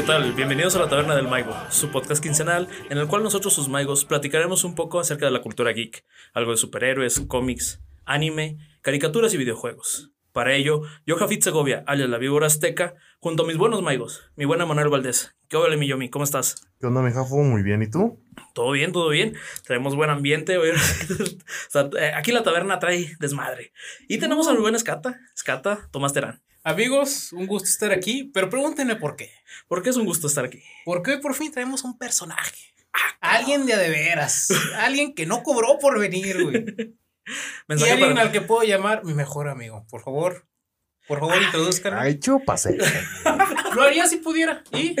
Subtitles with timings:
[0.00, 0.32] ¿qué tal?
[0.32, 4.06] Bienvenidos a la Taberna del Maigo, su podcast quincenal en el cual nosotros, sus maigos,
[4.06, 9.36] platicaremos un poco acerca de la cultura geek, algo de superhéroes, cómics, anime, caricaturas y
[9.36, 10.10] videojuegos.
[10.32, 14.46] Para ello, yo, Jafit Segovia, alias la víbora azteca, junto a mis buenos maigos, mi
[14.46, 15.36] buena Manuel Valdés.
[15.48, 16.08] ¿Qué hola, mi Yomi?
[16.08, 16.66] ¿Cómo estás?
[16.80, 17.36] ¿Qué onda, mi Jafo?
[17.36, 18.24] Muy bien, ¿y tú?
[18.54, 19.34] Todo bien, todo bien.
[19.66, 20.56] Traemos buen ambiente.
[20.56, 20.70] hoy.
[21.68, 23.72] O sea, eh, aquí la taberna trae desmadre.
[24.08, 25.20] Y tenemos a mi buena Escata.
[25.36, 26.40] Escata, Tomás Terán.
[26.62, 29.30] Amigos, un gusto estar aquí, pero pregúntenme por qué.
[29.66, 30.62] ¿Por qué es un gusto estar aquí?
[30.84, 32.74] Porque hoy por fin traemos un personaje.
[33.20, 34.48] Alguien de a de veras.
[34.78, 36.56] Alguien que no cobró por venir, güey.
[36.56, 36.94] Y
[37.68, 39.86] Mensaje alguien al que puedo llamar mi mejor amigo.
[39.88, 40.48] Por favor,
[41.06, 41.94] por favor, introduzcan.
[41.94, 42.76] Ay, chúpase.
[43.74, 44.64] Lo haría si pudiera.
[44.72, 44.96] ¿Y?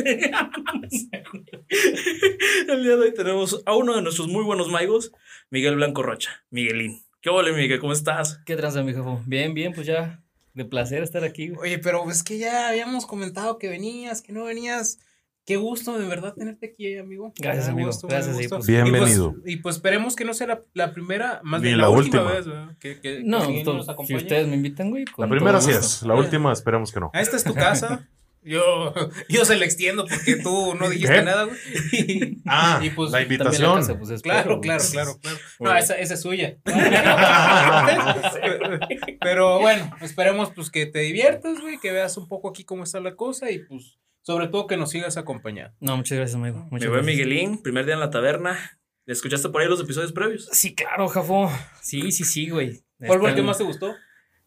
[2.68, 5.12] El día de hoy tenemos a uno de nuestros muy buenos maigos,
[5.50, 6.44] Miguel Blanco Rocha.
[6.50, 7.02] Miguelín.
[7.20, 7.80] ¿Qué hola, Miguel?
[7.80, 8.38] ¿Cómo estás?
[8.46, 9.08] ¿Qué tranza, mi jefe?
[9.26, 10.22] Bien, bien, pues ya.
[10.54, 11.48] De placer estar aquí.
[11.50, 11.72] güey.
[11.72, 14.98] Oye, pero es que ya habíamos comentado que venías, que no venías.
[15.46, 17.32] Qué gusto de verdad tenerte aquí, amigo.
[17.38, 17.88] Gracias, amigo.
[17.88, 18.66] gusto, Gracias, sí, pues.
[18.66, 19.30] Bienvenido.
[19.30, 21.90] Y pues, y pues esperemos que no sea la, la primera, más bien la la,
[21.90, 22.36] última, última.
[22.36, 22.76] vez, ¿verdad?
[22.78, 25.04] Que, que- que No, Miguel to- nos si ustedes me invitan, güey.
[25.16, 27.10] La primera sí es, la última esperemos que no.
[27.14, 28.08] Ah, Esta es tu casa.
[28.42, 28.94] Yo,
[29.28, 31.22] yo se la extiendo porque tú no dijiste ¿Qué?
[31.22, 32.38] nada, güey.
[32.46, 33.76] Ah, Y pues, la También la invitación.
[33.76, 35.38] casa, pues, espero, Claro, claro, claro, claro.
[35.60, 36.56] No, esa, esa es suya.
[39.20, 43.00] Pero bueno, esperemos pues que te diviertas, güey, que veas un poco aquí cómo está
[43.00, 45.74] la cosa y pues sobre todo que nos sigas acompañando.
[45.80, 46.64] No, muchas gracias, amigo.
[46.64, 47.26] Mi Muchas buen gracias.
[47.26, 48.58] Miguelín, primer día en la taberna.
[49.06, 50.48] ¿Escuchaste por ahí los episodios previos?
[50.52, 51.50] Sí, claro, Jafo.
[51.82, 52.82] Sí, sí, sí, güey.
[53.06, 53.94] ¿Cuál fue el que más te gustó?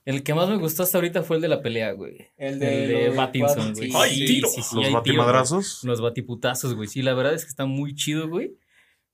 [0.05, 2.27] El que más me gustó hasta ahorita fue el de la pelea, güey.
[2.37, 3.77] El El de los Pattinson, cuadros.
[3.77, 3.89] güey.
[3.91, 4.49] Sí, ¡Ay, sí, tiro!
[4.49, 4.75] sí, sí.
[4.75, 5.79] Los tiro, batimadrazos.
[5.83, 6.87] Los batiputazos, güey.
[6.89, 8.57] Sí, la verdad es que está muy chido, güey.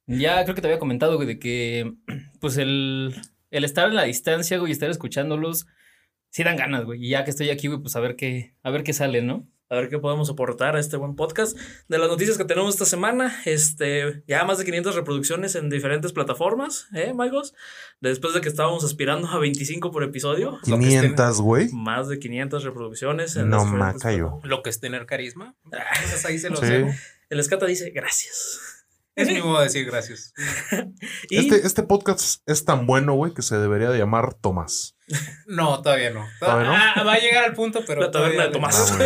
[0.08, 1.94] Ya creo que te había comentado, güey, de que,
[2.40, 3.14] pues, el,
[3.52, 5.68] el estar en la distancia, güey, y estar escuchándolos,
[6.32, 7.06] sí dan ganas, güey.
[7.06, 9.48] Y ya que estoy aquí, güey, pues a ver qué, a ver qué sale, ¿no?
[9.72, 11.56] A ver qué podemos aportar a este buen podcast.
[11.88, 16.12] De las noticias que tenemos esta semana, este, ya más de 500 reproducciones en diferentes
[16.12, 17.54] plataformas, ¿eh, Maigos?
[18.02, 21.70] Después de que estábamos aspirando a 25 por episodio, Lo que 500, güey.
[21.72, 23.36] más de 500 reproducciones.
[23.36, 24.18] En No macayo.
[24.30, 24.50] plataformas.
[24.50, 25.54] Lo que es tener carisma.
[25.66, 26.66] Entonces ahí se lo Sí.
[26.66, 26.90] dejo.
[27.30, 28.79] El Escata dice gracias.
[29.20, 30.34] Es mi modo de decir gracias.
[31.30, 34.96] Y Este, este podcast es tan bueno, güey, que se debería de llamar Tomás.
[35.48, 36.26] No, todavía no.
[36.40, 36.76] ¿Todavía no?
[36.76, 38.02] Ah, va a llegar al punto, pero.
[38.02, 38.98] La taberna de todavía Tomás.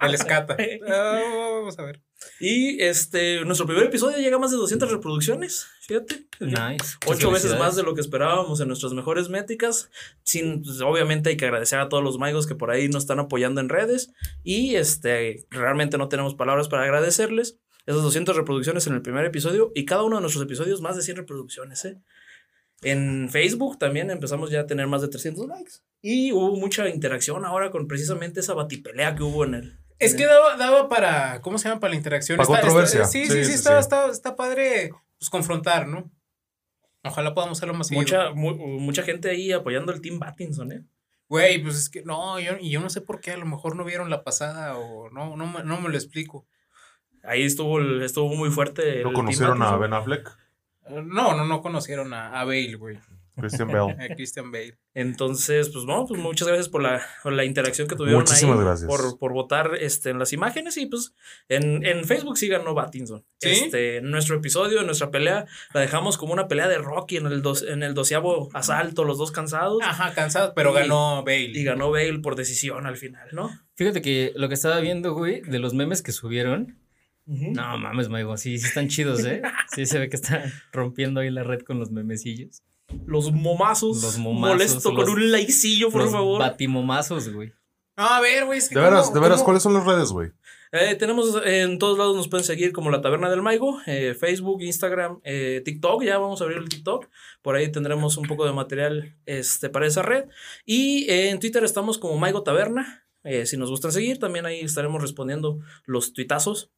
[0.00, 0.06] no.
[0.06, 0.56] El escata.
[0.88, 1.20] Ah,
[1.58, 2.02] vamos a ver.
[2.38, 5.66] Y este, nuestro primer episodio llega a más de 200 reproducciones.
[5.86, 6.26] Fíjate.
[6.40, 6.96] Nice.
[7.06, 9.90] Ocho veces más de lo que esperábamos en nuestras mejores métricas.
[10.22, 13.20] Sin, pues, obviamente hay que agradecer a todos los maigos que por ahí nos están
[13.20, 14.10] apoyando en redes.
[14.42, 17.58] Y este, realmente no tenemos palabras para agradecerles.
[17.90, 19.72] Esas 200 reproducciones en el primer episodio.
[19.74, 21.84] Y cada uno de nuestros episodios más de 100 reproducciones.
[21.84, 21.98] ¿eh?
[22.82, 25.72] En Facebook también empezamos ya a tener más de 300 likes.
[26.02, 29.78] Y hubo mucha interacción ahora con precisamente esa batipelea que hubo en el.
[29.98, 31.42] Es en que el- daba, daba para.
[31.42, 31.80] ¿Cómo se llama?
[31.80, 32.38] Para la interacción.
[32.38, 33.04] Para controversia.
[33.04, 33.80] sí, Sí, sí, sí, sí, está, sí.
[33.80, 36.10] Está, está padre pues, confrontar, ¿no?
[37.04, 38.02] Ojalá podamos hacerlo más seguido.
[38.04, 40.84] mucha, mu- mucha gente ahí apoyando el Team Battinson, ¿eh?
[41.28, 43.76] Güey, pues es que no, yo, y yo no sé por qué, a lo mejor
[43.76, 46.46] no vieron la pasada o no, no, no me lo explico.
[47.22, 48.98] Ahí estuvo, el- estuvo muy fuerte.
[48.98, 49.76] el ¿No Team conocieron a.
[49.76, 50.28] Ben Affleck?
[50.88, 52.98] Eh, No, no, no conocieron a, a Bale, güey.
[53.36, 53.70] Christian.
[53.74, 54.76] A Christian Bale.
[54.92, 58.64] Entonces, pues no, pues muchas gracias por la, por la interacción que tuvieron Muchísimas ahí,
[58.64, 58.86] gracias.
[58.88, 61.14] Por, por votar este, en las imágenes y pues
[61.48, 63.24] en, en Facebook sí ganó Battinson.
[63.38, 63.48] ¿Sí?
[63.50, 67.26] Este, en nuestro episodio, en nuestra pelea, la dejamos como una pelea de Rocky en
[67.28, 69.78] el, dos, en el doceavo asalto, los dos cansados.
[69.82, 71.52] Ajá, cansado, pero Y- ganó Bale.
[71.54, 73.48] Y ganó Bale por decisión al final, ¿no?
[73.74, 76.76] Fíjate que lo que estaba viendo, güey, de los memes que subieron.
[77.32, 79.40] No mames, Maigo, sí, sí están chidos, ¿eh?
[79.74, 82.62] Sí se ve que están rompiendo ahí la red con los memecillos.
[83.06, 84.02] Los momazos.
[84.02, 86.40] Los momazos, Molesto con un likecillo, por los favor.
[86.40, 87.52] batimomazos, güey.
[87.96, 88.58] No, a ver, güey.
[88.58, 90.30] es que De veras, cómo- de veras, cómo- ¿cuáles son las redes, güey?
[90.72, 94.14] Eh, tenemos eh, en todos lados nos pueden seguir como la Taberna del Maigo, eh,
[94.18, 97.08] Facebook, Instagram, eh, TikTok, ya vamos a abrir el TikTok,
[97.42, 100.26] por ahí tendremos un poco de material este, para esa red.
[100.64, 104.60] Y eh, en Twitter estamos como Maigo Taberna, eh, si nos gustan seguir, también ahí
[104.60, 106.70] estaremos respondiendo los tuitazos.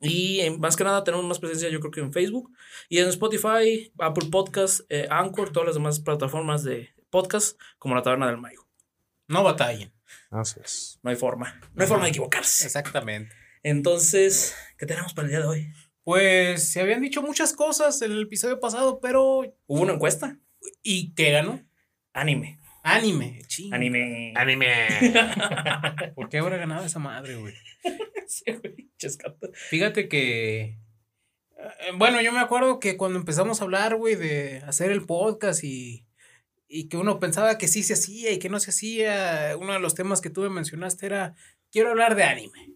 [0.00, 2.52] Y eh, más que nada tenemos más presencia yo creo que en Facebook
[2.88, 8.02] y en Spotify, Apple Podcast, eh, Anchor, todas las demás plataformas de podcast como la
[8.02, 8.68] Taberna del Maigo.
[9.26, 9.92] No batallen.
[10.30, 10.98] Así es.
[11.02, 12.66] No hay forma, no hay forma de equivocarse.
[12.66, 13.34] Exactamente.
[13.62, 15.72] Entonces, ¿qué tenemos para el día de hoy?
[16.04, 19.40] Pues se habían dicho muchas cosas en el episodio pasado, pero.
[19.66, 20.38] Hubo una encuesta.
[20.82, 21.62] ¿Y qué ganó?
[22.12, 22.58] Anime.
[22.82, 23.42] Anime.
[23.46, 23.74] Ching.
[23.74, 24.32] Anime.
[24.34, 24.86] Anime.
[26.14, 27.54] ¿Por qué habrá ganado esa madre, güey?
[29.70, 30.60] Fíjate que.
[30.60, 30.78] eh,
[31.96, 36.06] Bueno, yo me acuerdo que cuando empezamos a hablar, güey, de hacer el podcast y,
[36.68, 39.80] y que uno pensaba que sí se hacía y que no se hacía, uno de
[39.80, 41.34] los temas que tú me mencionaste era,
[41.70, 42.74] quiero hablar de anime.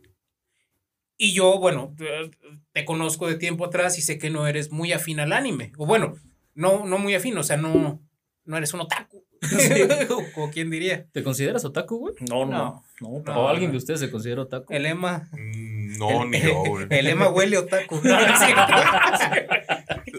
[1.17, 2.31] Y yo, bueno, te-
[2.73, 5.73] te conozco de tiempo atrás y sé que no eres muy afín al anime.
[5.79, 6.17] O bueno,
[6.55, 8.03] no, no muy afín, o sea, no,
[8.45, 9.25] no eres un otaku.
[10.37, 11.07] o quien diría.
[11.13, 12.15] ¿Te consideras otaku, güey?
[12.29, 12.85] No, no, No.
[13.01, 13.23] no.
[13.27, 13.73] No, ¿O alguien no.
[13.73, 14.73] de ustedes se considera otaku?
[14.73, 15.29] El Emma.
[15.33, 16.87] Mm, No, ni yo, güey.
[16.91, 18.01] El Emma huele otaku.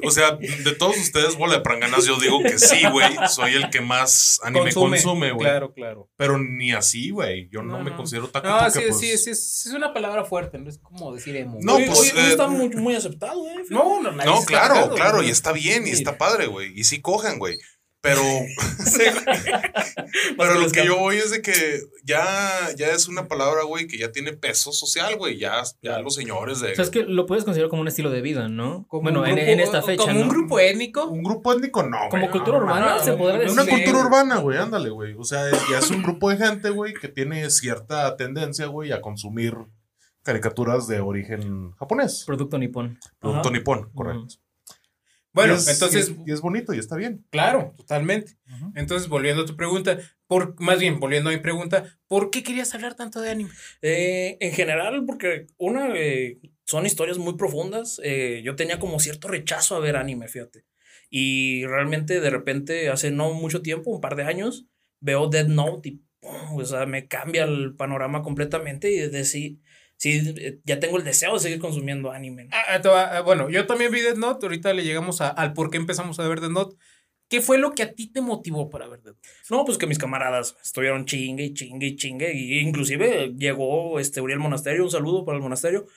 [0.06, 3.08] O sea, de todos ustedes, bola de pranganas, yo digo que sí, güey.
[3.30, 5.46] Soy el que más anime consume, güey.
[5.48, 6.10] Claro, claro.
[6.18, 7.48] Pero ni así, güey.
[7.50, 9.94] Yo no, No, me considero taco No, porque, sí, pues, sí, sí, es, es una
[9.94, 11.58] palabra fuerte, no es como decir emo.
[11.62, 13.64] No, Hoy- pues, hoy, hoy eh, está muy, muy aceptado, ¿eh?
[13.66, 13.74] fíjate.
[13.74, 15.30] no, no, No, claro, claro, güey.
[15.30, 15.94] y está bien, y Sí.
[15.94, 16.78] está padre, güey.
[16.78, 17.58] Y sí cojan, güey.
[18.04, 18.22] Pero,
[20.38, 23.98] pero lo que yo voy es de que ya, ya es una palabra, güey, que
[23.98, 25.40] ya tiene peso social, güey.
[25.40, 28.12] Ya, ya los señores de O sea, es que lo puedes considerar como un estilo
[28.12, 28.86] de vida, ¿no?
[28.90, 30.34] Como bueno, en, esta fecha, Como un ¿no?
[30.34, 31.06] grupo étnico.
[31.06, 32.10] un grupo étnico, no.
[32.10, 33.58] Como güey, cultura no, urbana, no, se no, podría decir.
[33.58, 35.16] Una cultura urbana, güey, ándale, güey.
[35.18, 39.00] O sea, ya es un grupo de gente, güey, que tiene cierta tendencia, güey, a
[39.00, 39.56] consumir
[40.24, 42.26] caricaturas de origen japonés.
[42.28, 43.00] Producto nipón.
[43.20, 43.58] Producto Ajá.
[43.58, 44.43] nipón, correcto.
[45.34, 47.26] Bueno, Y es- entonces, Y es, y es bonito y está bien.
[47.32, 48.38] claro, totalmente.
[48.76, 49.98] Entonces, volviendo a tu pregunta,
[50.28, 53.50] por, más bien, volviendo a mi pregunta, ¿por qué querías hablar tanto de anime?
[53.82, 58.00] Eh, en general, porque una, eh, son historias muy profundas.
[58.04, 60.66] eh, yo tenía como cierto rechazo a ver anime, fíjate.
[61.10, 64.66] Y realmente, de repente, hace no mucho tiempo, un par de años,
[65.00, 66.58] veo Dead Note y ¡pum!
[66.58, 69.10] o sea, me cambia el panorama completamente y de
[70.04, 72.44] sí, eh, ya tengo el deseo de seguir consumiendo anime.
[72.46, 72.50] ¿no?
[72.54, 75.70] Ah, ah, ah, bueno, yo también vi Death Note, ahorita le llegamos a- al por
[75.70, 76.76] qué empezamos a ver Death Note.
[77.30, 79.30] ¿Qué fue lo que a ti te motivó para ver Death Note?
[79.50, 82.34] No, pues que mis camaradas estuvieron chingue y chingue y chingue.
[82.36, 85.88] Y inclusive llegó este Uriel Monasterio, un saludo para el monasterio.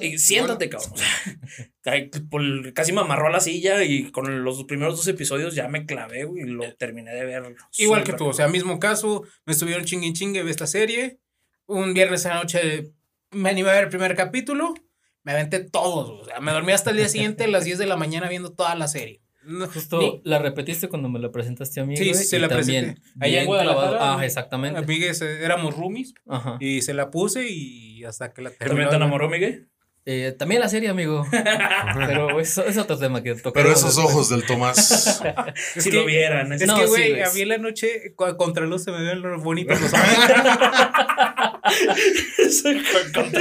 [0.00, 0.92] Y siéntate, cabrón.
[0.92, 1.12] O sea,
[1.92, 5.68] ay, por- casi me amarró a la silla y con los primeros dos episodios ya
[5.68, 7.56] me clavé güey, y lo terminé de ver.
[7.78, 11.18] Igual que tú, o sea, mismo caso, me estuvieron chingue y chingue de esta serie.
[11.66, 12.92] Un viernes en la noche
[13.36, 14.74] me animé a ver el primer capítulo,
[15.22, 17.86] me aventé todos, o sea, me dormí hasta el día siguiente a las 10 de
[17.86, 19.20] la mañana viendo toda la serie.
[19.44, 21.96] No, Justo ni- la repetiste cuando me la presentaste a mí.
[21.96, 23.24] Sí, sí, se la también presenté.
[23.24, 23.46] Allá en.
[23.46, 24.78] Guadalajara, Ah, exactamente.
[24.80, 26.56] amigues, éramos roomies Ajá.
[26.58, 28.90] y se la puse y hasta que la ¿También terminó.
[28.90, 29.68] te enamoró, Miguel?
[30.08, 31.24] Eh, también la serie, amigo.
[31.94, 35.20] Pero eso es otro tema que tocaremos Pero esos ojos del Tomás.
[35.76, 36.52] Es si que- lo vieran.
[36.52, 37.22] es- Es No, que, sí, güey, güey.
[37.22, 40.04] a mí en la noche contra luz se me ven los bonitos los ojos.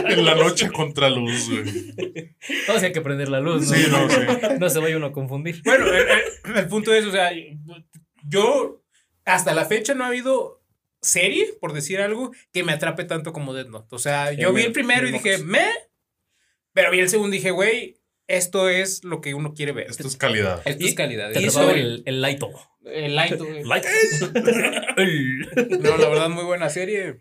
[0.10, 1.64] en la noche contra luz, güey.
[2.68, 3.76] No, sí hay que prender la luz, ¿no?
[3.76, 4.18] Sí, no, sí.
[4.60, 5.62] No se vaya uno a confundir.
[5.64, 7.32] Bueno, el, el- el punto es, o sea,
[8.28, 8.84] yo
[9.26, 10.62] hasta la fecha no ha habido
[11.02, 13.96] serie, por decir algo, que me atrape tanto como Death Note.
[13.96, 15.66] O sea, yo vi el primero y dije, me,
[16.74, 19.88] pero vi el segundo y dije, güey, esto es lo que uno quiere ver.
[19.90, 20.62] Esto es calidad.
[20.66, 21.32] Esto es calidad.
[21.32, 22.50] Te eso- el, el lighto.
[22.86, 23.64] el light, güey.
[23.64, 23.86] Light.
[25.80, 27.20] No, la verdad, muy buena serie.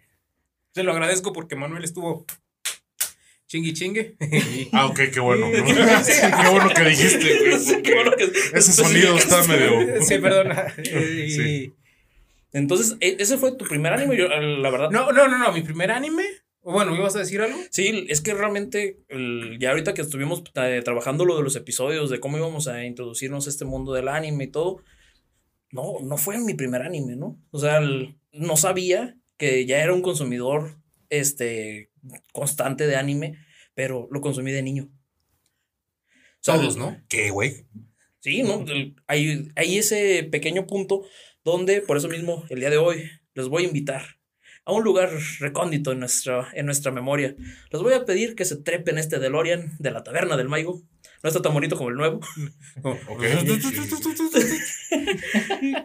[0.75, 2.27] Se lo agradezco porque Manuel estuvo
[3.47, 4.17] chingui chingue.
[4.73, 5.47] Ah, ok, qué bueno.
[5.51, 5.63] qué
[6.51, 7.83] bueno que dijiste, güey.
[7.83, 8.25] Qué bueno que-
[8.59, 10.03] Ese sonido está medio.
[10.03, 10.75] Sí, perdona.
[10.79, 11.73] Y- Sí.
[12.53, 14.17] Entonces, e- ese fue tu primer anime.
[14.17, 14.91] Yo, la verdad.
[14.91, 16.23] No, no, no, no, mi primer anime.
[16.63, 17.59] Bueno, ¿ibas a decir algo?
[17.71, 22.11] Sí, es que realmente, el- ya ahorita que estuvimos eh, trabajando lo de los episodios,
[22.11, 24.83] de cómo íbamos a introducirnos a este mundo del anime y todo,
[25.73, 27.39] no, no fue mi primer anime, ¿no?
[27.51, 30.79] O sea, el- no sabía que ya era un consumidor
[31.11, 31.91] este,
[32.33, 33.39] constante de anime,
[33.75, 34.91] pero lo consumí de niño.
[36.43, 37.01] Todos, ¿no?
[37.09, 37.67] ¿Qué, güey?
[38.21, 38.65] Sí, ¿no?
[39.07, 41.05] Hay, hay ese pequeño punto
[41.45, 44.03] donde, por eso mismo, el día de hoy, les voy a invitar
[44.65, 45.11] a un lugar
[45.41, 47.37] recóndito en nuestra, en nuestra memoria.
[47.71, 50.83] Les voy a pedir que se trepen este DeLorean de la taberna del Maigo.
[51.23, 52.21] No está tan bonito como el nuevo.
[52.83, 53.25] Ok.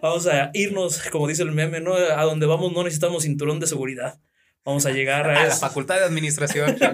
[0.02, 1.94] Vamos a irnos, como dice el meme, ¿no?
[1.94, 4.20] A donde vamos no necesitamos cinturón de seguridad.
[4.66, 6.78] Vamos a llegar a, A la facultad de administración.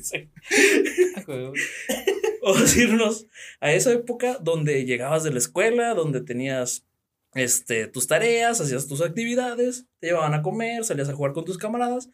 [0.00, 0.30] Sí.
[2.42, 3.26] Vamos a irnos
[3.60, 6.86] a esa época donde llegabas de la escuela, donde tenías
[7.34, 11.58] este, tus tareas, hacías tus actividades, te llevaban a comer, salías a jugar con tus
[11.58, 12.10] camaradas,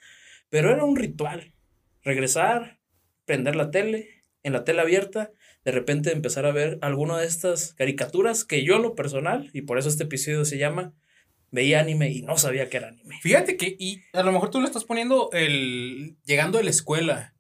[0.49, 1.55] pero era un ritual.
[2.03, 2.81] Regresar,
[3.25, 5.33] prender la tele, en la tele abierta,
[5.65, 9.79] de repente empezar a ver alguna de estas caricaturas que yo lo personal, y por
[9.79, 10.93] eso este episodio se llama,
[11.51, 13.19] veía anime y no sabía que era anime.
[13.23, 17.35] Fíjate que, y a lo mejor tú lo estás poniendo el llegando a la escuela.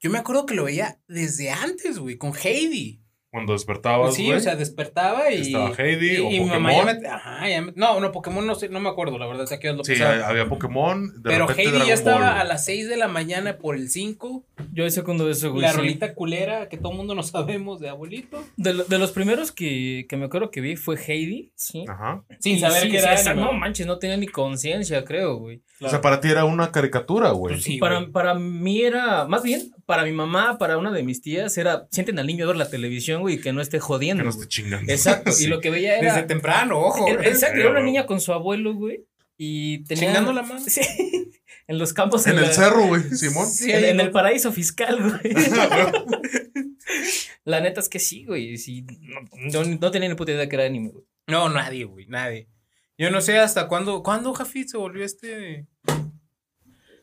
[0.00, 3.00] Yo me acuerdo que lo veía desde antes, güey, con Heidi.
[3.36, 5.42] Cuando despertabas, sí, o sea, despertaba y.
[5.42, 7.02] Estaba Heidi y, o y mi mamá ya Pokémon.
[7.02, 9.46] me- ajá, ya me- no, no, Pokémon no sé, no me acuerdo, la verdad, o
[9.46, 10.26] sea, que lo Sí, pasaba.
[10.26, 11.08] había Pokémon.
[11.22, 12.40] De Pero repente Heidi Dragon ya estaba Ball.
[12.40, 15.62] a las 6 de la mañana por el 5 Yo segundo eso, güey.
[15.62, 15.76] La sí.
[15.76, 18.42] rolita culera que todo el mundo no sabemos de abuelito.
[18.56, 21.84] De, lo- de los primeros que, que me acuerdo que vi fue Heidi, sí.
[21.88, 22.22] Ajá.
[22.40, 23.34] Sin Y saber sí, que era esa-.
[23.34, 25.60] No manches, no tenía ni conciencia, creo, güey.
[25.80, 27.54] O sea, para ti era una caricatura, güey.
[27.54, 28.10] Pues sí, para, güey.
[28.10, 32.18] para mí era, más bien, para mi mamá, para una de mis tías, era, sienten
[32.18, 34.24] al niño a ver la televisión, güey, y que no esté que jodiendo.
[34.24, 34.42] no güey.
[34.42, 34.90] esté chingando.
[34.90, 35.44] Exacto, Sí.
[35.44, 36.14] y lo que veía era...
[36.14, 37.06] Desde temprano, ojo.
[37.08, 39.04] era- exacto, era una niña con su abuelo, güey,
[39.36, 40.06] y tenía...
[40.06, 40.60] Chingando la mano.
[40.66, 40.80] Sí,
[41.68, 42.26] en los campos.
[42.26, 43.46] En el la- cerro, güey, Simón.
[43.46, 45.34] Sí, en, no- el paraíso fiscal, güey.
[47.44, 48.56] La neta es que sí, güey.
[48.56, 48.84] Sí,
[49.52, 51.04] no, no, no tenía ni puta idea que era anime, güey.
[51.28, 52.48] No, nadie, güey, nadie.
[52.98, 55.66] Yo no sé hasta cuándo, ¿cuándo Jafit se volvió este?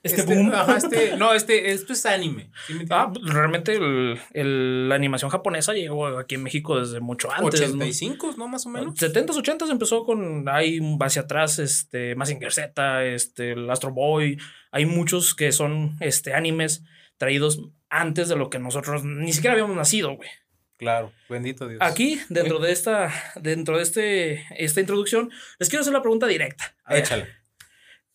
[0.02, 0.52] Este, boom.
[0.54, 2.52] Ajá, este, no, este, esto es anime.
[2.68, 2.90] ¿sí me entiendes?
[2.92, 7.62] Ah, pues, realmente el- el- la animación japonesa llegó aquí en México desde mucho antes.
[7.62, 7.68] ¿no?
[7.78, 8.48] 85, ¿no?
[8.50, 8.96] Más o menos.
[8.96, 10.50] 70s, 80s empezó con.
[10.50, 14.38] Hay hacia atrás, este, Mazinger Z, este, el Astro Boy.
[14.72, 16.84] Hay muchos que son este, animes
[17.18, 20.30] traídos antes de lo que nosotros ni siquiera habíamos nacido, güey.
[20.84, 21.80] Claro, bendito Dios.
[21.82, 23.12] Aquí, dentro de esta,
[23.42, 26.76] dentro de este, esta introducción, les quiero hacer la pregunta directa.
[26.86, 27.28] A ver, Échala.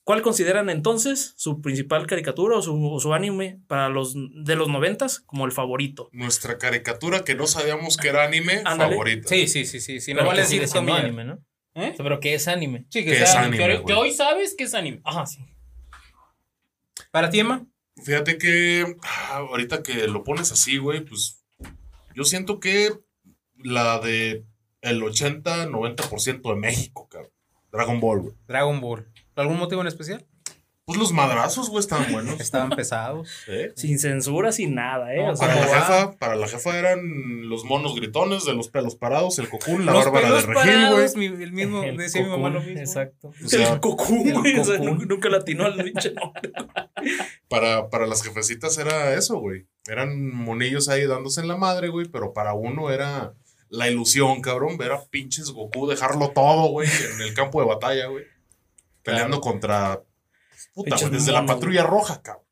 [0.05, 4.69] ¿Cuál consideran entonces su principal caricatura o su, o su anime para los de los
[4.69, 6.09] noventas como el favorito?
[6.13, 8.93] Nuestra caricatura que no sabíamos que era anime Ándale.
[8.93, 9.29] favorita.
[9.29, 10.01] Sí, sí, sí, sí.
[10.01, 10.97] sí no Pero vale decir comida.
[10.97, 11.45] anime, ¿no?
[11.75, 11.95] ¿Eh?
[11.99, 12.87] Pero que es anime.
[12.89, 15.03] Sí, que, sea es anime, anime, que- hoy sabes que es anime.
[15.05, 15.45] Ajá, sí.
[17.11, 17.67] ¿Para ti, Emma?
[18.03, 21.38] Fíjate que ah, ahorita que lo pones así, güey, pues
[22.19, 22.91] yo siento que
[23.63, 24.45] la de
[24.81, 27.31] el 80-90% de México, cabrón.
[27.71, 28.35] Dragon Ball, güey.
[28.49, 29.07] Dragon Ball.
[29.37, 30.27] ¿Algún motivo en especial?
[30.85, 32.41] Pues los madrazos, güey, estaban buenos.
[32.41, 33.29] Estaban pesados.
[33.47, 33.73] ¿Eh?
[33.77, 35.19] Sin censura, sin nada, ¿eh?
[35.19, 38.69] No, O sea, Para la jefa, para la jefa eran los monos gritones de los
[38.69, 41.43] pelos parados, el cocún, la Los bárbara de regil, güey.
[41.43, 42.81] el mismo, El decía mi mamá lo mismo.
[42.81, 43.29] Exacto.
[43.45, 44.59] O sea, el Cocoon, güey.
[44.59, 46.51] o sea, nunca, nunca latinó al pinche nombre.
[47.49, 49.67] para, para las jefecitas era eso, güey.
[49.89, 53.35] Eran monillos ahí dándose en la madre, güey, pero para uno era
[53.71, 58.07] la ilusión, cabrón, ver a pinches Goku dejarlo todo, güey, en el campo de batalla,
[58.07, 58.25] güey.
[59.03, 60.03] Peleando contra...
[60.75, 62.45] Puta, güey, desde la patrulla roja, cabrón.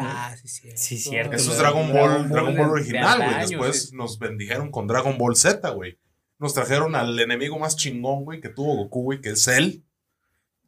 [0.00, 0.70] Ah, sí, sí.
[0.76, 1.36] Sí, cierto.
[1.36, 3.40] Eso es Dragon Ball, Dragon Ball original, güey.
[3.40, 3.96] Después sí.
[3.96, 5.98] nos bendijeron con Dragon Ball Z, güey.
[6.38, 9.82] Nos trajeron al enemigo más chingón, güey, que tuvo Goku, güey, que es Cell.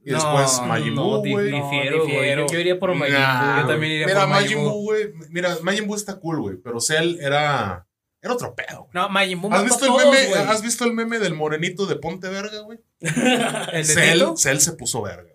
[0.07, 1.51] Y No, después Majin Buu, güey.
[1.51, 2.37] no, difiero, güey.
[2.37, 5.13] Yo, yo iría por Majin Nah, Buu, yo también iría Mira, por Majin Buu, güey.
[5.31, 6.57] Mira, Majin Buu está cool, güey.
[6.63, 7.85] Pero Cell era.
[8.23, 8.91] Era otro pedo, güey.
[8.95, 10.35] No, Majin Buu ¿Has mató visto, a el todos, meme.
[10.51, 12.79] ¿Has visto el meme del morenito de Ponte Verga, güey?
[13.01, 14.23] ¿El de Cell?
[14.37, 15.33] Cell se puso verga.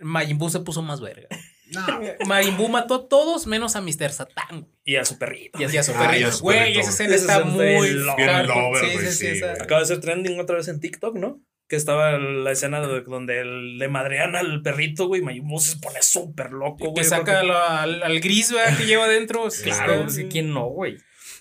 [0.00, 1.26] Majin Buu se puso más verga.
[1.72, 1.86] No.
[2.26, 4.10] Majin Buu mató a todos menos a Mr.
[4.12, 4.60] Satan.
[4.60, 4.66] güey.
[4.84, 5.58] Y a su perrito.
[5.60, 6.38] Y a su Ah, perrito.
[6.40, 8.46] Güey, perrito, esa escena está muy lover,
[8.80, 9.44] Sí, sí, sí.
[9.44, 11.40] Acaba de ser trending otra vez en TikTok, ¿no?
[11.68, 15.20] Que estaba la escena de- donde el- le madrean al perrito, güey.
[15.40, 16.94] Buu se pone súper loco, güey.
[16.94, 18.76] Que saca porque- al, al gris, ¿verdad?
[18.78, 19.46] Que lleva adentro.
[19.64, 20.96] Claro, pues, ¿y ¿quién no, güey?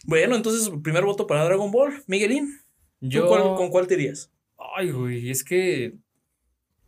[0.05, 2.03] Bueno, entonces, primer voto para Dragon Ball.
[2.07, 2.60] Miguelín,
[3.00, 3.27] ¿tú Yo.
[3.27, 4.31] cuál- ¿con cuál te irías?
[4.75, 5.93] Ay, güey, es que.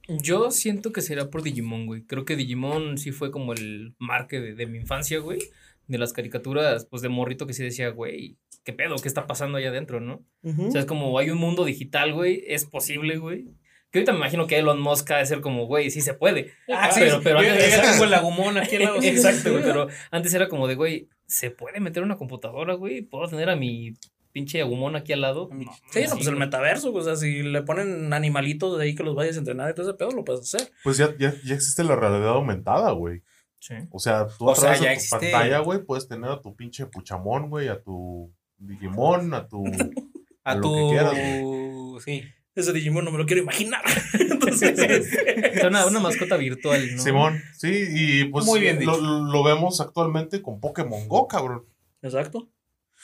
[0.08, 2.04] Yo siento que será por Digimon, güey.
[2.04, 5.40] Creo que Digimon sí fue como el marque de, de mi infancia, güey.
[5.88, 8.96] De las caricaturas, pues de morrito que sí decía, güey, ¿qué pedo?
[8.98, 10.26] ¿Qué está pasando allá adentro, no?
[10.44, 13.46] O sea, es como hay un mundo digital, güey, es posible, güey.
[13.92, 16.52] Que ahorita me imagino que Elon Musk ha de ser como, güey, sí se puede.
[16.72, 18.98] Ah, sí, pero, pero yo, antes- ya tengo el lagumón aquí al lado.
[19.02, 23.02] Exacto, güey, pero antes era como de, güey, ¿se puede meter una computadora, güey?
[23.02, 23.94] ¿Puedo tener a mi
[24.32, 25.50] pinche agumón aquí al lado?
[25.52, 26.46] No, Sí, no, pues el güey.
[26.46, 29.74] metaverso, o sea, si le ponen animalitos de ahí que los vayas a entrenar y
[29.74, 30.70] todo ese pedo, lo puedes hacer.
[30.84, 33.24] Pues ya, ya, ya existe la realidad aumentada, güey.
[33.58, 33.74] Sí.
[33.90, 35.32] O sea, tú O a sea, través ya de tu existe.
[35.32, 39.64] pantalla, güey, puedes tener a tu pinche Puchamón, güey, a tu Digimon, a tu...
[40.44, 40.74] A lo tu.
[40.76, 42.24] que quieras, sí.
[42.56, 43.82] Ese Digimon no me lo quiero imaginar.
[44.20, 47.02] Entonces, este, Es una, una mascota virtual, ¿no?
[47.02, 51.66] Simón, sí, y pues Muy bien lo, lo vemos actualmente con Pokémon Go, cabrón.
[52.02, 52.50] exacto.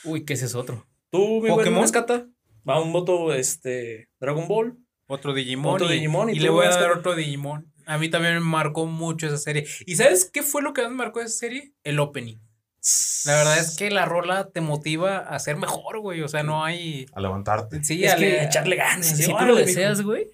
[0.04, 0.86] Uy, que ese es otro.
[1.10, 1.82] Tú, mi Pokémon.
[1.82, 2.28] Mascata,
[2.68, 4.78] va un voto este Dragon Ball.
[5.08, 5.76] Otro Digimon.
[5.76, 7.72] Otro y, Digimon, ¿y y le voy a a- dar otro Digimon.
[7.86, 9.68] A mí también me marcó mucho esa serie.
[9.86, 11.74] ¿Y sabes qué fue lo que más me marcó esa serie?
[11.84, 12.38] El opening.
[13.26, 16.22] La verdad es que la rola te motiva a ser mejor, güey.
[16.22, 17.08] O sea, no hay.
[17.14, 17.84] A levantarte.
[17.84, 19.08] Sí, es a que echarle ganas.
[19.08, 20.30] Si, sí, tú lo deseas, güey,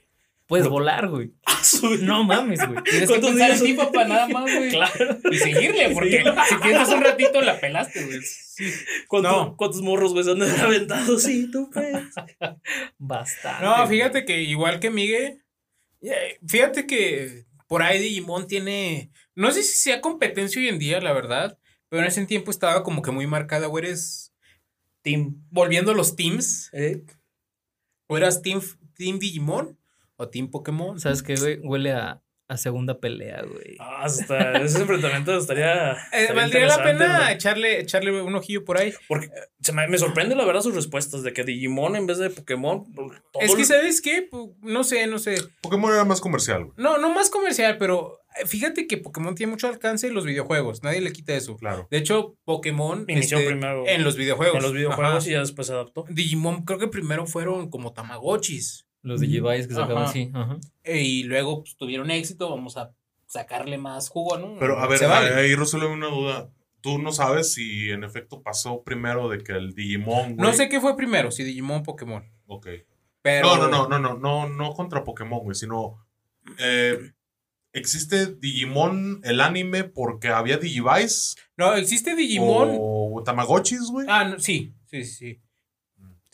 [0.47, 1.31] puedes volar, güey.
[2.01, 2.83] No mames, güey.
[2.83, 4.69] Tienes que ¿Cuántos pensar días en ti, papá, nada más, güey.
[4.69, 5.17] Claro.
[5.31, 8.19] Y seguirle, porque si piensas un ratito, la pelaste, güey.
[9.07, 9.55] ¿Cuántos, No.
[9.55, 11.17] ¿Cuántos morros, güey, se han aventado?
[11.19, 11.95] Sí, tú, pues.
[12.97, 13.63] Bastante.
[13.63, 13.87] No, güey.
[13.87, 15.41] fíjate que igual que Miguel,
[16.01, 20.99] eh, fíjate que por ahí Digimon tiene, no sé si sea competencia hoy en día,
[20.99, 21.57] la verdad,
[21.91, 24.33] pero en ese tiempo estaba como que muy marcada, o eres
[25.03, 25.43] Team.
[25.51, 27.03] volviendo a los teams, ¿eh?
[28.07, 28.61] o eras team,
[28.95, 29.77] team Digimon
[30.15, 30.99] o team Pokémon.
[30.99, 31.59] ¿Sabes qué, güey?
[31.59, 33.77] Huele a, a segunda pelea, güey.
[33.79, 35.93] Ah, está, ese enfrentamiento estaría.
[35.93, 38.93] Eh, estaría valdría la pena echarle, echarle un ojillo por ahí.
[39.07, 39.29] Porque
[39.61, 42.83] se me, me sorprende la verdad sus respuestas de que Digimon en vez de Pokémon.
[42.93, 44.29] todo Es que, ¿sabes qué?
[44.29, 45.35] Pu- No sé, no sé.
[45.61, 46.73] Pokémon era más comercial, güey.
[46.77, 50.83] No, no más comercial, pero fíjate que Pokémon tiene mucho alcance en los videojuegos.
[50.83, 51.57] Nadie le quita eso.
[51.57, 51.87] Claro.
[51.91, 54.55] De hecho, Pokémon Inició este, primero en los videojuegos.
[54.57, 55.27] en los videojuegos Ajá.
[55.29, 56.05] y ya después se adaptó.
[56.09, 58.85] Digimon creo que primero fueron como Tamagotchis.
[59.03, 60.13] Los Digivice que sacaban Ajá.
[60.33, 60.57] Ajá.
[60.83, 62.49] eh, y luego pues, tuvieron éxito.
[62.49, 62.91] Vamos a
[63.25, 64.57] sacarle más jugo, ¿no?
[64.59, 65.33] Pero a ver, vale.
[65.33, 66.49] ahí resuelve una duda.
[66.81, 70.35] Tú no sabes si en efecto pasó primero de que el Digimon, güey.
[70.35, 72.23] No sé qué fue primero, si Digimon o Pokémon.
[72.47, 72.67] Ok.
[73.23, 73.55] Pero.
[73.55, 76.03] No, no, no, no, no, no, no contra Pokémon, güey, sino.
[76.59, 76.97] eh,
[77.73, 81.35] ¿Existe Digimon el anime porque había Digivice?
[81.55, 82.77] No, existe Digimon.
[82.79, 84.07] ¿O Tamagotchis, güey?
[84.09, 85.41] Ah, no, sí, sí, sí.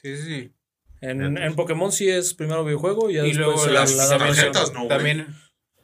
[0.01, 0.53] Sí, sí, sí.
[1.01, 4.74] En, en Pokémon sí es primero videojuego y ya Y después luego las la tarjetas.
[4.74, 4.88] ¿no?
[4.88, 5.27] También.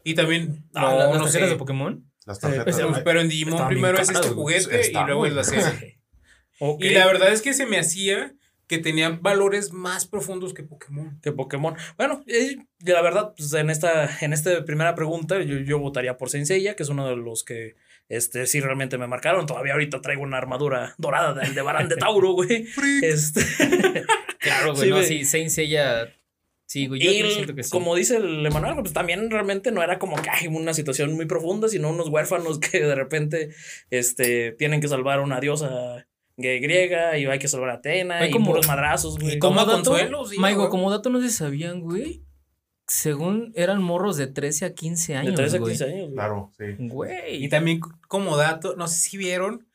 [0.04, 0.66] Y también.
[0.74, 1.54] Ah, no, ¿las no tarjetas sé.
[1.54, 2.12] de Pokémon?
[2.26, 2.82] Las tarjetas.
[2.84, 3.04] güey.
[3.04, 6.00] Pero en Digimon primero es este juguete Está, y luego es la serie.
[6.80, 8.34] Y la verdad es que se me hacía
[8.68, 11.20] que tenían valores más profundos que Pokémon.
[11.22, 11.76] que Pokémon.
[11.98, 16.30] Bueno, eh, la verdad, pues en esta, en esta primera pregunta, yo, yo votaría por
[16.30, 17.76] Saint Seiya, que es uno de los que
[18.10, 19.46] este, sí realmente me marcaron.
[19.46, 22.68] Todavía ahorita traigo una armadura dorada del de Barán de Tauro, güey.
[23.02, 23.42] Este,
[24.40, 24.86] Claro, güey.
[24.86, 26.14] Sí, no, sí, Saint Seiya.
[26.66, 27.02] Sí, güey.
[27.02, 27.70] Yo, y siento que sí.
[27.70, 31.26] como dice el Emanuel, pues también realmente no era como que hay una situación muy
[31.26, 33.50] profunda, sino unos huérfanos que de repente
[33.90, 38.30] este, tienen que salvar a una diosa griega y hay que salvar a Atena Hay
[38.30, 39.36] y como- puros madrazos, güey.
[39.36, 42.24] y como- dato, consuelo, sí, Maigo, como dato no se sabían, güey.
[42.88, 45.72] Según eran morros de 13 a 15 De años, 13 a güey.
[45.72, 46.14] 15 años, güey.
[46.14, 46.66] Claro, sí.
[46.80, 47.44] Güey.
[47.44, 49.66] Y también como dato, no sé si vieron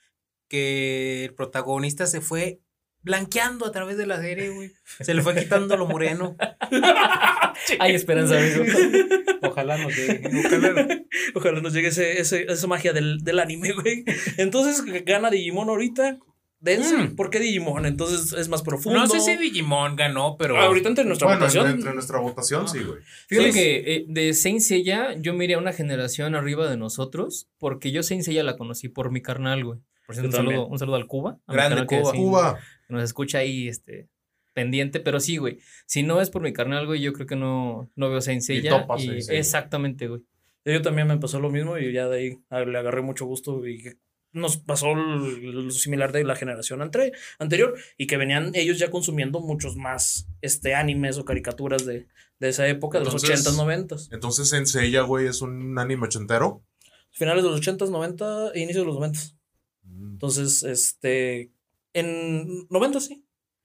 [0.48, 2.60] que el protagonista se fue
[3.00, 4.72] blanqueando a través de la serie, güey.
[5.00, 6.36] Se le fue quitando lo moreno.
[7.80, 8.64] Hay esperanza, amigo.
[9.42, 10.28] Ojalá no llegue.
[10.46, 10.88] Ojalá.
[11.34, 14.04] Ojalá nos llegue ese, ese- esa magia del, del anime, güey.
[14.36, 16.18] Entonces gana Digimon ahorita.
[16.60, 16.96] Dense.
[16.96, 17.14] Mm.
[17.16, 17.86] ¿Por qué Digimon?
[17.86, 18.98] Entonces es más profundo.
[18.98, 20.58] No sé si Digimon ganó, pero.
[20.58, 21.66] Ahorita entre nuestra Bueno, votación.
[21.66, 22.98] entre, entre nuestra votación, sí, güey.
[23.28, 23.58] Fíjate Sí.
[23.58, 28.02] que eh, de Saint Seiya yo miré a una generación arriba de nosotros porque yo
[28.02, 29.78] Saint Seiya la conocí por mi carnal, güey.
[30.06, 31.38] Por cierto, un saludo, un saludo al Cuba.
[31.46, 32.12] a Grande carnal que Cuba.
[32.12, 32.58] sí Cuba.
[32.88, 34.08] nos escucha ahí este,
[34.54, 35.58] pendiente, pero sí, güey.
[35.86, 38.86] Si no es por mi carnal, güey, yo creo que no, no veo Saint Seiya.
[38.98, 40.22] y- exactamente, güey.
[40.64, 43.64] Yo también me pasó lo mismo y ya de ahí a- le agarré mucho gusto
[43.66, 43.94] y que
[44.38, 49.40] nos pasó lo similar de la generación ante- anterior y que venían ellos ya consumiendo
[49.40, 52.06] muchos más este, animes o caricaturas de,
[52.38, 54.08] de esa época, de los Entonces- 80s, 90s.
[54.12, 56.62] Entonces, en Seiya, güey, es un anime ochentero.
[57.10, 59.34] Finales de los 80s, 90 e inicio de los 90s.
[59.82, 61.52] Mm, Entonces, este,
[61.92, 63.24] en 90 sí.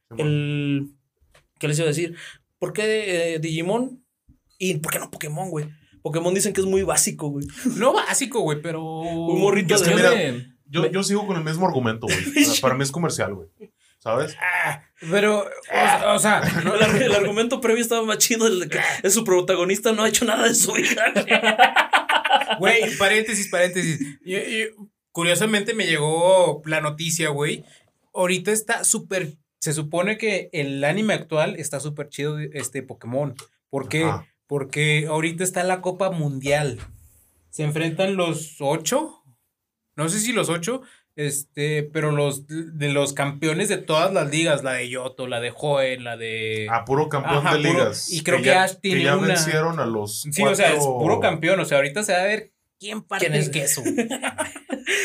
[0.09, 0.27] Simón.
[0.27, 0.91] El,
[1.59, 2.15] ¿qué les iba a decir?
[2.59, 4.03] ¿Por qué eh, Digimon?
[4.57, 5.65] ¿Y por qué no Pokémon, güey?
[6.01, 7.45] Pokémon dicen que es muy básico, güey.
[7.77, 8.83] No básico, güey, pero.
[8.83, 10.52] Un morrito de...
[10.81, 12.59] me- Yo, yo sigo con el mismo argumento, güey.
[12.61, 13.49] Para mí es comercial, güey.
[13.99, 14.35] ¿Sabes?
[14.41, 15.39] Ah, pero.
[15.43, 18.79] O, o sea, no- El, ar- el argumento previo estaba más chido, el de que
[19.01, 21.03] es su protagonista no ha hecho nada de su hija.
[22.59, 23.99] Güey, paréntesis, paréntesis.
[24.25, 27.63] Yo- yo- curiosamente me llegó la noticia, güey.
[28.13, 29.37] Ahorita está súper.
[29.59, 33.33] Se supone que el anime actual está súper chido, este Pokémon.
[33.69, 34.03] ¿Por qué?
[34.03, 34.27] Ajá.
[34.47, 36.79] Porque ahorita está la Copa Mundial.
[37.49, 39.22] Se enfrentan los ocho.
[39.95, 40.81] No sé si los ocho.
[41.15, 45.51] Este, pero los de los campeones de todas las ligas, la de Yoto, la de
[45.51, 46.67] Joen, la de.
[46.71, 48.11] A puro campeón Ajá, de puro- ligas.
[48.11, 50.21] y creo que ya, Ash tiene ya una- vencieron a los.
[50.23, 51.59] sí, o sea, es puro campeón.
[51.59, 52.51] O sea, ahorita se va a ver
[52.83, 53.45] quién parte ¿Quién es?
[53.45, 53.83] el queso.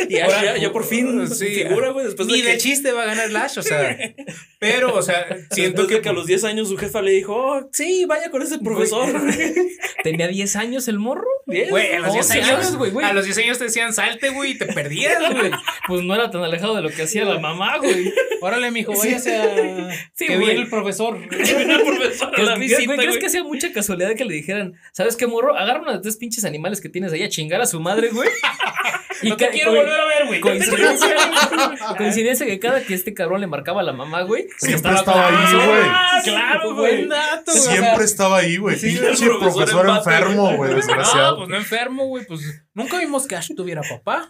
[0.08, 2.92] Y Ash ya, ya por fin Sí, figura, güey, después Ni de de que, chiste
[2.92, 3.96] va a ganar Lash, o sea.
[4.58, 7.68] Pero, o sea, siento que, que a los 10 años su jefa le dijo, oh,
[7.72, 9.08] sí, vaya con ese profesor.
[10.02, 11.28] ¿Tenía 10 años el morro?
[11.46, 11.70] Diez.
[11.70, 13.06] Güey, a los 10 11 años, güey, güey.
[13.06, 15.52] A los 10 años te decían salte, güey, y te perdías, güey.
[15.86, 18.12] Pues no era tan alejado de lo que hacía la mamá, güey.
[18.40, 19.90] Órale, mijo, váyase a.
[20.14, 21.16] Sí, que viene el profesor.
[21.16, 25.16] el profesor a ¿Crees, la güey, ¿crees que hacía mucha casualidad que le dijeran, ¿sabes
[25.16, 25.56] qué, morro?
[25.56, 28.28] Agarra uno de tres pinches animales que tienes ahí a chingar a su madre, güey.
[29.20, 30.40] No te ca- quiero volver a ver, güey.
[30.40, 31.16] Coincidencia,
[31.96, 34.46] coincidencia que cada que este cabrón le marcaba a la mamá, güey.
[34.58, 35.80] Siempre estaba ahí, güey.
[35.88, 37.08] Ah, claro, güey.
[37.46, 38.76] Siempre estaba ahí, güey.
[38.78, 40.56] Sí, Pinche profesor enfermo, güey.
[40.56, 41.36] güey, No, desgraciado.
[41.38, 42.26] pues no enfermo, güey.
[42.26, 42.42] Pues
[42.74, 44.28] nunca vimos que Ash tuviera papá.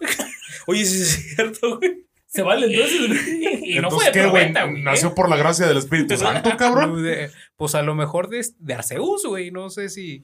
[0.65, 2.05] Oye, sí es cierto, güey.
[2.25, 3.27] Se vale entonces.
[3.63, 4.31] Y no fue Entonces, de ¿qué, güey?
[4.53, 4.81] probeta, güey.
[4.81, 4.83] ¿eh?
[4.83, 7.03] Nació por la gracia del Espíritu Santo, cabrón.
[7.57, 9.49] Pues a lo mejor de, de Arceus, güey.
[9.51, 10.23] No sé si.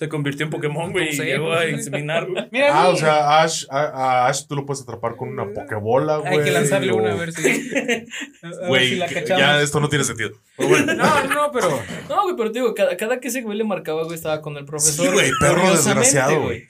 [0.00, 2.48] Se convirtió en Pokémon, güey, y llegó a inseminar, güey.
[2.50, 5.52] Mira, Ah, o güey, sea, Ash, a, a Ash tú lo puedes atrapar con una
[5.52, 6.38] Pokébola, güey.
[6.38, 7.42] hay que lanzarle o- una a ver si.
[8.42, 9.42] a ver Güey, si la que- cachamos.
[9.42, 10.30] ya esto no tiene sentido.
[10.56, 10.94] Pero bueno.
[10.94, 11.68] No, no, pero.
[12.08, 14.56] No, güey, pero te digo, cada, cada que ese güey le marcaba, güey, estaba con
[14.56, 15.04] el profesor.
[15.04, 16.64] Sí, güey, perro desgraciado, güey.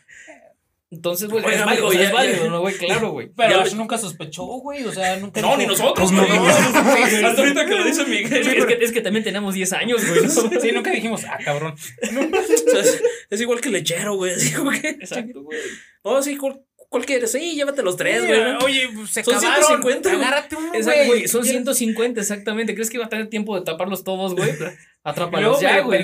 [0.93, 2.75] Entonces, güey, es válido, o sea, es válido, ¿no, güey?
[2.75, 3.31] Claro, güey.
[3.37, 4.83] Pero Ash nunca sospechó, güey.
[4.85, 5.41] O sea, nunca.
[5.41, 6.39] No, dijo- ni nosotros, no, güey.
[6.39, 6.47] no.
[7.29, 8.33] Hasta ahorita que lo dice Miguel.
[8.33, 10.23] Es, es que, es que también teníamos 10 años, güey.
[10.23, 10.31] ¿no?
[10.61, 11.75] Sí, nunca dijimos, ah, cabrón.
[11.75, 12.07] O
[12.73, 14.33] sea, es, es igual que lechero, güey.
[14.35, 14.89] Así como que.
[14.89, 15.59] Exacto, güey.
[16.03, 16.37] Oh, sí,
[16.91, 17.33] ¿cuál, quieres?
[17.33, 18.39] Sí, llévate los tres, güey.
[18.53, 18.59] ¿no?
[18.59, 19.65] Oye, pues, se Son acabaron.
[19.65, 20.23] 150, güey.
[20.23, 21.29] Agárrate uno, Exacto, güey.
[21.29, 22.75] Son 150, exactamente.
[22.75, 24.51] ¿Crees que iba a tener tiempo de taparlos todos, güey?
[25.03, 26.03] Atrápalos ya, güey.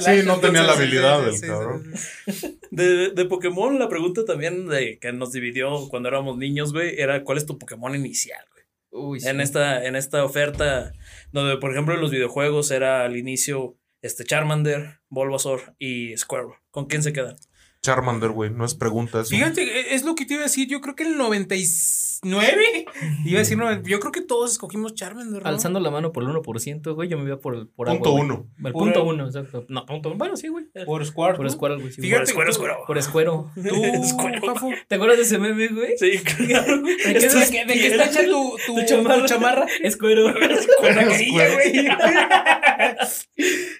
[0.00, 1.92] Sí, no tenía la habilidad del sí, sí, cabrón.
[2.26, 2.58] sí.
[2.72, 7.22] De, de Pokémon, la pregunta también de que nos dividió cuando éramos niños, güey, era
[7.22, 8.64] ¿cuál es tu Pokémon inicial, güey?
[8.90, 9.28] Uy, sí.
[9.28, 10.92] En esta, en esta oferta,
[11.30, 16.54] donde por ejemplo en los videojuegos era al inicio este Charmander, Bulbasaur y Squirtle.
[16.72, 17.36] ¿Con quién se quedan?
[17.84, 19.28] Charmander, güey, no es pregunta eso.
[19.30, 20.66] Fíjate, e- es lo que te iba a decir.
[20.68, 22.86] Yo creo que el 99.
[23.26, 25.42] Iba a decir, no, yo creo que todos escogimos Charmander.
[25.42, 25.48] ¿no?
[25.48, 28.22] Alzando la mano por el 1%, güey, yo me iba por, por Punto agua, güey.
[28.24, 28.48] uno.
[28.64, 29.66] El Por punto el- uno, exacto.
[29.68, 30.16] No, punto uno.
[30.16, 30.64] Bueno, sí, güey.
[30.86, 31.36] Por Squirtle.
[31.36, 31.92] Por Squirtle, güey.
[31.92, 32.10] sí, güey.
[32.10, 32.74] Fíjate, Por Squirtle.
[32.86, 33.50] Por Escuero.
[33.54, 33.62] Tú,
[34.88, 35.98] ¿Te acuerdas de ese meme, güey?
[35.98, 36.80] Sí, claro.
[36.82, 37.20] ¿De qué, de
[37.50, 39.20] qué- de qué está hecha tu, tu, Tu chamarra.
[39.20, 39.66] tu chamarra?
[39.82, 40.32] Escuero.
[40.32, 41.88] Güey.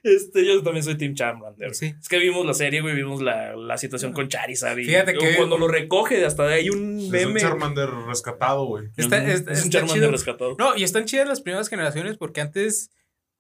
[0.03, 1.75] Este, yo también soy Team Charmander.
[1.75, 1.95] Sí.
[1.99, 4.79] Es que vimos la serie, güey, vimos la, la situación con Charizard.
[4.79, 7.41] Y Fíjate que- Cuando lo recoge, hasta hay un Es un meme.
[7.41, 8.89] Charmander rescatado, güey.
[8.97, 9.27] Está, Ujú.
[9.31, 10.11] está- es un está Charmander chido.
[10.11, 10.57] rescatado.
[10.59, 12.91] No, y están chidas las primeras generaciones porque antes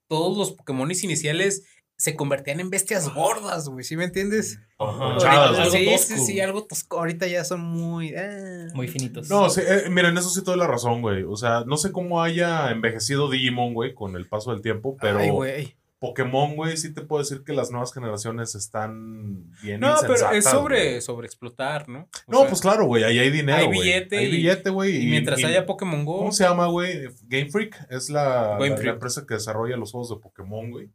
[0.08, 1.64] todos los Pokémon iniciales
[1.96, 3.84] se convertían en bestias gordas, güey.
[3.84, 4.58] ¿Sí me entiendes?
[4.78, 5.14] Ajá.
[5.46, 6.14] Algo sí, tosco.
[6.16, 6.98] sí, sí, algo tosco.
[6.98, 8.12] Ahorita ya son muy.
[8.16, 8.66] ah.
[8.74, 9.30] Muy finitos.
[9.30, 11.22] No, sí, eh, miren, eso sí toda la razón, güey.
[11.22, 15.18] O sea, no sé cómo haya envejecido Digimon, güey, con el paso del tiempo, pero
[15.20, 15.76] Ay, güey.
[16.08, 20.44] Pokémon, güey, sí te puedo decir que las nuevas generaciones están bien No, pero es
[20.44, 22.00] sobre, sobre explotar, ¿no?
[22.00, 23.80] O No, sea, pues claro, güey, ahí hay dinero, hay güey.
[23.80, 25.02] billete Hay y- billete, güey.
[25.02, 26.18] Y mientras haya Pokémon Go.
[26.18, 27.08] ¿Cómo se llama, güey?
[27.22, 28.92] Game Freak es la, Game la- la Freak.
[28.94, 30.90] empresa que desarrolla los juegos de Pokémon, güey.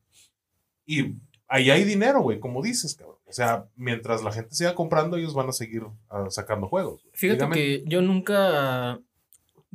[0.86, 1.16] Y
[1.48, 3.18] ahí hay dinero, güey, como dices, cabrón.
[3.26, 7.02] O sea, mientras la gente siga comprando, ellos van a seguir ah, sacando juegos.
[7.04, 7.12] güey.
[7.16, 7.56] Fíjate Dígame.
[7.56, 9.00] que yo nunca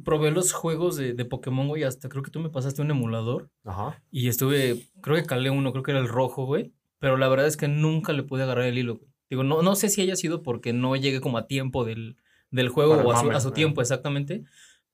[0.02, 1.84] probé los juegos de, de Pokémon, güey.
[1.84, 3.50] Hasta creo que tú me pasaste un emulador.
[3.64, 4.02] Ajá.
[4.10, 6.72] Y estuve, creo que calé uno, creo que era el rojo, güey.
[6.98, 9.10] Pero la verdad es que nunca le pude agarrar el hilo, güey.
[9.30, 12.16] Digo, no, no sé si haya sido porque no llegué como a tiempo del,
[12.50, 14.44] del juego Para o a su, mame, a su tiempo exactamente.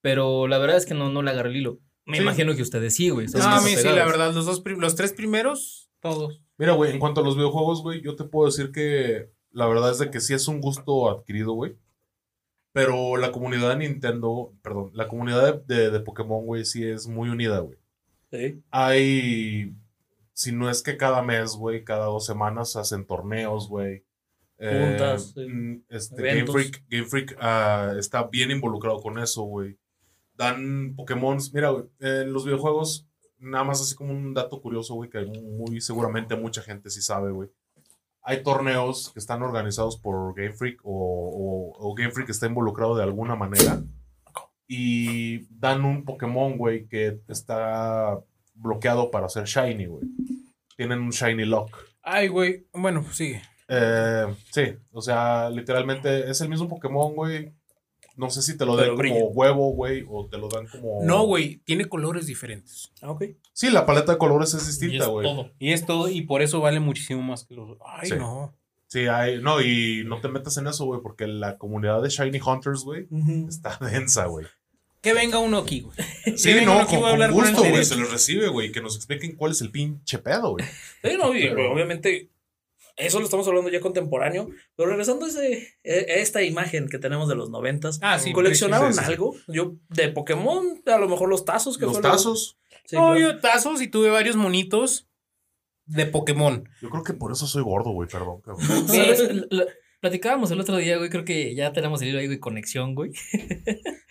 [0.00, 1.78] Pero la verdad es que no, no le agarré el hilo.
[2.06, 2.22] Me Sí.
[2.22, 3.26] imagino que ustedes sí, güey.
[3.26, 4.32] No, a mí sí, la verdad.
[4.34, 6.42] Los, dos los tres primeros, todos.
[6.56, 9.90] Mira, güey, en cuanto a los videojuegos, güey, yo te puedo decir que la verdad
[9.90, 11.76] es de que sí es un gusto adquirido, güey.
[12.72, 17.08] Pero la comunidad de Nintendo, perdón, la comunidad de, de, de Pokémon, güey, sí es
[17.08, 17.78] muy unida, güey.
[18.30, 18.62] Sí.
[18.70, 19.74] Hay,
[20.32, 24.04] si no es que cada mes, güey, cada dos semanas hacen torneos, güey.
[24.58, 25.40] Eh, Juntas, sí.
[25.40, 26.46] mm, este, Game.
[26.46, 29.78] Freak, Game Freak ah, está bien involucrado con eso, güey.
[30.34, 35.10] Dan Pokémon, mira, güey, en los videojuegos, nada más así como un dato curioso, güey,
[35.10, 37.50] que muy seguramente mucha gente sí sabe, güey.
[38.22, 42.94] Hay torneos que están organizados por Game Freak o, o- o Game Freak está involucrado
[42.96, 43.82] de alguna manera
[44.68, 48.18] y dan un Pokémon, güey, que está
[48.54, 50.04] bloqueado para hacer Shiny, güey.
[50.76, 51.76] Tienen un Shiny Lock.
[52.02, 52.66] Ay, güey.
[52.72, 53.42] Bueno, sigue.
[53.68, 57.52] Eh, sí, o sea, literalmente es el mismo Pokémon, güey.
[58.20, 61.02] No sé si te lo dan como huevo, güey, o te lo dan como...
[61.02, 61.62] No, güey.
[61.64, 62.92] Tiene colores diferentes.
[63.00, 63.24] Ah, ok.
[63.54, 65.26] Sí, la paleta de colores es Y distinta, es güey.
[65.26, 65.50] todo.
[65.58, 67.78] Y es todo, y por eso vale muchísimo más que los.
[67.84, 68.16] Ay, Sí.
[68.18, 68.54] no.
[68.88, 72.40] Sí, hay, no, y no te metas en eso, güey, porque la comunidad de Shiny
[72.44, 73.06] Hunters, güey,
[73.48, 74.46] está densa, güey.
[75.00, 75.96] Que venga uno aquí, güey.
[76.36, 79.52] Sí, no, uno aquí, con, gusto, güey, se les recibe, güey, que nos expliquen cuál
[79.52, 80.64] es el pinche pedo, güey.
[81.02, 82.28] Sí, no, y, Pero- obviamente,
[83.00, 84.48] eso lo estamos hablando ya contemporáneo.
[84.76, 88.32] Pero regresando a, ese, a esta imagen que tenemos de los noventas, Ah, sí.
[88.32, 89.12] ¿coleccionaron sí, sí, sí.
[89.12, 89.34] algo?
[89.48, 91.78] Yo, de Pokémon, a lo mejor los tazos.
[91.78, 93.20] que Los tazos, Sí, No, claro.
[93.20, 95.08] yo tazos y tuve varios monitos
[95.86, 96.68] de Pokémon.
[96.80, 98.42] yo creo que por eso soy gordo, güey, perdón,
[100.00, 101.10] platicábamos el otro día, güey.
[101.10, 103.10] Creo que ya tenemos el hilo ahí, güey, conexión, güey.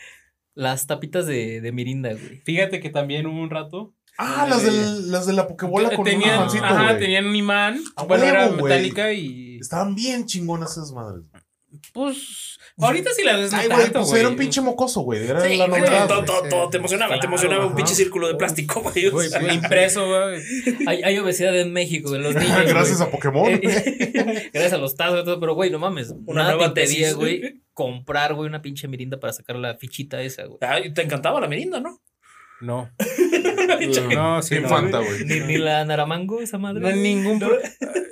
[0.56, 2.42] Las tapitas de, de Mirinda, güey.
[2.44, 3.94] Fíjate que también hubo un rato.
[4.22, 7.00] Ah, las, del, las de la Pokébola con un tenían, imancito, ajá, güey.
[7.00, 7.82] tenían un imán.
[7.96, 9.58] A bueno, era huevo, metálica y.
[9.62, 11.24] Estaban bien chingonas esas madres.
[11.94, 12.58] Pues.
[12.82, 15.26] Ahorita sí la ves Ay, güey, pues era un pinche mocoso, güey.
[15.28, 16.08] Era Sí, la novedad.
[16.08, 19.30] todo, todo, todo te emocionaba, te emocionaba un pinche círculo de plástico, güey.
[19.54, 20.42] impreso, güey.
[20.88, 22.58] Hay, hay obesidad en México, en los niños.
[22.68, 23.08] Gracias güey.
[23.08, 23.52] a Pokémon.
[23.52, 26.14] Eh, Gracias a los tazos y todo, pero güey, no mames.
[26.26, 27.14] Una Nada nueva te tesis.
[27.16, 30.60] güey, comprar, güey, una pinche mirinda para sacar la fichita esa, güey.
[30.94, 32.02] Te encantaba la merinda, ¿no?
[32.62, 32.90] No.
[34.14, 34.62] No, sí, no.
[34.62, 35.24] Infanta, güey.
[35.26, 36.82] Ni, ni la naramango, esa madre.
[36.82, 37.40] No ningún.
[37.40, 37.58] pro-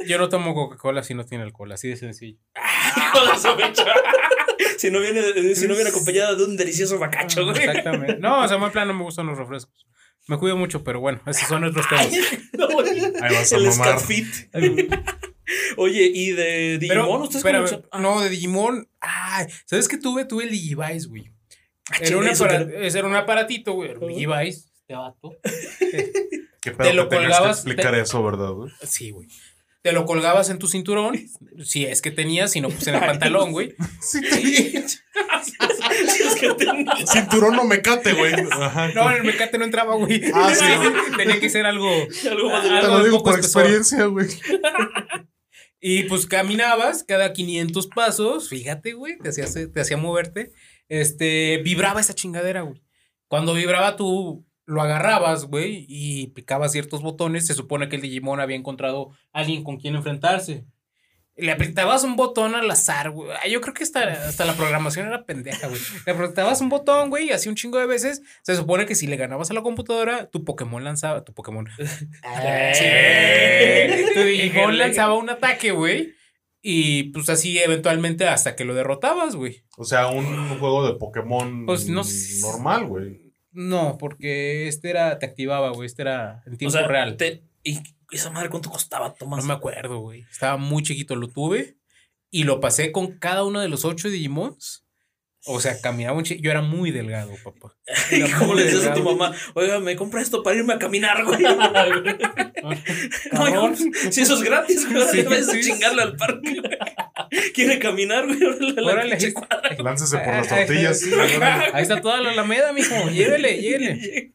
[0.08, 2.40] Yo no tomo Coca-Cola si no tiene alcohol, así de sencillo.
[2.96, 3.86] Hijo de su mecha.
[4.78, 5.22] si no viene,
[5.56, 7.58] si no viene acompañada de un delicioso bacacho, güey.
[7.58, 8.18] Exactamente.
[8.20, 9.86] No, o sea, muy plano me gustan los refrescos.
[10.28, 12.10] Me cuido mucho, pero bueno, esos son otros temas.
[12.58, 12.90] No, güey.
[13.22, 14.00] Ahí vas a El mamar.
[14.00, 14.28] Scatfit.
[15.78, 18.90] Oye, ¿y de Digimon Pero, ustedes espérame, cómo se- no, de Digimon.
[19.00, 20.26] Ay, ¿sabes qué tuve?
[20.26, 21.32] Tuve el Digivice, güey.
[21.96, 23.92] Era, chinga, un ¿eso apara- qué ese era un aparatito, güey.
[23.92, 24.08] era un.
[24.10, 24.66] Digivice.
[24.82, 25.36] Este vato.
[26.62, 28.72] Qué Te pedo lo que tengas que colgabas, explicar te- eso, ¿verdad, güey?
[28.84, 29.28] Sí, güey.
[29.84, 31.16] Te lo colgabas en tu cinturón,
[31.64, 33.74] si es que tenías, si no, pues en el pantalón, güey.
[34.02, 34.74] Sí, te- Sí,
[36.28, 38.34] es que tenía- Cinturón no me cate, güey.
[38.52, 38.90] Ajá.
[38.94, 40.22] No, en el mecate no entraba, güey.
[40.34, 40.66] Ah, sí.
[41.18, 41.90] Tenía que ser algo.
[42.30, 43.62] algo más Te lo digo por espesor.
[43.64, 44.28] experiencia, güey.
[45.80, 50.52] Y pues caminabas cada 500 pasos, fíjate, güey, te hacía, te hacía moverte.
[50.90, 52.82] Este, vibraba esa chingadera, güey.
[53.28, 58.42] Cuando vibraba tú lo agarrabas, güey, y picabas ciertos botones, se supone que el Digimon
[58.42, 60.66] había encontrado a alguien con quien enfrentarse.
[61.38, 63.30] Le apretabas un botón al azar, güey.
[63.50, 65.80] Yo creo que hasta, hasta la programación era pendeja, güey.
[66.06, 68.24] Le apretabas un botón, güey, y así un chingo de veces.
[68.42, 71.24] Se supone que si le ganabas a la computadora, tu Pokémon lanzaba.
[71.24, 71.70] Tu Pokémon.
[72.26, 74.06] Eh.
[74.16, 76.17] tu Digimon lanzaba un ataque, güey.
[76.70, 79.64] Y pues así eventualmente hasta que lo derrotabas, güey.
[79.78, 82.02] O sea, un juego de Pokémon Pues, no
[82.42, 83.32] normal, güey.
[83.54, 85.86] No, porque este era, te activaba, güey.
[85.86, 87.16] Este era en O tiempo sea, real.
[87.16, 87.80] te- ¿Y
[88.12, 89.46] esa madre cuánto costaba, No Tomás?
[89.46, 90.26] me acuerdo, güey.
[90.30, 91.78] Estaba muy chiquito, lo tuve
[92.32, 94.86] y lo pasé con cada uno de los ocho Digimons.
[95.48, 97.74] O sea, caminaba un chi- Yo era muy delgado, papá.
[98.12, 99.34] Era ¿Cómo le decías a tu mamá?
[99.54, 101.42] Oiga, me compra esto para irme a caminar, güey.
[103.32, 105.08] no, si eso es gratis, güey.
[105.10, 105.62] Sí, Vas a sí.
[105.62, 107.52] chingarle al parque, güey.
[107.54, 108.40] Quiere caminar, güey.
[108.44, 109.84] Órale, la.
[109.84, 111.04] Láncese por Ay, las ay, tortillas.
[111.74, 113.10] Ahí está toda la alameda, mijo.
[113.10, 114.34] Llévele, llévele.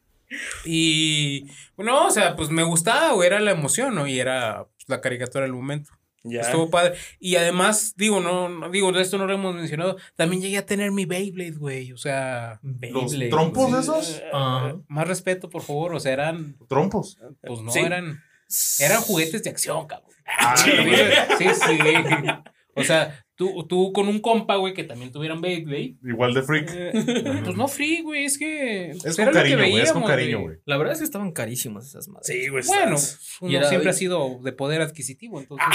[0.65, 1.45] Y
[1.77, 4.07] no, o sea, pues me gustaba, güey, era la emoción, ¿no?
[4.07, 5.91] Y era pues, la caricatura del momento.
[6.23, 6.41] Ya.
[6.41, 6.93] Estuvo padre.
[7.19, 9.97] Y además, digo, no, no- digo, esto no lo hemos mencionado.
[10.15, 11.91] También llegué a tener mi Beyblade, güey.
[11.91, 12.79] O sea, ¿Los
[13.11, 13.81] Beyblade, trompos güey.
[13.81, 14.21] esos?
[14.31, 14.77] Ajá.
[14.87, 15.93] más respeto, por favor.
[15.95, 17.17] O sea, eran, Trompos.
[17.45, 17.79] pues no, Sí.
[17.79, 18.21] eran,
[18.79, 20.11] eran juguetes de acción, cabrón.
[20.25, 20.71] Ah, Sí.
[21.37, 21.77] Sí, sí.
[22.75, 25.95] O sea, tú, tú con un compa, güey, que también tuvieran Beyblade.
[26.03, 26.69] Igual de freak.
[26.73, 26.91] eh,
[27.43, 28.91] pues no free, güey, es que.
[28.91, 29.81] Es pues, con era lo que cariño, güey.
[29.81, 30.57] Es con veíamos, cariño, güey.
[30.65, 32.27] La verdad es que estaban carísimas esas madres.
[32.27, 32.63] Sí, güey.
[32.65, 35.67] Bueno, estás- uno Y era- siempre ha sido de poder adquisitivo, entonces.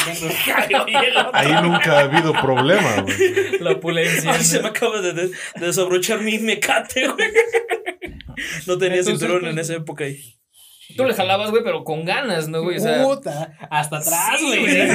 [0.55, 1.31] Ay, oye, no.
[1.35, 3.17] Ahí nunca ha habido problema, güey.
[3.61, 4.33] La opulencia.
[4.33, 7.29] Ay, se me acaba de, de, de desabrochar mi mecate, güey.
[8.67, 10.38] No tenía Entonces, cinturón pues, en esa época ahí.
[10.97, 12.79] Tú le jalabas, güey, pero con ganas, ¿no, güey?
[12.79, 14.91] O sea, Puta, hasta atrás, güey.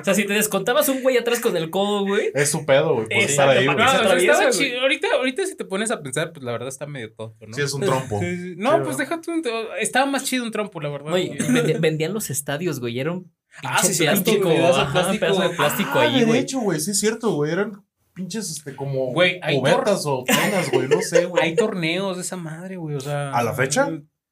[0.00, 2.30] O sea, si te descontabas un güey atrás con el codo, güey.
[2.34, 3.76] Es su pedo, güey, por estar ahí, güey.
[3.76, 4.80] No, o sea, chido.
[4.80, 7.54] Ahorita, ahorita si te pones a pensar, pues la verdad está medio tonto, ¿no?
[7.54, 8.20] Sí, es un trompo.
[8.20, 8.96] No, Sí, pues ¿no?
[8.96, 9.42] déjate un.
[9.80, 11.10] Estaba más chido un trompo, la verdad.
[11.10, 12.98] No, vendían los estadios, güey.
[12.98, 15.20] Era un Ah, sí, plástico, de ajá, plástico.
[15.20, 16.40] pedazo de plástico Ah, ahí, de güey.
[16.40, 17.50] hecho, güey, sí es cierto, güey.
[17.52, 17.82] Eran
[18.14, 20.86] pinches, este, como Güey, hay cubetas o penas, güey.
[20.88, 21.42] No sé, güey.
[21.44, 22.96] Hay torneos de esa madre, güey.
[22.96, 23.30] O sea.
[23.30, 23.88] ¿A la fecha?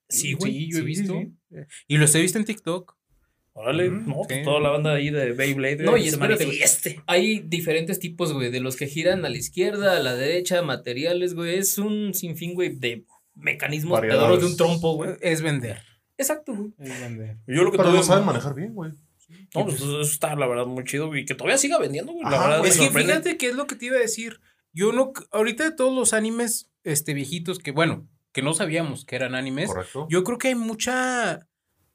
[0.08, 0.52] Sí, güey.
[0.52, 1.20] Sí, yo he Sí, visto.
[1.20, 1.56] sí,
[1.88, 2.96] Y los he visto en TikTok.
[3.52, 4.44] Órale, no, pues sí.
[4.44, 5.76] toda la banda ahí de Beyblade.
[5.82, 6.58] No, y espérate, güey.
[6.58, 7.00] manifieste.
[7.06, 11.32] Hay diferentes tipos, güey, de los que giran a la izquierda, a la derecha, materiales,
[11.34, 11.56] güey.
[11.58, 15.12] Es un sinfín, güey, de mecanismos pedorros de un trompo, güey.
[15.22, 15.80] Es vender.
[16.18, 16.72] Exacto, güey.
[16.78, 17.38] Es vender.
[17.46, 18.92] Yo lo que Pero lo saben manejar bien, güey.
[19.54, 21.14] No, pues eso está, la verdad, muy chido.
[21.16, 22.24] Y que todavía siga vendiendo, güey.
[22.24, 23.12] La verdad, me Es que sorprende.
[23.14, 24.38] fíjate que es lo que te iba a decir.
[24.74, 25.14] Yo no.
[25.30, 29.68] Ahorita de todos los animes este, viejitos que, bueno, que no sabíamos que eran animes,
[29.68, 30.06] Correcto.
[30.10, 31.48] yo creo que hay mucha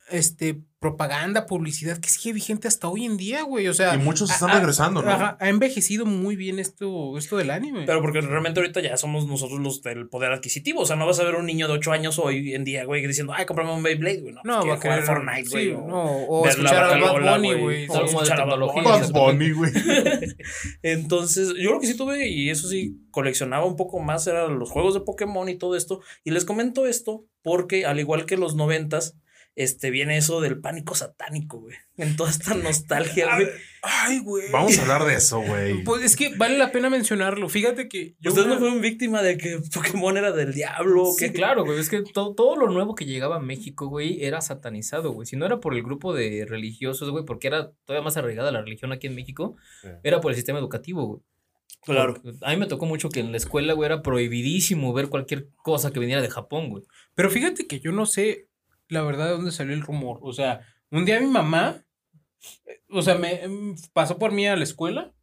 [0.10, 3.68] este, propaganda, publicidad que sigue vigente hasta hoy en día, güey.
[3.68, 3.94] O sea.
[3.94, 5.12] Y muchos están ha- ha- regresando, ¿no?
[5.12, 7.84] ajá, ha envejecido muy bien esto, esto del anime.
[7.86, 10.82] Pero porque realmente ahorita ya somos nosotros los del poder adquisitivo.
[10.82, 13.06] O sea, no vas a ver un niño de 8 años hoy en día, güey,
[13.06, 14.34] diciendo, ay, cómprame un Beyblade, güey.
[14.34, 15.66] No, no, va a querer jugar Fortnite, güey.
[15.68, 18.46] sí, o no, o ver la escuchar a Bad Bunny, güey, o escuchar a.
[18.46, 19.72] Bad Bunny, güey.
[20.82, 24.72] Entonces, yo lo que sí tuve, y eso sí, coleccionaba un poco más, eran los
[24.72, 26.02] juegos de Pokémon y todo esto.
[26.24, 29.16] Y les comento esto porque, al igual que los noventas,
[29.56, 31.76] este, viene eso del pánico satánico, güey.
[31.98, 33.48] En toda esta nostalgia, güey.
[33.84, 34.50] Ay, güey.
[34.52, 35.84] Vamos a hablar de eso, güey.
[35.84, 37.50] Pues es que vale la pena mencionarlo.
[37.50, 41.06] Fíjate que yo ¿Ustedes una- no fueron víctima de que Pokémon era del diablo?
[41.18, 41.80] Sí, claro, güey.
[41.80, 45.26] Es que todo, todo lo nuevo que llegaba a México, güey, era satanizado, güey.
[45.28, 48.62] Si no era por el grupo de religiosos, güey, porque era todavía más arraigada la
[48.62, 49.90] religión aquí en México, Sí.
[50.04, 51.20] era por el sistema educativo, güey.
[51.84, 52.22] Claro.
[52.42, 55.92] A mí me tocó mucho que en la escuela, güey, era prohibidísimo ver cualquier cosa
[55.92, 56.84] que viniera de Japón, güey.
[57.16, 58.48] Pero fíjate que yo no sé
[58.92, 60.20] la verdad de dónde salió el rumor.
[60.22, 61.84] O sea, un día mi mamá,
[62.66, 65.14] eh, o sea, me em, pasó por mí a la escuela.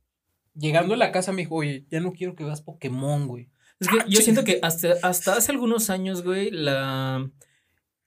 [0.55, 3.51] Llegando a la casa me dijo, oye, ya no quiero que veas Pokémon, güey.
[3.79, 7.31] Es que yo siento que hasta, hasta hace algunos años, güey, la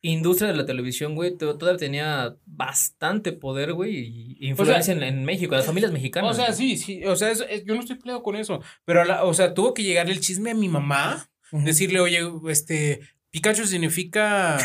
[0.01, 3.95] industria de la televisión, güey, to- todavía tenía bastante poder, güey,
[4.41, 6.31] y influencia en, en México, en las familias mexicanas.
[6.31, 6.57] O sea, güey.
[6.57, 9.73] sí, sí, o sea, yo no estoy peleado con eso, pero, la- o sea, tuvo
[9.75, 12.19] que llegarle el chisme a mi mamá, decirle, oye,
[12.49, 14.57] este, Pikachu significa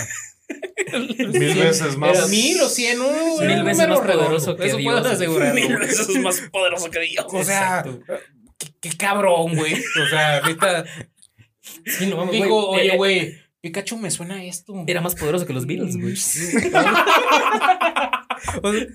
[1.33, 2.17] Mil veces más.
[2.17, 3.07] era mil o cien, no,
[3.41, 6.91] Mil un veces número más redondo, poderoso que eso Dios, asegurarlo, Mil veces más poderoso
[6.91, 7.27] que Dios.
[7.29, 7.85] O sea,
[8.59, 9.75] qué, qué cabrón, güey.
[9.75, 10.85] O sea, ahorita
[11.85, 14.85] Sí, no güey, oye, eh, güey, Pikachu me suena a esto.
[14.87, 16.15] Era más poderoso que los Beatles, güey.
[18.63, 18.87] O sea,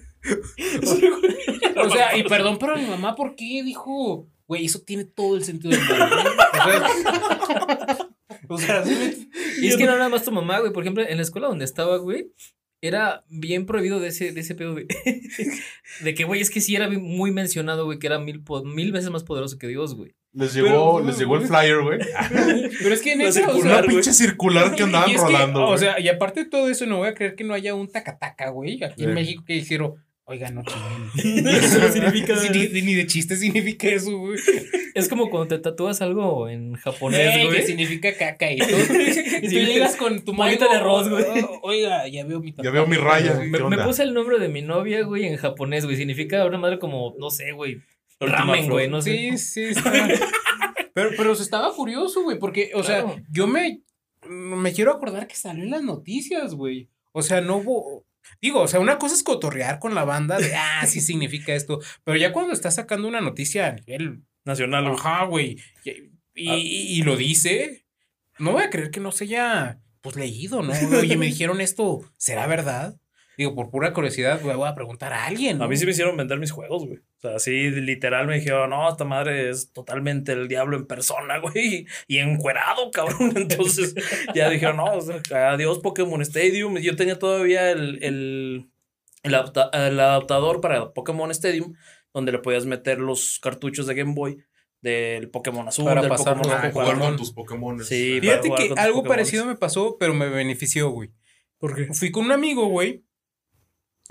[1.84, 5.44] o sea, y perdón, pero mi mamá, ¿por qué dijo, güey, eso tiene todo el
[5.44, 6.06] sentido del mundo?
[7.42, 8.01] O sea,
[8.56, 10.72] o sea, sí me- Y es que no nada más tu mamá, güey.
[10.74, 12.32] Por ejemplo, en la escuela donde estaba, güey,
[12.84, 14.88] era bien prohibido de ese, de ese pedo de,
[16.02, 19.10] de que, güey, es que sí era muy mencionado, güey, que era mil, mil veces
[19.12, 20.16] más poderoso que Dios, güey.
[20.34, 22.00] Les llegó, Pero- les llegó el flyer, güey.
[22.82, 23.88] pero es que o sea, circular, Una güey.
[23.90, 25.68] pinche circular que andaban y es que, rolando.
[25.68, 27.92] o sea, y aparte de todo eso, no voy a creer que no haya un
[27.92, 29.14] tacataca, güey, aquí en.
[29.14, 29.96] México que hicieron,
[30.32, 31.48] oiga, no chinguen.
[31.48, 34.40] Eso no significa Sí, ni, ni de chiste significa eso, güey.
[34.96, 37.60] Es como cuando te tatúas algo en japonés, Ey, güey.
[37.60, 38.70] que significa caca y todo.
[39.42, 41.24] Y tú llegas con tu mango, de arroz, güey.
[41.44, 43.34] "Oh, Oiga, ya veo mi Ya veo mi raya.
[43.34, 43.50] güey.
[43.50, 45.98] Me, ¿Qué me puse el nombre de mi novia, güey, en japonés, güey.
[45.98, 47.82] Significa una madre como, no sé, güey.
[48.20, 49.12] Ramen, güey, no sé.
[49.12, 49.92] Sí, sí, está.
[50.94, 53.82] pero, pero se estaba curioso, güey, porque, o sea, yo me,
[54.28, 56.88] me quiero acordar que salió en las noticias, güey.
[57.14, 58.06] O sea, no hubo.
[58.42, 61.80] Digo, o sea, una cosa es cotorrear con la banda de, ah, sí significa esto.
[62.04, 64.24] Pero ya cuando estás sacando una noticia a nivel.
[64.46, 64.88] Nacional.
[64.88, 65.58] Ajá, güey.
[65.84, 67.86] Y, y- y lo dice.
[68.40, 70.72] No voy a creer que no se haya, pues, leído, ¿no?
[71.00, 72.98] Oye, me dijeron esto, ¿será verdad?
[73.38, 75.62] Digo, por pura curiosidad, güey, voy a preguntar a alguien.
[75.62, 77.00] A mí sí me hicieron vender mis juegos, güey.
[77.24, 81.38] O sea, así literal me dijeron, no, esta madre es totalmente el diablo en persona,
[81.40, 81.86] güey.
[82.08, 83.34] Y encuerado, cabrón.
[83.36, 83.94] Entonces
[84.34, 86.78] ya dijeron, no, o sea, adiós Pokémon Stadium.
[86.80, 88.70] Yo tenía todavía el, el,
[89.24, 91.76] el, adapta- el adaptador para Pokémon Stadium,
[92.14, 94.44] donde le podías meter los cartuchos de Game Boy
[94.82, 97.84] del Pokémon Azul, Para del Pokémon rojo, jugar con tus Pokémon.
[97.86, 99.08] Sí, Fíjate que algo Pokémones.
[99.08, 101.12] parecido me pasó, pero me benefició, güey.
[101.60, 101.94] ¿Por qué?
[101.94, 103.04] Fui con un amigo, güey.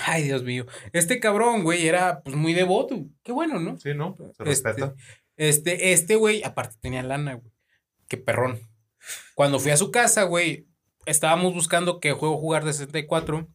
[0.07, 0.67] Ay, Dios mío.
[0.93, 3.07] Este cabrón, güey, era pues muy devoto.
[3.23, 3.79] Qué bueno, ¿no?
[3.79, 4.17] Sí, ¿no?
[4.19, 4.95] Se Este, respeta.
[5.37, 7.53] Este, este, güey, aparte tenía lana, güey.
[8.09, 8.61] Qué perrón.
[9.35, 10.67] Cuando fui a su casa, güey,
[11.07, 13.49] estábamos buscando qué juego jugar de 64.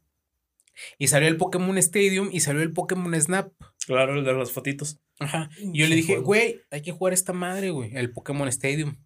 [0.97, 3.51] Y salió el Pokémon Stadium y salió el Pokémon Snap.
[3.85, 4.99] Claro, el de las fotitos.
[5.19, 5.49] Ajá.
[5.57, 8.97] Y yo le dije, güey, hay que jugar esta madre, güey, el Pokémon Stadium.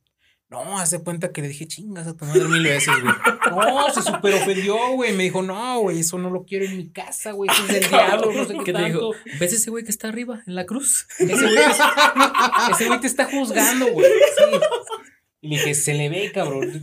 [0.49, 3.13] No, hace cuenta que le dije, chingas a tu madre mil veces, güey.
[3.51, 5.13] No, se super ofendió, güey.
[5.13, 7.51] Me dijo, no, güey, eso no lo quiero en mi casa, güey.
[7.51, 9.11] Eso es del diablo, no sé qué, ¿Qué te dijo?
[9.39, 11.07] ¿Ves ese güey que está arriba en la cruz?
[11.19, 14.07] Ese güey te, ese güey te está juzgando, güey.
[14.07, 14.59] Sí.
[15.41, 16.81] Y le dije, se le ve, cabrón.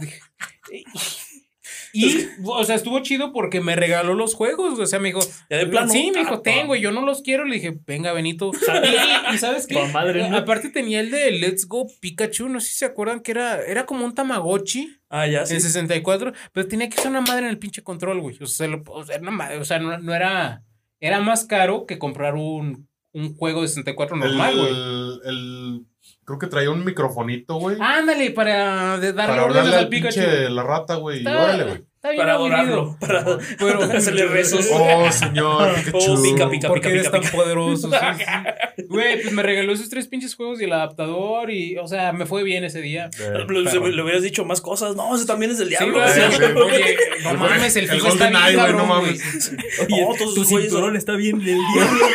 [1.96, 4.78] Y, o sea, estuvo chido porque me regaló los juegos.
[4.78, 5.90] O sea, me dijo, Ya de plano.
[5.90, 7.44] sí, me dijo, Ah, tengo, y yo no los quiero.
[7.44, 8.50] Le dije, venga, Benito.
[9.30, 9.74] Y, y ¿sabes qué?
[9.74, 10.36] Pa' madre, ¿no?
[10.36, 12.48] Aparte tenía el de Let's Go Pikachu.
[12.48, 15.54] No sé si se acuerdan que era, era como un Tamagotchi Ah, ya, sí.
[15.54, 18.36] en 64, pero tenía que ser una madre en el pinche control, güey.
[18.42, 20.62] O sea, lo- o sea, era una madre, o sea, no, no era.
[20.98, 24.68] Era más caro que comprar un, un juego de 64 normal, güey.
[24.68, 25.86] el, el-
[26.26, 27.76] Creo que traía un microfonito, güey.
[27.80, 30.14] Ándale, para de- darle para órdenes al al Pikachu.
[30.20, 31.24] pinche la rata, güey.
[31.24, 31.84] Órale, güey.
[31.96, 32.96] Está bien Para aburrido.
[33.00, 34.66] adorarlo, para, hacerle rezos.
[34.72, 35.98] Oh, señor Pikachu.
[36.18, 37.32] Oh, pica, pica, ¿Por qué pica, eres pica, tan pica.
[37.36, 37.90] poderoso?
[38.88, 42.26] Güey, pues me regaló esos tres pinches juegos y el adaptador y, o sea, me
[42.26, 43.08] fue bien ese día.
[43.18, 44.94] Eh, Le, se- le hubieras dicho más cosas.
[44.96, 46.04] No, ese también es del Sí, diablo.
[46.04, 49.52] Oye, no mames, el FIFA está bien, güey, no mames.
[49.92, 52.06] Oh, tu cinturón está bien del diablo.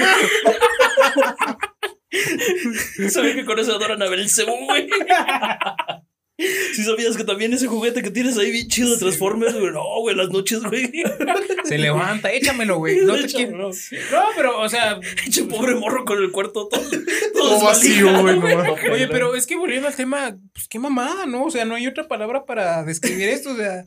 [3.09, 4.87] Sabía que con eso adoran a Belcebú, güey.
[6.73, 9.71] Si sabías que también ese juguete que tienes ahí bien chido de Transformers, güey.
[9.71, 10.91] No, güey, las noches, güey.
[11.65, 12.97] Se levanta, échamelo, güey.
[13.05, 13.57] No te Échame, quiero.
[13.59, 13.67] no.
[13.69, 18.39] No, pero, o sea, Pinche pobre morro con el cuarto todo, vacío, güey.
[18.39, 18.47] no.
[18.91, 21.43] Oye, pero es que volviendo al tema, pues qué mamada, ¿no?
[21.45, 23.85] O sea, no hay otra palabra para describir esto, o sea.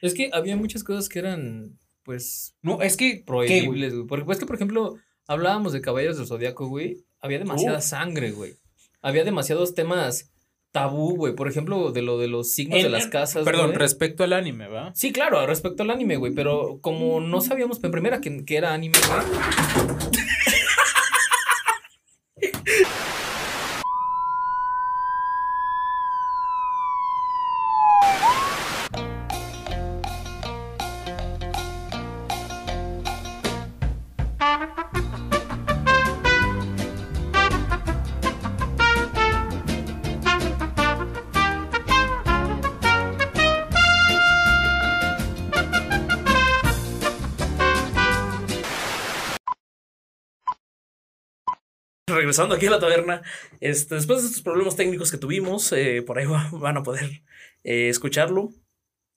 [0.00, 3.24] Es que había muchas cosas que eran, pues, No, es que.
[3.26, 4.06] prohibibles, güey.
[4.06, 4.96] Porque, pues, que, por ejemplo,
[5.28, 7.04] hablábamos de Caballeros del Zodíaco, güey.
[7.20, 8.54] Había demasiada sangre, güey.
[9.00, 10.32] Había demasiados temas
[10.72, 11.34] tabú, güey.
[11.34, 13.44] Por ejemplo, de lo de los signos de las casas.
[13.44, 13.78] Perdón, güey.
[13.78, 14.92] respecto al anime, ¿va?
[14.94, 16.34] Sí, claro, respecto al anime, güey.
[16.34, 20.18] Pero como no sabíamos en primera que, que era anime, güey.
[52.08, 53.22] Regresando aquí a la taberna,
[53.60, 57.22] este, después de estos problemas técnicos que tuvimos, eh, por ahí va- van a poder
[57.64, 58.50] eh, escucharlo.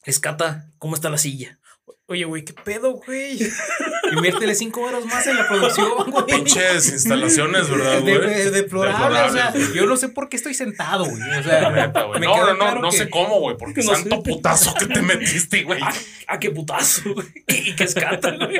[0.04, 1.60] Escata, ¿cómo está la silla?
[2.08, 3.39] Oye, güey, ¿qué pedo, güey?
[4.12, 6.26] Inviértele cinco horas más en la producción, güey.
[6.26, 8.18] Pinches instalaciones, ¿verdad, güey?
[8.20, 9.78] de- deplorable, o sea, Deplorables, güey.
[9.78, 11.22] yo no sé por qué estoy sentado, güey.
[11.22, 12.20] O La sea, neta, güey.
[12.20, 14.22] me No, queda no, no, claro no que- sé cómo, güey, porque No santo sé.
[14.24, 15.80] putazo que te metiste, güey.
[15.82, 15.94] ¡Ah,
[16.28, 17.14] ah, qué putazo!
[17.14, 17.28] güey!
[17.48, 18.58] ¿Y qué escata, güey?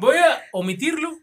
[0.00, 1.16] Voy a omitirlo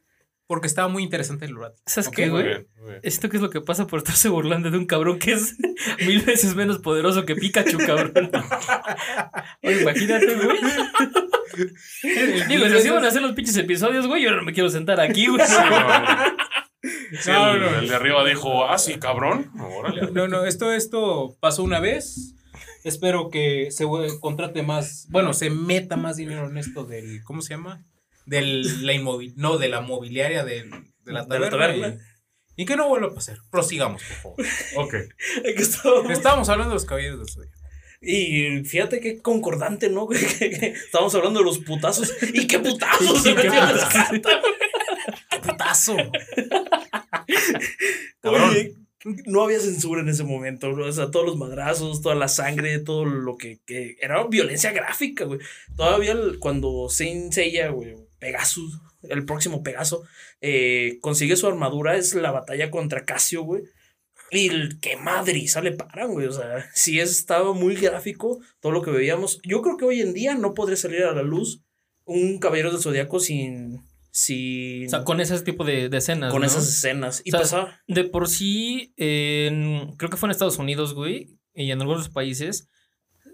[0.52, 1.82] porque estaba muy interesante el debate.
[1.86, 2.68] ¿Sabes Ok, qué, güey?
[3.04, 5.56] Esto que es lo que pasa por estarse burlando de un cabrón que es
[6.06, 8.12] mil veces menos poderoso que Pikachu, cabrón.
[9.64, 10.58] Oye, imagínate, güey.
[12.50, 15.00] Digo, si así van a hacer los pinches episodios, güey, yo no me quiero sentar
[15.00, 15.40] aquí, güey.
[15.48, 15.98] Sí, no, güey.
[17.22, 17.80] Sí, No, el, no.
[17.80, 19.52] el de arriba dijo, ah, sí, cabrón.
[19.58, 20.12] Órale.
[20.12, 22.36] No, no, esto, esto pasó una vez.
[22.84, 23.86] Espero que se
[24.20, 27.86] contrate más, bueno, se meta más dinero en esto del, ¿cómo se llama?
[28.32, 30.70] Del, la inmovi- no, de la mobiliaria del-
[31.04, 31.98] de la De la taberna.
[32.56, 33.38] Y, y que no vuelva a pasar.
[33.52, 34.46] Prosigamos, por favor.
[34.78, 34.94] Ok.
[35.44, 37.58] Estábamos- Estábamos hablando de los caballeros del Zodiaco.
[38.02, 40.06] Y fíjate qué concordante, ¿no?
[40.08, 40.20] güey?
[40.20, 42.12] Que- que Estábamos hablando de los putazos.
[42.34, 43.26] ¿Y qué putazos?
[43.26, 44.10] Escata, putazos.
[44.10, 44.22] güey.
[45.30, 45.98] ¡Qué putazo!
[48.22, 48.50] Cabrón.
[48.50, 48.76] Oye,
[49.26, 50.86] no había censura en ese momento, ¿no?
[50.86, 55.26] o sea, todos los madrazos, toda la sangre, todo lo que, que era violencia gráfica,
[55.26, 55.40] güey.
[55.76, 60.04] Todavía el- cuando Saint Seiya, güey, Pegasus, el próximo Pegaso,
[60.40, 63.64] eh, consigue su armadura, es la batalla contra Casio, güey.
[64.34, 66.28] Y el que madriza le paran, güey.
[66.28, 69.42] O sea, sí estaba muy gráfico todo lo que veíamos.
[69.44, 71.64] Yo creo que hoy en día no podría salir a la luz
[72.06, 73.82] un Caballero del Zodiaco sin.
[74.12, 76.32] sin O sea, con ese tipo de, de escenas.
[76.32, 76.48] con ¿no?
[76.48, 77.22] esas escenas.
[77.26, 77.82] Y O sea, pasaba.
[77.88, 82.70] De por sí, en- creo que fue en Estados Unidos, güey, y en algunos países,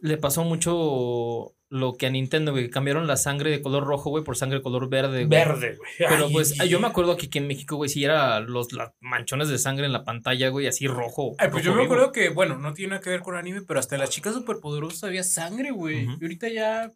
[0.01, 4.23] le pasó mucho lo que a Nintendo, güey, cambiaron la sangre de color rojo, güey,
[4.23, 5.25] por sangre de color verde.
[5.25, 5.27] güey.
[5.27, 5.91] Verde, güey.
[5.97, 8.93] Pero Ay, pues yo me acuerdo que aquí en México, güey, sí era los la-
[9.01, 11.35] manchones de sangre en la pantalla, güey, así rojo.
[11.39, 13.79] Ay, pues yo me acuerdo que, bueno, no tiene nada que ver con anime, pero
[13.81, 16.05] hasta en las chicas superpoderosas había sangre, güey.
[16.05, 16.93] Y ahorita ya.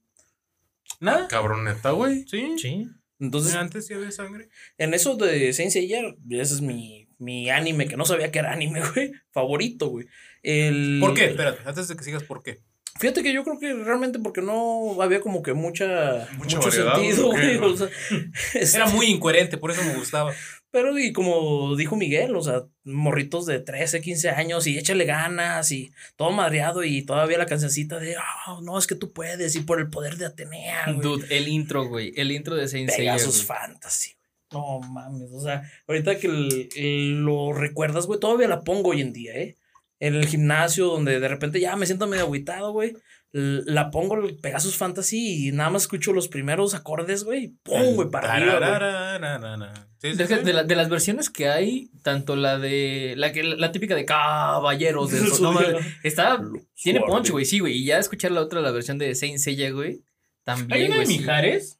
[1.00, 1.28] Nada.
[1.28, 2.26] Cabroneta, güey.
[2.28, 2.54] Sí.
[2.58, 2.88] Sí.
[3.20, 4.50] Entonces, Antes sí había sangre.
[4.78, 8.52] en eso de Saint Seiya, ese es mi, mi anime, que no sabía que era
[8.52, 9.12] anime, güey.
[9.32, 10.08] Favorito, güey.
[10.44, 10.98] El...
[11.02, 11.26] ¿Por qué?
[11.26, 12.60] Espérate, antes de que sigas, ¿por qué?
[13.00, 16.96] Fíjate que yo creo que realmente porque no había como que mucha, Mucha mucho variedad,
[16.96, 17.58] sentido, güey.
[17.58, 17.88] o sea,
[18.54, 20.34] este, Era muy incoherente, por eso me gustaba.
[20.72, 25.72] Pero y como dijo Miguel, o sea, morritos de 13, 15 años y échale ganas
[25.72, 29.62] y todo madreado y todavía la cancioncita de, ah, no, es que tú puedes y
[29.62, 31.02] por el poder de Atenea, güey.
[31.02, 33.44] Dude, el intro, güey, el intro de Saint Seiya, Pegasus.
[33.46, 34.22] Fantasy, güey.
[34.64, 39.02] No mames, o sea, ahorita que el- el- lo recuerdas, güey, todavía la pongo hoy
[39.02, 39.56] en día, ¿eh?
[40.02, 42.94] En el gimnasio donde de repente ya me siento medio agüitado, güey.
[43.34, 47.54] La pongo el Pegasus Fantasy y nada más escucho los primeros acordes, güey.
[47.64, 48.10] ¡Pum, güey!
[48.10, 49.80] Para arriba.
[50.00, 50.36] Sí, sí, De, sí.
[50.44, 54.04] de la- de las versiones que hay, tanto la de la que la típica de
[54.04, 55.60] caballeros Del no,
[56.04, 56.42] está
[56.76, 57.14] tiene Suave.
[57.14, 59.92] punch, güey, sí, güey, y ya escuchar la otra la versión de Saint Seiya, güey,
[59.92, 60.02] ¿Hay
[60.44, 61.08] también, una de.
[61.08, 61.80] Mijares?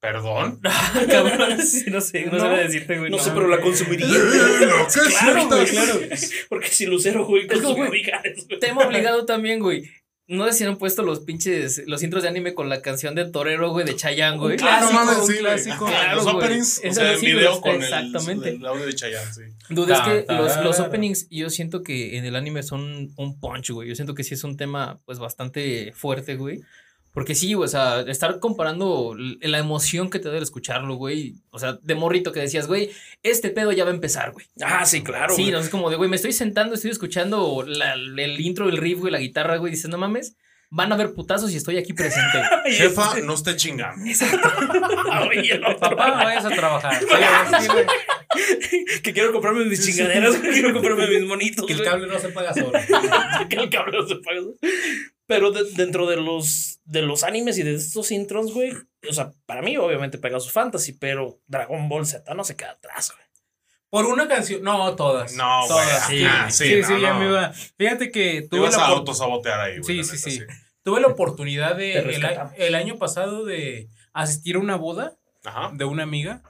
[0.00, 0.60] Perdón.
[1.10, 3.10] Cabrón, sí, no sé, no, No, sabría decirte, güey.
[3.10, 3.22] No no.
[3.22, 4.06] sé, pero la consumiría.
[4.08, 6.00] Que claro, güey, claro.
[6.48, 8.02] Porque si Lucero, güey, consumió güey.
[8.60, 9.90] Tema obligado también, güey.
[10.26, 13.24] No sé si han puesto los pinches, los intros de anime con la canción de
[13.28, 14.56] Torero, güey, de Chayanne, güey.
[14.62, 15.86] Ah, no mames, sí, clásico.
[15.86, 16.36] Claro, Los güey.
[16.36, 18.50] openings, o sea, el video con el- exactamente.
[18.50, 19.42] el, audio de Chayanne, sí.
[19.70, 20.24] Dude, es que
[20.62, 23.88] los, openings yo siento que en el anime son un punch, güey.
[23.88, 26.60] Yo siento que sí es un tema pues bastante fuerte, güey.
[27.12, 31.34] Porque sí, güey, o sea, estar comparando la emoción que te da el escucharlo, güey.
[31.50, 32.90] O sea, de morrito que decías, güey,
[33.24, 34.46] este pedo ya va a empezar, güey.
[34.62, 35.34] Ah, sí, claro.
[35.34, 35.52] sí, güey.
[35.52, 39.00] no es como de, güey, me estoy sentando, estoy escuchando la- el intro, el riff,
[39.00, 39.72] güey, la guitarra, güey.
[39.72, 40.36] Dices, no mames,
[40.70, 42.38] van a haber putazos y estoy aquí presente.
[42.38, 42.48] güey".
[42.64, 44.04] Ay, Jefa, no esté chingando.
[45.28, 45.80] Oye, el otro.
[45.96, 47.00] Papá, vayas a trabajar.
[49.02, 51.66] Que quiero comprarme mis chingaderas, güey, quiero comprarme mis monitos.
[51.66, 52.70] Que el cable no se paga solo.
[53.48, 54.40] que el cable no se paga.
[55.30, 58.72] Pero de- dentro de los, de los animes y de estos intros, güey,
[59.08, 63.12] o sea, para mí obviamente Pegasus Fantasy, pero Dragon Ball Z no se queda atrás,
[63.14, 63.24] güey.
[63.90, 64.62] Por una canción.
[64.62, 65.32] No, todas.
[65.34, 65.68] No, güey.
[65.68, 66.06] todas.
[66.06, 67.20] sí, sí, sí, sí, no, ya no.
[67.20, 67.52] me iba.
[67.78, 70.04] Fíjate que Te tuve vas la, a autosabotear ahí, güey.
[70.04, 70.60] Sí, sí, neta, sí.
[70.82, 71.98] tuve la oportunidad de
[72.56, 75.70] el, año pasado de asistir a una boda Ajá.
[75.72, 76.42] de una amiga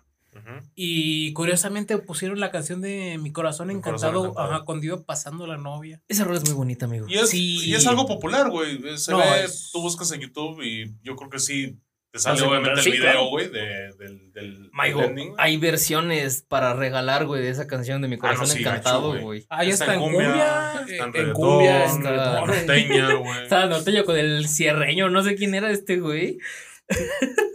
[0.59, 0.69] ujú.
[0.75, 4.55] y curiosamente pusieron la canción de Mi corazón Mi encantado, corazón encantado.
[4.57, 6.03] ajá, cuando iba pasando la novia.
[6.09, 7.07] Esa rola es muy bonita, amigo.
[7.09, 7.65] Y es, Sí.
[7.65, 8.81] y es algo popular, güey.
[8.99, 11.79] Se No, ve, es- tú buscas en YouTube y yo creo que sí
[12.13, 13.29] te sale Vas a obviamente el sí, video, claro.
[13.29, 15.37] güey, de, del, del, Maigo, del ending, güey.
[15.39, 19.21] hay versiones para regalar, güey, de esa canción de mi Ah, no, corazón sí, encantado,
[19.21, 19.47] güey.
[19.49, 20.85] Ah, ya Está está, en cumbia, cumbia.
[20.89, 23.43] Está en en cumbia, en está- norteña, güey.
[23.45, 26.39] Estaba norteño con el cierreño, no sé quién era este güey.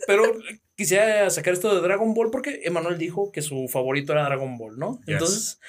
[0.08, 0.24] Pero
[0.76, 4.78] quisiera sacar esto de Dragon Ball porque Emanuel dijo que su favorito era Dragon Ball,
[4.78, 4.98] ¿no?
[5.00, 5.08] Yes.
[5.08, 5.60] Entonces,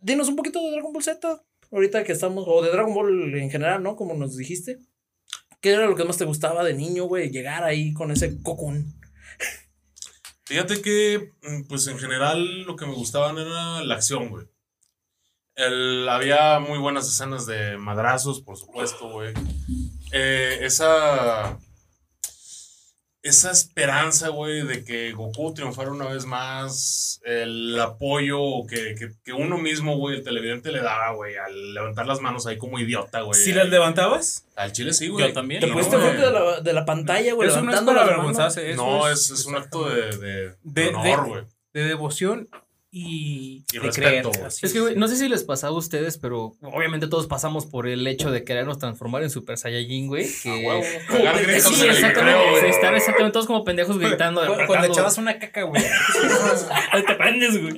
[0.00, 1.42] dinos un poquito de Dragon Ball Z,
[1.72, 3.96] ahorita que estamos, o de Dragon Ball en general, ¿no?
[3.96, 4.78] Como nos dijiste.
[5.60, 7.30] ¿Qué era lo que más te gustaba de niño, güey?
[7.30, 8.94] Llegar ahí con ese cocón.
[10.44, 14.46] Fíjate que, mm, pues en general, lo que me gustaban era la acción, güey.
[15.56, 19.32] El- había muy buenas escenas de madrazos, por supuesto, güey.
[20.12, 21.58] Eh, esa.
[23.24, 27.20] Esa esperanza, güey, de que Goku triunfara una vez más.
[27.24, 32.06] El apoyo que, que, que uno mismo, güey, el televidente le daba, güey, al levantar
[32.06, 33.40] las manos ahí como idiota, güey.
[33.40, 34.44] ¿Si las levantabas?
[34.56, 35.28] Al chile sí, güey.
[35.28, 35.62] Yo también.
[35.62, 37.96] Te No, pusiste frente de la, de la pantalla, güey, Eso no es para las
[37.96, 38.12] manos.
[38.12, 38.70] avergonzarse.
[38.70, 41.42] eso No, es, es un acto de, de, De- de de- honor, güey.
[41.72, 42.48] de devoción
[42.96, 44.48] y, Y de respeto, creer.
[44.62, 47.88] Es que, güey, no sé si les pasaba a ustedes, pero obviamente todos pasamos por
[47.88, 50.26] el hecho de querernos transformar en Super Saiyajin, güey.
[50.42, 50.48] Que...
[50.50, 50.82] A huevo.
[51.08, 52.38] Cagar gritos Sí, el exactamente.
[52.38, 52.70] recreo, güey.
[52.70, 54.46] Estar exactamente todos como pendejos gritando.
[54.46, 55.82] Cu- Cuando echabas una caca, güey.
[57.06, 57.74] te prendes, güey.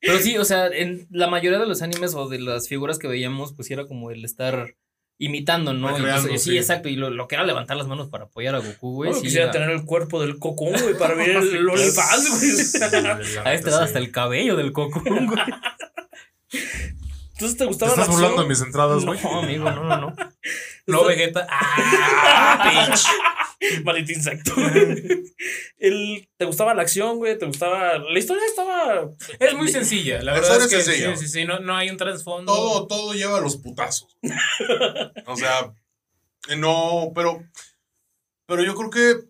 [0.00, 3.08] Pero sí, o sea, en la mayoría de los animes o de las figuras que
[3.08, 4.74] veíamos, pues sí era como el estar
[5.18, 5.88] imitando, ¿no?
[5.88, 6.58] Recreando, Entonces, sí, sí.
[6.58, 6.88] exacto.
[6.88, 9.08] Y lo, lo que era levantar las manos para apoyar a Goku, güey.
[9.10, 13.16] Bueno, sí quisiera era- tener el cuerpo del cocón, güey, para ver el OnlyFans, güey.
[13.44, 15.18] A este lado hasta el cabello del Goku, güey.
[17.34, 19.18] Entonces, ¿te ¿Te gustaba estás la burlando de mis entradas, güey?
[19.22, 20.16] No, amigo, no, no, no.
[20.86, 21.46] No, Vegeta.
[21.50, 22.88] ¡Ah!
[22.90, 23.82] bitch.
[23.84, 24.52] Maldito insecto.
[25.86, 27.38] El, ¿Te gustaba la acción, güey?
[27.38, 27.98] ¿Te gustaba...?
[27.98, 29.10] La historia estaba...
[29.38, 30.18] Es muy sencilla.
[30.18, 31.16] La La verdad es historia que es sencilla.
[31.16, 32.52] sí, sí, sí, no, no hay un trasfondo.
[32.52, 34.16] Todo, todo lleva a los putazos.
[35.26, 35.72] o sea,
[36.56, 37.42] no, pero.
[38.46, 39.28] Pero yo creo que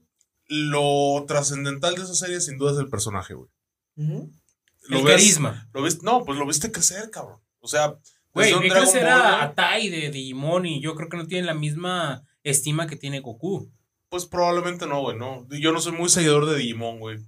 [0.48, 3.48] lo trascendental de esa serie sin duda es el personaje, güey.
[3.96, 5.68] Lo El ves- carisma.
[5.72, 7.40] Lo viste, no, pues lo viste crecer, cabrón.
[7.60, 7.94] O sea,
[8.32, 11.26] Güey, Dragon crecer Ball, a, güey, a Tai de Digimon y yo creo que no
[11.28, 13.70] tienen la misma estima que tiene Goku.
[14.14, 15.44] Pues probablemente no, güey, no.
[15.50, 17.18] Yo no soy muy seguidor de Digimon, güey.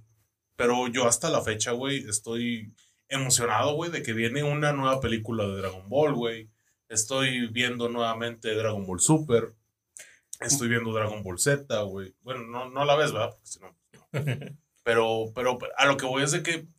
[0.55, 2.73] Pero yo hasta la fecha, güey, estoy
[3.09, 6.49] emocionado, güey, de que viene una nueva película de Dragon Ball, güey.
[6.87, 9.53] Estoy viendo nuevamente Dragon Ball Super.
[10.39, 12.15] Estoy viendo Dragon Ball Z, güey.
[12.21, 13.31] Bueno, no, no la ves, ¿verdad?
[13.31, 14.13] Porque si no, no.
[14.85, 16.69] Pero, pero a lo que voy es de que,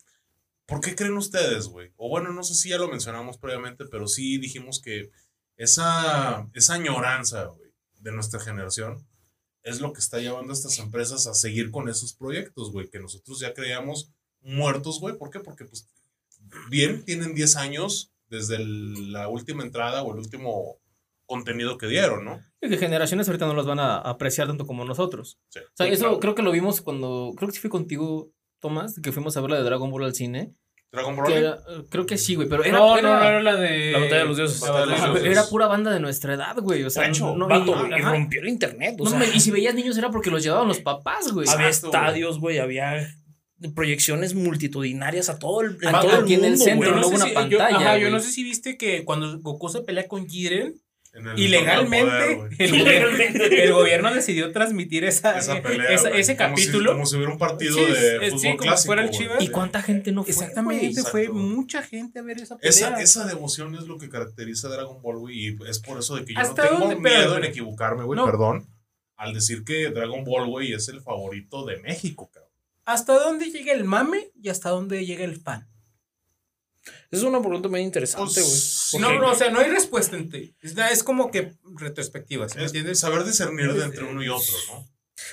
[0.65, 1.93] ¿por qué creen ustedes, güey?
[1.97, 5.11] O bueno, no sé si ya lo mencionamos previamente, pero sí dijimos que
[5.55, 9.07] esa, esa añoranza, güey, de nuestra generación
[9.69, 12.99] es lo que está llevando a estas empresas a seguir con esos proyectos, güey, que
[12.99, 14.11] nosotros ya creíamos
[14.41, 15.17] muertos, güey.
[15.17, 15.39] ¿Por qué?
[15.39, 15.87] Porque, pues,
[16.69, 20.77] bien, tienen 10 años desde el- la última entrada o el último
[21.25, 22.41] contenido que dieron, ¿no?
[22.61, 25.37] Y que generaciones ahorita no los van a apreciar tanto como nosotros.
[25.49, 25.59] Sí.
[25.59, 26.19] O sea, Sí, eso claro.
[26.19, 27.33] creo que lo vimos cuando.
[27.37, 30.15] Creo que sí fue contigo, Tomás, que fuimos a ver la de Dragon Ball al
[30.15, 30.53] cine.
[30.91, 31.33] Dragon que Ball.
[31.33, 33.91] era- eh, creo que sí, güey, pero era, no, era, no, no, era la de.
[33.91, 34.61] La batalla de los dioses.
[34.61, 35.43] La batalla de los Ajá, Ajá, pero dioses.
[35.43, 36.83] era pura banda de nuestra edad, güey.
[36.83, 39.51] O sea, no, vato, y- y rompió el internet, o No, sea, me- y si
[39.51, 41.47] veías niños era porque los llevaban los papás, güey.
[41.47, 43.07] había Exacto, estadios, güey, había
[43.75, 47.25] proyecciones multitudinarias a todo el, Ah, todo el aquí en el mundo, centro, sé una
[47.25, 48.11] si- yo- pantalla, ajá, yo güey.
[48.13, 50.75] no sé si viste que cuando Goku se pelea con Jiren,
[51.19, 56.55] en el ilegalmente, el, gobierno, el gobierno decidió transmitir esa, Esa pelea, esa- ese Como
[56.57, 56.91] si- capítulo.
[56.93, 58.85] Como si, hubiera un partido Sí, de es- fútbol sí, como si clásico.
[58.87, 59.09] fuera el.
[59.11, 59.41] Chivas.
[59.43, 60.31] ¿Y cuánta gente no fue?
[60.31, 61.11] Exactamente, Exacto.
[61.11, 62.69] fue mucha gente a ver esa pelea.
[62.69, 65.47] Esa, esa devoción es lo que caracteriza a Dragon Ball, güey.
[65.49, 66.95] Y es por eso de que yo no ¿Hasta tengo dónde?
[66.95, 68.17] miedo Pero- en equivocarme, güey.
[68.17, 68.25] No.
[68.25, 68.67] Perdón.
[69.15, 72.49] Al decir que Dragon Ball, güey, es el favorito de México, cabrón.
[72.85, 75.67] ¿Hasta dónde llega el mame y hasta dónde llega el fan?
[77.11, 78.51] Es una pregunta muy interesante, güey.
[78.51, 80.53] Pues, No, no, o sea, no hay respuesta en ti.
[80.61, 82.99] Es, es como que retrospectiva, ¿sí ¿me Es entiendes?
[82.99, 84.87] saber discernir de entre uno y otro, ¿no?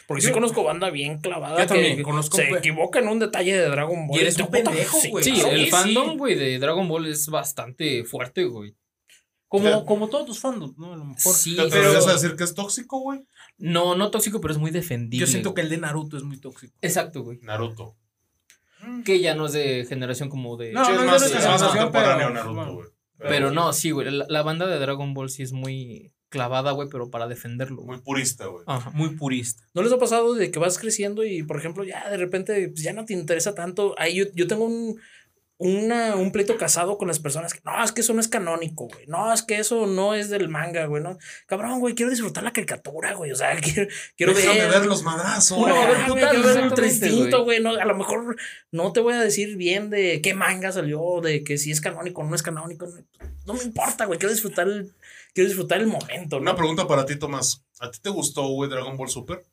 [0.08, 3.18] Porque Yo- sí conozco banda bien clavada Yo que también conozco, se equivoca en un
[3.20, 4.16] detalle de Dragon Ball.
[4.18, 5.22] Y eres un pendejo, güey.
[5.22, 5.70] Sí, Sí, el sí.
[5.70, 8.74] fandom, güey, de Dragon Ball es bastante fuerte, güey.
[9.48, 10.92] Como, como todos tus fandoms, ¿no?
[10.92, 11.32] A lo mejor.
[11.34, 13.20] Sí, ¿Te pero- a decir que es tóxico, güey?
[13.58, 15.24] No, no tóxico, pero es muy defendible.
[15.24, 16.74] Yo siento que el de Naruto es muy tóxico.
[16.82, 17.38] Exacto, güey.
[17.42, 17.96] Naruto.
[19.04, 20.72] Que ya no es de generación como de.
[20.72, 22.88] No, Sí, es no es más, es contemporáneo pero- Naruto, güey.
[23.18, 24.10] Pero no, sí, güey.
[24.10, 27.82] La, la banda de Dragon Ball sí es muy clavada, güey, pero para defenderlo.
[27.82, 28.62] Muy purista, güey.
[28.66, 28.90] Ajá.
[28.90, 29.62] Muy purista.
[29.74, 32.82] ¿No les ha pasado de que vas creciendo y, por ejemplo, ya de repente pues,
[32.82, 33.94] ya no te interesa tanto?
[33.98, 35.00] Ahí yo, yo tengo un,
[35.58, 38.88] una, un pleito casado con las personas que no, es que eso no es canónico,
[38.88, 39.06] güey.
[39.06, 41.02] No, es que eso no es del manga, güey.
[41.02, 43.32] No, cabrón, güey, quiero disfrutar la caricatura, güey.
[43.32, 44.70] O sea, quiero, quiero Déjame ver.
[44.70, 45.64] ver los madrazos.
[45.64, 46.70] Ver putazos,
[47.42, 47.60] güey, otro.
[47.60, 48.36] No, a lo mejor
[48.70, 52.20] no te voy a decir bien de qué manga salió, de que si es canónico
[52.20, 52.86] o no es canónico.
[52.86, 53.04] No,
[53.46, 54.18] no me importa, güey.
[54.18, 54.92] Quiero disfrutar el,
[55.32, 56.42] quiero disfrutar el momento, ¿no?
[56.42, 57.64] Una pregunta para ti, Tomás.
[57.80, 59.44] ¿A ti te gustó, güey, Dragon Ball Super?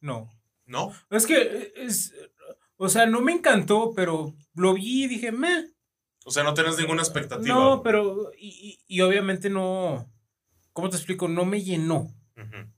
[0.00, 0.32] No.
[0.66, 0.94] ¿No?
[1.10, 2.14] Es que es.
[2.82, 5.66] O sea, no me encantó, pero lo vi y dije, meh.
[6.24, 7.54] O sea, no tienes ninguna expectativa.
[7.54, 8.30] No, pero.
[8.38, 10.10] Y, y- y obviamente no.
[10.72, 11.28] ¿Cómo te explico?
[11.28, 12.08] No me llenó.
[12.36, 12.70] Ujú.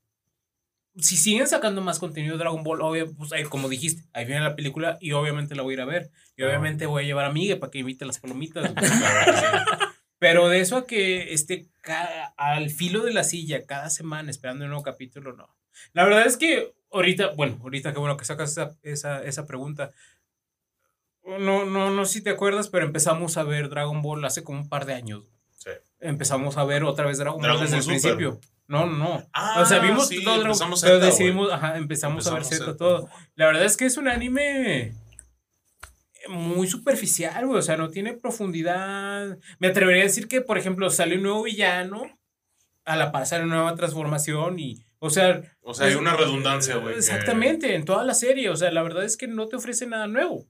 [0.96, 4.40] si siguen sacando más contenido de Dragon Ball, obvio, pues ahí, como dijiste, ahí viene
[4.42, 6.10] la película y obviamente la voy a ir a ver.
[6.36, 8.72] Y obviamente voy a llevar a Miguel para que invite las palomitas.
[10.18, 11.68] Pero de eso a que esté
[12.36, 15.48] al filo de la silla cada semana esperando un nuevo capítulo, no.
[15.92, 19.92] La verdad es que ahorita, bueno, ahorita qué bueno que sacas esa, esa, esa pregunta.
[21.24, 24.60] No, no, no sé si te acuerdas, pero empezamos a ver Dragon Ball hace como
[24.60, 25.24] un par de años.
[25.56, 25.70] Sí.
[26.00, 28.16] Empezamos a ver otra vez Dragon, Dragon Ball desde Ball el Super.
[28.16, 28.52] principio.
[28.66, 29.28] No, no, no.
[29.32, 32.76] Ah, o sea, vimos sí, todo empezamos pero Z, decidimos, ajá, empezamos, a ver Z.
[32.76, 33.08] todo.
[33.34, 34.94] La verdad es que es un anime
[36.28, 37.58] muy superficial, güey.
[37.58, 39.38] O sea, no tiene profundidad.
[39.58, 42.18] Me atrevería a decir que, por ejemplo, sale un nuevo villano,
[42.84, 45.42] a la par sale una nueva transformación y, o sea...
[45.62, 46.94] O sea, hay una redundancia, güey.
[46.94, 48.48] que- Exactamente, en toda la serie.
[48.50, 50.46] O sea, la verdad es que no te ofrece nada nuevo.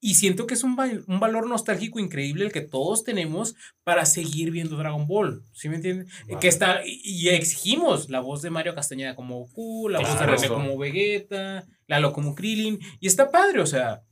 [0.00, 4.04] Y siento que es un, val- un valor nostálgico increíble el que todos tenemos para
[4.06, 5.42] seguir viendo Dragon Ball.
[5.54, 6.06] ¿Sí me entienden?
[6.28, 6.38] Vale.
[6.40, 10.26] Que está, y, exigimos la voz de Mario Castañeda como Goku, la voz de.
[10.26, 12.78] René como Vegeta, Lalo como Krillin.
[13.00, 14.02] Y está padre, o sea.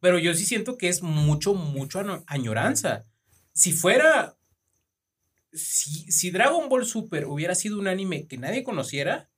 [0.00, 3.04] Pero yo sí siento que es mucho, mucho añoranza.
[3.52, 4.36] Si fuera.
[5.52, 9.28] Si, si Dragon Ball Super hubiera sido un anime que nadie conociera,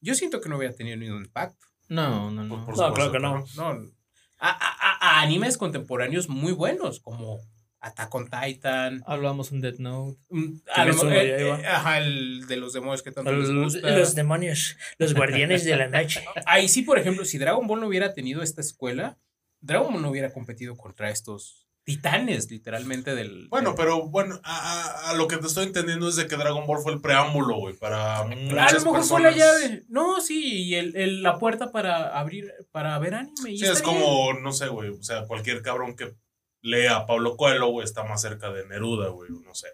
[0.00, 1.66] yo siento que no hubiera tenido ningún impacto.
[1.88, 2.64] No, no, no.
[2.66, 3.44] por No, claro supuesto que no.
[3.56, 3.90] No.
[4.38, 7.40] A, a- a- a animes contemporáneos muy buenos, como
[7.80, 9.02] Attack on Titan.
[9.06, 10.18] Hablamos un Death Note.
[10.30, 13.90] mm, a lo eh, eh, ajá, el de los demonios que tanto les Los, gusta.
[13.96, 16.24] los demonios, los guardianes de la noche.
[16.46, 19.18] Ahí sí, por ejemplo, si Dragon Ball no hubiera tenido esta escuela,
[19.60, 23.48] Dragon Ball no hubiera competido contra estos titanes, literalmente, del...
[23.48, 26.36] Bueno, del- pero bueno, a, a- a lo que te estoy entendiendo es de que
[26.36, 29.84] Dragon Ball fue el preámbulo, güey, para A lo mejor fue la llave.
[29.88, 33.52] No, sí, y el, el- la puerta para abrir, para ver anime.
[33.52, 33.84] y Sí, es bien.
[33.84, 36.14] como, no sé, güey, o sea, cualquier cabrón que
[36.62, 39.68] lea a Pablo Coelho, güey, está más cerca de Neruda, güey, no sé.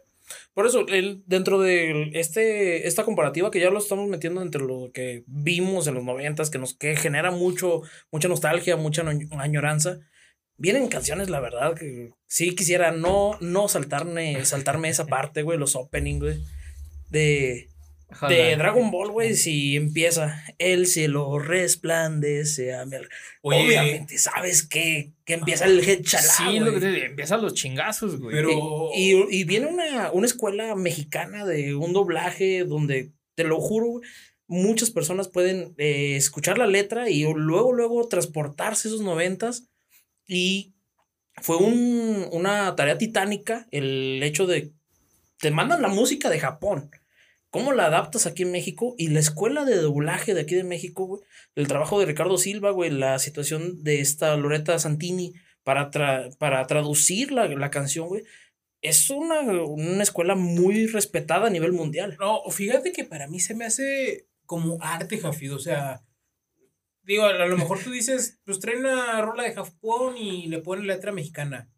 [0.54, 4.90] Por eso, el, dentro de este, esta comparativa que ya lo estamos metiendo entre lo
[4.92, 9.98] que vimos en los noventas, que nos que genera mucho, mucha nostalgia, mucha no- añoranza,
[10.58, 15.76] vienen canciones, la verdad, que sí quisiera no, no saltarme, saltarme esa parte, güey, los
[15.76, 16.44] openings, güey,
[17.10, 17.68] de,
[18.28, 23.08] de Dragon Ball, güey, si empieza el cielo resplandece a mi al-".
[23.42, 27.54] Oye, Obviamente, sabes que, que empieza el head chalá, Sí, lo que te empiezan los
[27.54, 28.34] chingazos, güey.
[28.34, 28.90] pero...
[28.94, 34.08] Y, y viene una, una escuela mexicana de un doblaje donde, te lo juro, güey,
[34.48, 39.68] muchas personas pueden eh, escuchar la letra y luego, luego transportarse esos noventas.
[40.26, 40.74] Y
[41.42, 44.72] fue un- una tarea titánica el hecho de,
[45.38, 46.90] te mandan la música de Japón.
[47.50, 48.94] ¿Cómo la adaptas aquí en México?
[48.98, 51.22] Y la escuela de doblaje de aquí de México, güey,
[51.54, 56.66] el trabajo de Ricardo Silva, güey, la situación de esta Loreta Santini para, tra- para
[56.66, 58.24] traducir la, la canción, güey,
[58.82, 62.16] es una, una escuela muy respetada a nivel mundial.
[62.20, 65.54] No, fíjate que para mí se me hace como arte, Jafid.
[65.54, 66.02] O sea,
[67.06, 70.86] digo, a lo mejor tú dices, pues trae una rola de Japón y le ponen
[70.86, 71.68] letra mexicana.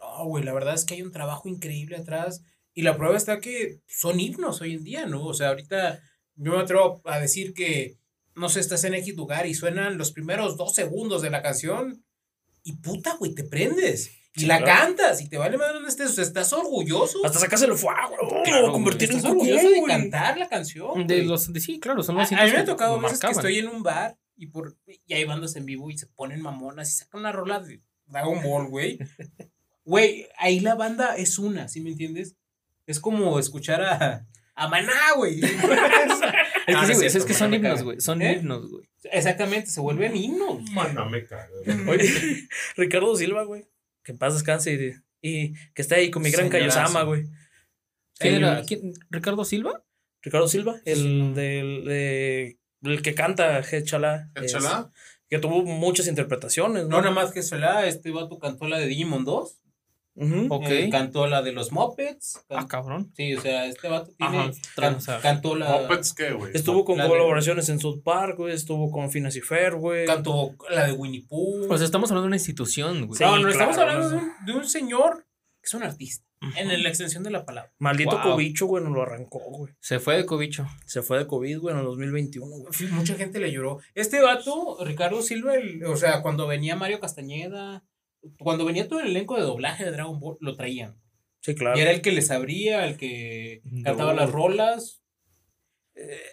[0.00, 2.42] No, güey, la verdad es que hay un trabajo increíble atrás.
[2.74, 5.24] Y la prueba está que son himnos hoy en día, ¿no?
[5.24, 6.00] O sea, ahorita
[6.36, 7.98] yo me atrevo a decir que,
[8.36, 12.04] no sé, estás en X lugar y suenan los primeros dos segundos de la canción
[12.62, 14.12] y puta, güey, te prendes.
[14.36, 14.80] Y Sí, la claro.
[14.94, 16.10] cantas y te vale madre donde estés.
[16.10, 17.18] O sea, estás orgulloso.
[17.24, 21.04] Hasta sacas el fuego, oh, Claro, convertir en orgulloso de cantar la canción.
[21.08, 23.30] De los, de- sí, claro, son A, los a mí me ha tocado veces que
[23.32, 24.76] estoy en un bar y, por,
[25.06, 28.42] y hay bandas en vivo y se ponen mamonas y sacan una rola de Dragon
[28.42, 28.98] Ball, güey.
[29.84, 32.36] Güey, ahí la banda es una, ¿sí me entiendes?
[32.86, 35.40] Es como escuchar a, a Maná, güey.
[36.68, 38.00] Es que, No, sí, es güey, es, cierto, que Maná son himnos, güey.
[38.00, 38.32] Son ¿Eh?
[38.34, 38.88] himnos, güey.
[39.04, 40.62] Exactamente, se vuelven himnos.
[40.72, 41.48] Mana, me caga.
[41.88, 43.66] Oye, Ricardo Silva, güey.
[44.02, 46.48] Que en paz descanse y, y que esté ahí con mi gran.
[46.50, 47.24] Kaiosama, güey.
[48.18, 48.62] ¿Quién era?
[48.66, 48.92] ¿Quién?
[49.10, 49.82] ¿Ricardo Silva?
[50.20, 54.30] Ricardo Silva, el del de- el que canta Head Chala.
[54.34, 54.90] es- ¿Échala?
[55.28, 56.96] Que tuvo muchas interpretaciones, ¿no?
[56.96, 59.60] No, nada más que sola, este vato cantó la de Digimon 2.
[60.20, 60.46] Ujú.
[60.50, 60.64] Ok.
[60.68, 62.44] eh, cantó la de los Muppets.
[62.48, 63.12] can- Ah, cabrón.
[63.16, 64.50] Sí, o sea, este vato tiene.
[64.76, 65.70] Ajá, cantó la.
[65.82, 66.50] Muppets, ¿qué, güey?
[66.56, 68.52] Estuvo con La de- colaboraciones en South Park, güey.
[68.52, 69.40] Estuvo con Phineas y
[69.76, 70.06] güey.
[70.06, 71.72] Cantó la de Winnie Pooh.
[71.72, 73.16] O sea, estamos hablando de una institución, güey.
[73.16, 75.24] Sí, no, no estamos hablando no de un, de un señor
[75.62, 76.24] es un artista.
[76.56, 77.72] En la extensión de la palabra.
[77.80, 78.32] Maldito Wow.
[78.34, 79.74] cobicho, güey, nos lo arrancó, güey.
[79.80, 80.66] Se fue de cobicho.
[80.86, 82.72] Se fue de COVID, güey, en el 2021, güey.
[82.72, 83.80] Sí, Mucha gente le lloró.
[83.94, 87.84] Este vato, Ricardo Silva, el- o sea, cuando venía Mario Castañeda,
[88.38, 90.96] cuando venía todo el elenco de doblaje de Dragon Ball, lo traían.
[91.40, 91.76] Sí, claro.
[91.76, 93.82] Y era el que les abría, el que No.
[93.84, 95.02] cantaba las rolas.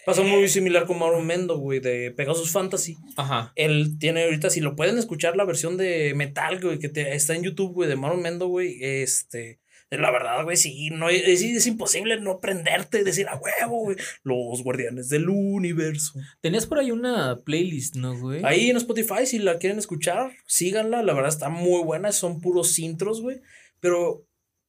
[0.06, 2.98] Pasó muy similar con Mauro Mendo, güey, de Pegasus Fantasy.
[3.18, 3.52] Ajá.
[3.56, 7.36] Él tiene ahorita, si lo pueden escuchar, la versión de metal, güey, que te- está
[7.36, 8.78] en YouTube, güey, de Mauro Mendo, güey.
[8.82, 9.60] Este,
[9.92, 13.98] La verdad, güey, sí, no, es, es imposible no prenderte y decir a huevo, güey.
[14.24, 16.20] Los guardianes del universo.
[16.42, 18.42] Tenías por ahí una playlist, ¿no, güey?
[18.44, 21.02] Ahí en Spotify, si la quieren escuchar, síganla.
[21.02, 22.12] La verdad está muy buena.
[22.12, 23.40] Son puros intros, güey.
[23.80, 24.26] Pero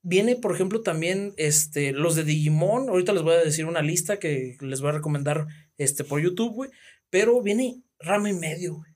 [0.06, 2.88] viene, por ejemplo, también este, los de Digimon.
[2.88, 5.46] Ahorita les voy a decir una lista que les voy a recomendar
[5.78, 6.70] este, por YouTube, güey.
[7.10, 8.92] Pero viene rama y medio, güey.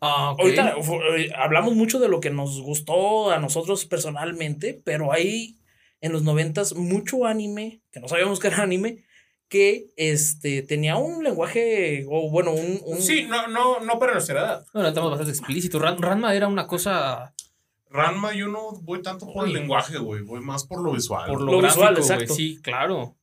[0.00, 0.40] Ah, ok.
[0.40, 0.74] Ahorita
[1.16, 5.58] eh, hablamos mucho de lo que nos gustó a nosotros personalmente, pero hay
[6.00, 9.04] en los noventas mucho anime, que no sabíamos que era anime,
[9.48, 12.80] que este, tenía un lenguaje, o bueno, un...
[12.84, 14.66] un- Sí, no, no, no para nuestra edad.
[14.72, 15.80] Bueno, estamos bastante explícitos.
[15.80, 17.32] Ran- Ranma era una cosa
[17.92, 20.22] Ranma, yo no voy tanto por el lenguaje, güey.
[20.22, 21.30] Voy más por lo visual.
[21.30, 22.34] por lo, Lo gráfico, visual, exacto.
[22.34, 23.16] Sí, claro.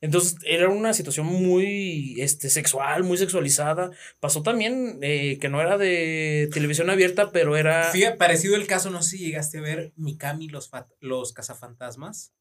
[0.00, 3.90] Entonces era una situación muy este, sexual, muy sexualizada.
[4.20, 7.84] Pasó también eh, que no era de televisión abierta, pero era...
[7.84, 10.70] Fíjate, parecido el caso, no sé si llegaste a ver Mikami los,
[11.00, 12.34] los cazafantasmas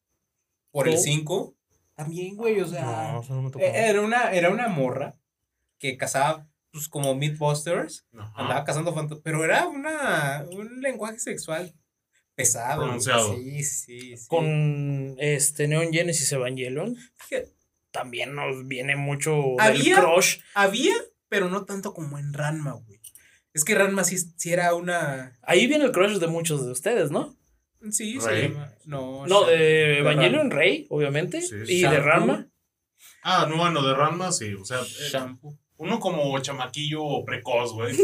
[0.71, 0.99] por el No.
[0.99, 1.55] 5.
[1.95, 3.63] También, güey, o sea, No, eso no me tocó.
[3.63, 5.15] eh, era una, era una morra
[5.79, 8.33] que cazaba pues como Mythbusters, Ajá.
[8.35, 11.71] andaba cazando fantasmas, pero era una, un lenguaje sexual
[12.35, 12.81] pesado.
[12.81, 13.35] Pronunciado.
[13.35, 14.27] Sí, sí, sí.
[14.27, 16.97] Con este Neon Genesis Evangelion.
[17.15, 17.53] Fíjate,
[17.91, 20.39] También nos viene mucho del Había- crush.
[20.55, 20.95] había,
[21.29, 22.99] pero no tanto como en Ranma, güey.
[23.53, 25.37] Es que Ranma sí, sí era una...
[25.43, 27.37] Ahí viene el crush de muchos de ustedes, ¿no?
[27.91, 28.21] Sí, Rey.
[28.21, 28.73] se llama...
[28.85, 30.55] No, No, de Evangelion Ranma.
[30.55, 31.39] Rey, obviamente.
[31.43, 31.99] Sí, y de.
[31.99, 32.47] Rama.
[33.21, 34.53] Ah, no, bueno, de Ranma sí.
[34.55, 35.59] O sea, eh, Shampoo.
[35.77, 37.97] Uno como chamaquillo precoz, güey.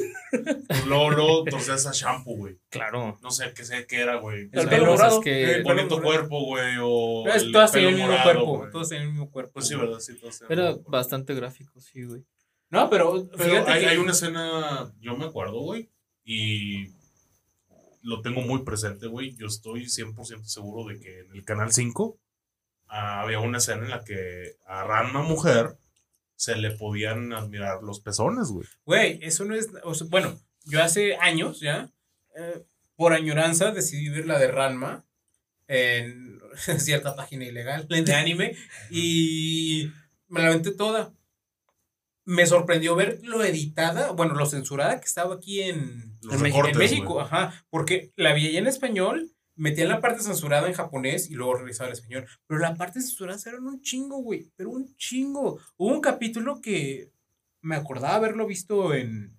[0.88, 2.58] Luego torcías a shampoo, güey.
[2.70, 3.18] Claro.
[3.22, 4.50] No sé qué sé qué era, güey.
[4.52, 5.22] El pelo cosas morado.
[5.22, 6.76] que- El bonito cuerpo, güey.
[6.82, 7.28] O.
[7.28, 8.58] Es- el todas pelo tenían el mismo morado, cuerpo.
[8.60, 8.72] güey.
[8.72, 9.52] Todas tenían el mismo cuerpo.
[9.54, 10.00] Pues sí, ¿verdad?
[10.00, 12.24] Sí, el Era bastante gráfico, sí, güey.
[12.70, 15.90] No, pero, Pero hay, que- hay una escena, yo me acuerdo, güey,
[16.24, 16.88] y
[18.04, 19.36] lo tengo muy presente, güey.
[19.36, 22.18] Yo estoy 100% seguro de que en el Canal 5
[22.88, 25.78] ah, había una escena en la que a Ranma mujer
[26.40, 28.66] se le podían admirar los pezones, güey.
[28.86, 29.68] Güey, eso no es.
[29.84, 31.92] o sea, bueno, yo hace años ya,
[32.34, 32.64] eh,
[32.96, 35.06] por añoranza, decidí ver la de Ranma
[35.68, 36.40] en
[36.80, 38.56] cierta página ilegal de anime
[38.90, 39.92] y
[40.30, 41.14] me la aventé toda.
[42.24, 46.72] Me sorprendió ver lo editada, bueno, lo censurada que estaba aquí en, En México, recortes,
[46.72, 47.26] en México, güey.
[47.26, 49.30] ajá, porque la vi en español,
[49.60, 52.26] metía la parte censurada en japonés y luego regresaba al español.
[52.48, 55.60] Pero la parte censurada eran un chingo, güey, pero un chingo.
[55.78, 57.12] Hubo un capítulo que
[57.62, 59.38] me acordaba haberlo visto en,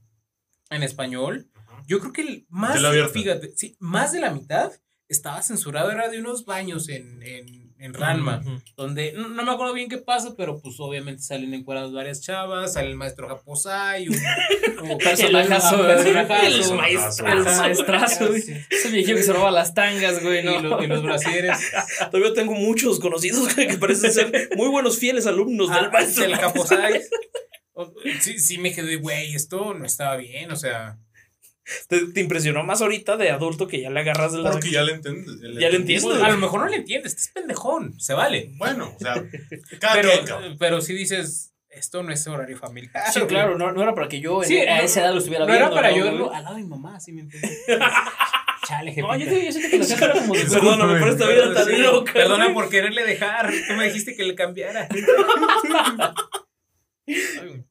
[0.68, 1.48] en español.
[1.54, 1.82] Ajá.
[1.86, 2.78] Yo creo que el más,
[3.12, 4.70] fíjate, sí, más de la mitad
[5.08, 8.42] estaba censurado, era de unos baños en, en, en Ranma,
[8.76, 12.74] donde no, no me acuerdo bien qué pasa, pero pues obviamente salen encuadradas varias chavas,
[12.74, 14.14] sale el maestro Japosai, un,
[14.90, 16.16] un personajazo, el.
[16.16, 18.34] El maestrazo.
[18.34, 21.58] Ese viejillo que se roba las tangas, güey, Y, lo- y los brasieres.
[22.10, 26.22] Todavía tengo muchos conocidos que parecen ser muy buenos, fieles alumnos Ah, del maestro.
[26.24, 27.02] del Japosai.
[28.20, 30.98] Sí, sí me quedé, güey, esto no estaba bien, o sea.
[31.88, 34.50] Te, te impresionó más ahorita de adulto que ya le agarras de la.
[34.50, 35.36] Porque ya le entiendes.
[35.58, 36.12] Ya le entiendo.
[36.24, 38.50] A lo mejor no le entiendes, este es pendejón, se vale.
[38.56, 39.14] Bueno, o sea,
[39.80, 43.04] cada Pero, quien, pero si dices, esto no es horario familiar.
[43.12, 45.18] Sí, claro, no, no era para que yo en- Sí, a no, esa edad lo
[45.18, 45.66] estuviera No viendo.
[45.72, 47.58] era para ¿no, yo al lado de mi mamá, así me entiendes.
[48.68, 51.54] Chale, No, yo, te- yo siento que caja era como de Perdóname por esta vida
[51.54, 52.12] tan Sí, loca.
[52.12, 53.50] Perdona por quererle dejar.
[53.68, 54.86] Tú me dijiste que le cambiara.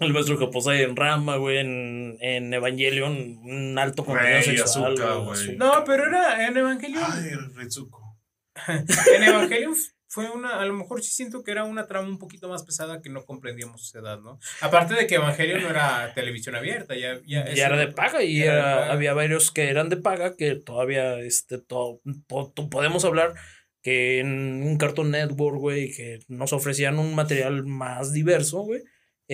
[0.00, 4.94] El maestro Japosai en Rama, güey, en, en Evangelion, un alto contenido Rey, sexual.
[4.94, 5.56] Asuka, güey.
[5.56, 7.02] No, pero era en Evangelion.
[7.06, 8.18] Ay, Ritsuko.
[9.14, 9.74] En Evangelion
[10.08, 13.00] fue una, a lo mejor sí siento que era una trama un poquito más pesada
[13.00, 14.40] que no comprendíamos esa edad, ¿no?
[14.60, 18.38] Aparte de que Evangelion no era televisión abierta, ya, ya, Ya era de paga y
[18.38, 18.92] Ya era de era- paga.
[18.92, 23.34] había varios que eran de paga que todavía este to- po- to- podemos hablar
[23.82, 28.82] que en un Cartoon Network, güey, que nos ofrecían un material más diverso, güey.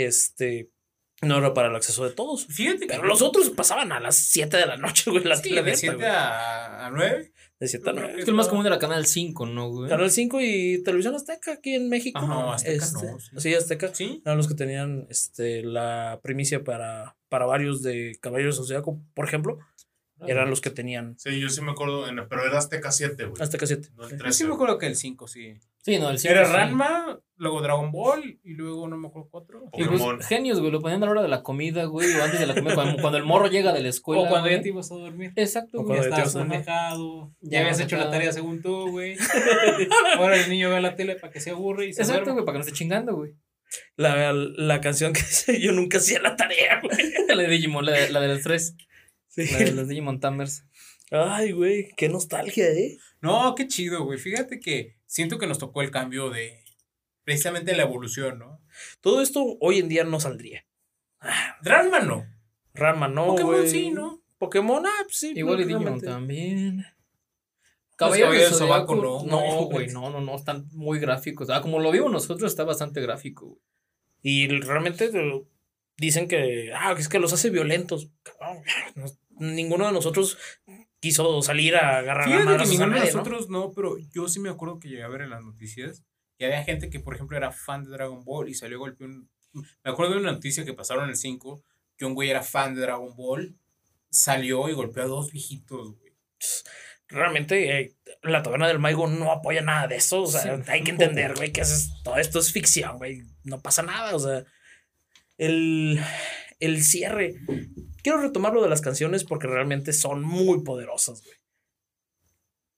[0.05, 0.71] Este
[1.23, 2.45] no era para el acceso de todos.
[2.47, 5.51] Fíjate que Pero los otros pasaban a las 7 de la noche, güey, la sí,
[5.51, 6.07] de abierta, 7 güey.
[6.09, 7.33] a, a 9.
[7.59, 8.19] De 7 a yo creo 9.
[8.21, 9.89] Es que el más común era Canal 5, ¿no, güey?
[9.89, 12.19] Canal 5 y Televisión Azteca aquí en México.
[12.19, 13.31] Ajá, no, Azteca Este, no, sí.
[13.39, 13.95] sí, Azteca.
[13.95, 14.21] Sí.
[14.27, 19.25] Eran los que tenían este, la primicia para, para varios de Caballeros del Zodiaco, por
[19.27, 19.59] ejemplo.
[20.27, 23.43] Eran los que tenían Sí, yo sí me acuerdo, en- pero era Azteca 7, güey.
[23.43, 23.89] Azteca 7.
[23.97, 24.33] No el Yo 13.
[24.39, 25.55] sí me acuerdo que el 5, sí.
[25.87, 26.33] Sí, no, el 5.
[26.35, 26.53] Era sí.
[26.53, 29.63] Ranma, luego Dragon Ball y luego no me acuerdo cuatro.
[29.71, 30.21] Pokémon.
[30.21, 32.55] genios, güey, lo ponían a la hora de la comida, güey, o antes de la
[32.55, 34.23] comida, cuando, cuando el morro llega de la escuela.
[34.23, 35.33] O cuando ya te ibas a dormir.
[35.37, 35.99] Exacto, O güey.
[36.01, 37.33] cuando Ya estabas manejado.
[37.41, 39.17] Ya Ya habías hecho la tarea según tú, güey.
[40.19, 42.33] Ahora el niño ve la tele para que se aburre y se Exacto, duerma.
[42.33, 43.35] güey, para que no esté chingando, güey.
[43.97, 45.21] La, la canción que
[45.61, 47.13] yo nunca hacía la tarea, güey.
[47.29, 48.75] La de Digimon, la de, la de los tres.
[49.29, 49.45] Sí.
[49.53, 50.65] La de los Digimon Tamers.
[51.13, 52.97] Ay, güey, qué nostalgia, ¿eh?
[53.21, 54.19] No, qué chido, güey.
[54.19, 56.65] Fíjate que siento que nos tocó el cambio de
[57.25, 58.61] precisamente la evolución, ¿no?
[59.01, 60.65] Todo esto hoy en día no saldría.
[61.63, 62.27] Ranma no.
[62.75, 64.23] Ranma no, Pokémon sí, ¿no?
[64.39, 65.33] Pokémon, ah, pues sí.
[65.35, 66.85] Igual y Digimon también.
[67.97, 71.49] Caballero Zodiaco, Zodiaco, no, no, no, güey, no, no, no, están muy gráficos.
[71.49, 73.61] Ah, como lo vimos nosotros, está bastante gráfico, güey.
[74.23, 75.43] Y realmente eh,
[75.97, 78.11] dicen que, ah, es que los hace violentos.
[79.39, 80.37] Ninguno de nosotros
[81.09, 83.19] quiso salir a agarrar a Fíjate que a ninguno de nadie, ¿no?
[83.19, 83.73] nosotros ¿no?
[83.73, 86.03] pero yo sí me acuerdo que llegué a ver en las noticias
[86.39, 89.29] que había gente que, por ejemplo, era fan de Dragon Ball y salió golpeó un...
[89.53, 91.63] Me acuerdo de una noticia que pasaron en el 5,
[91.97, 93.57] que un güey era fan de Dragon Ball,
[94.11, 96.13] salió y golpeó a dos viejitos, güey.
[97.09, 100.23] Realmente eh, la taberna del Maigo no apoya nada de eso.
[100.23, 103.23] O sea, Sí, hay que entender, güey, que es- todo esto es ficción, güey.
[103.45, 104.15] No pasa nada.
[104.15, 104.45] O sea,
[105.39, 106.01] el,
[106.61, 107.37] el cierre.
[108.07, 111.35] Quiero retomar lo de las canciones porque realmente son muy poderosas, güey.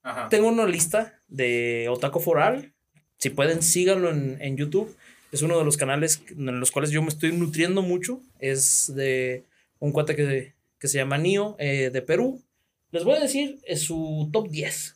[0.01, 0.27] Ajá.
[0.27, 2.73] Tengo una lista de Otaku Foral.
[3.19, 4.97] Si pueden, síganlo en, en YouTube.
[5.31, 8.23] Es uno de los canales en los cuales yo me estoy nutriendo mucho.
[8.39, 9.43] Es de
[9.77, 12.41] un cuate que, que se llama Nio, eh, de Perú.
[12.89, 14.95] Les voy a decir es su top 10.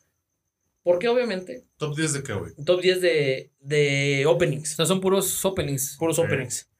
[0.81, 2.53] Porque obviamente, ¿Top 10 de qué, güey?
[2.65, 4.69] top 10 de, de O openings.
[4.77, 5.95] sea, son puros openings.
[5.99, 6.71] Puros openings.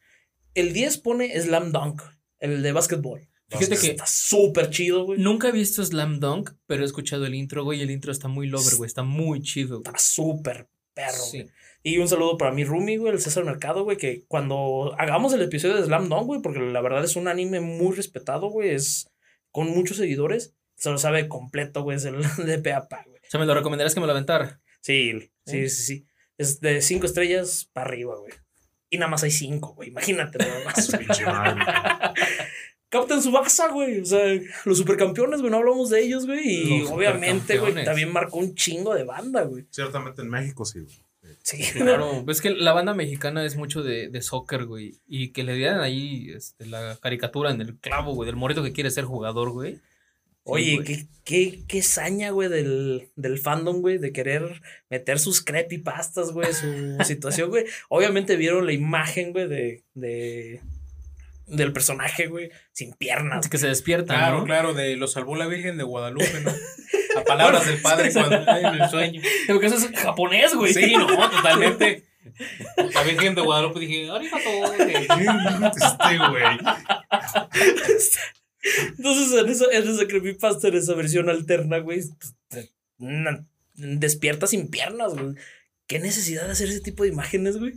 [0.56, 2.02] El 10 pone Slam Dunk,
[2.40, 3.30] el de básquetbol.
[3.60, 5.20] Fíjate que Está súper chido, güey.
[5.20, 8.28] nunca he visto Slam Dunk, pero he escuchado el intro, güey, y el intro está
[8.28, 9.84] muy lover, güey, está muy chido, güey.
[9.88, 11.42] Está súper perro, Sí.
[11.44, 11.52] güey.
[11.86, 15.42] Y un saludo para mi roomie, güey, el César Mercado, güey, que cuando hagamos el
[15.42, 19.10] episodio de Slam Dunk, güey, porque la verdad es un anime muy respetado, güey, es
[19.52, 23.18] con muchos seguidores, se lo sabe completo, güey, es el de pe a pa, güey.
[23.18, 24.62] O sea, me lo recomendarías que me lo aventara.
[24.82, 26.06] Sí, sí, sí, sí.
[26.38, 28.32] Es de cinco estrellas para arriba, güey.
[28.90, 30.90] Y nada más hay cinco, güey, imagínate nada más.
[32.94, 34.02] Captain Subasa, güey.
[34.02, 36.48] O sea, los supercampeones, güey, no hablamos de ellos, güey.
[36.48, 39.66] Y Los obviamente, güey, también marcó un chingo de banda, güey.
[39.72, 40.96] Ciertamente en México sí, güey.
[41.42, 45.00] Sí, Claro, ves que la banda mexicana es mucho de, de soccer, güey.
[45.08, 48.74] Y que le dieran ahí este, la caricatura en el clavo, güey, del morito que
[48.74, 49.80] quiere ser jugador, güey.
[50.46, 56.32] Oye, qué, qué, qué saña, güey, del, del fandom, güey, de querer meter sus creepypastas,
[56.32, 57.66] güey, su situación, güey.
[57.90, 60.62] Obviamente vieron la imagen, güey, de, de,
[61.48, 63.48] del personaje, güey, sin piernas.
[63.50, 64.46] Que se despierta, Claro, ¿no?
[64.46, 66.52] claro, de lo salvó la Virgen de Guadalupe, ¿no?
[67.16, 69.22] A palabras del padre cuando en el sueño.
[69.48, 70.74] Porque eso es japonés, güey.
[70.74, 72.06] Sí, no, totalmente.
[72.94, 74.50] La Virgen de Guadalupe dije, arigato.
[74.80, 76.44] Este, güey.
[78.98, 82.02] Entonces, en esa, en esa creepypasta, en esa versión alterna, güey,
[83.76, 85.36] despierta sin piernas, güey.
[85.88, 87.74] ¿Qué necesidad de hacer ese tipo de imágenes, güey?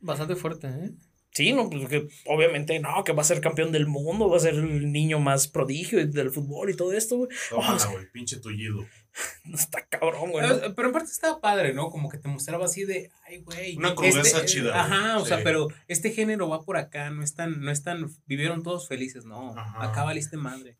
[0.00, 0.90] Bastante fuerte, ¿eh?
[1.32, 4.40] Sí, no, pues que obviamente no, que va a ser campeón del mundo, va a
[4.40, 7.30] ser el niño más prodigio del fútbol y todo esto, güey.
[7.50, 8.10] Tómala, güey.
[8.10, 8.84] Pinche tullido.
[9.54, 10.48] Está cabrón, güey.
[10.48, 10.74] ¿no?
[10.74, 11.90] Pero en parte estaba padre, ¿no?
[11.90, 13.76] Como que te mostraba así de, ay, güey.
[13.76, 17.60] Una crudeza este- chida, Ajá, o sea, pero este género va por acá, no están,
[17.60, 19.56] no están, vivieron todos felices, no.
[19.56, 19.84] Ajá.
[19.84, 20.76] Acá valiste madre.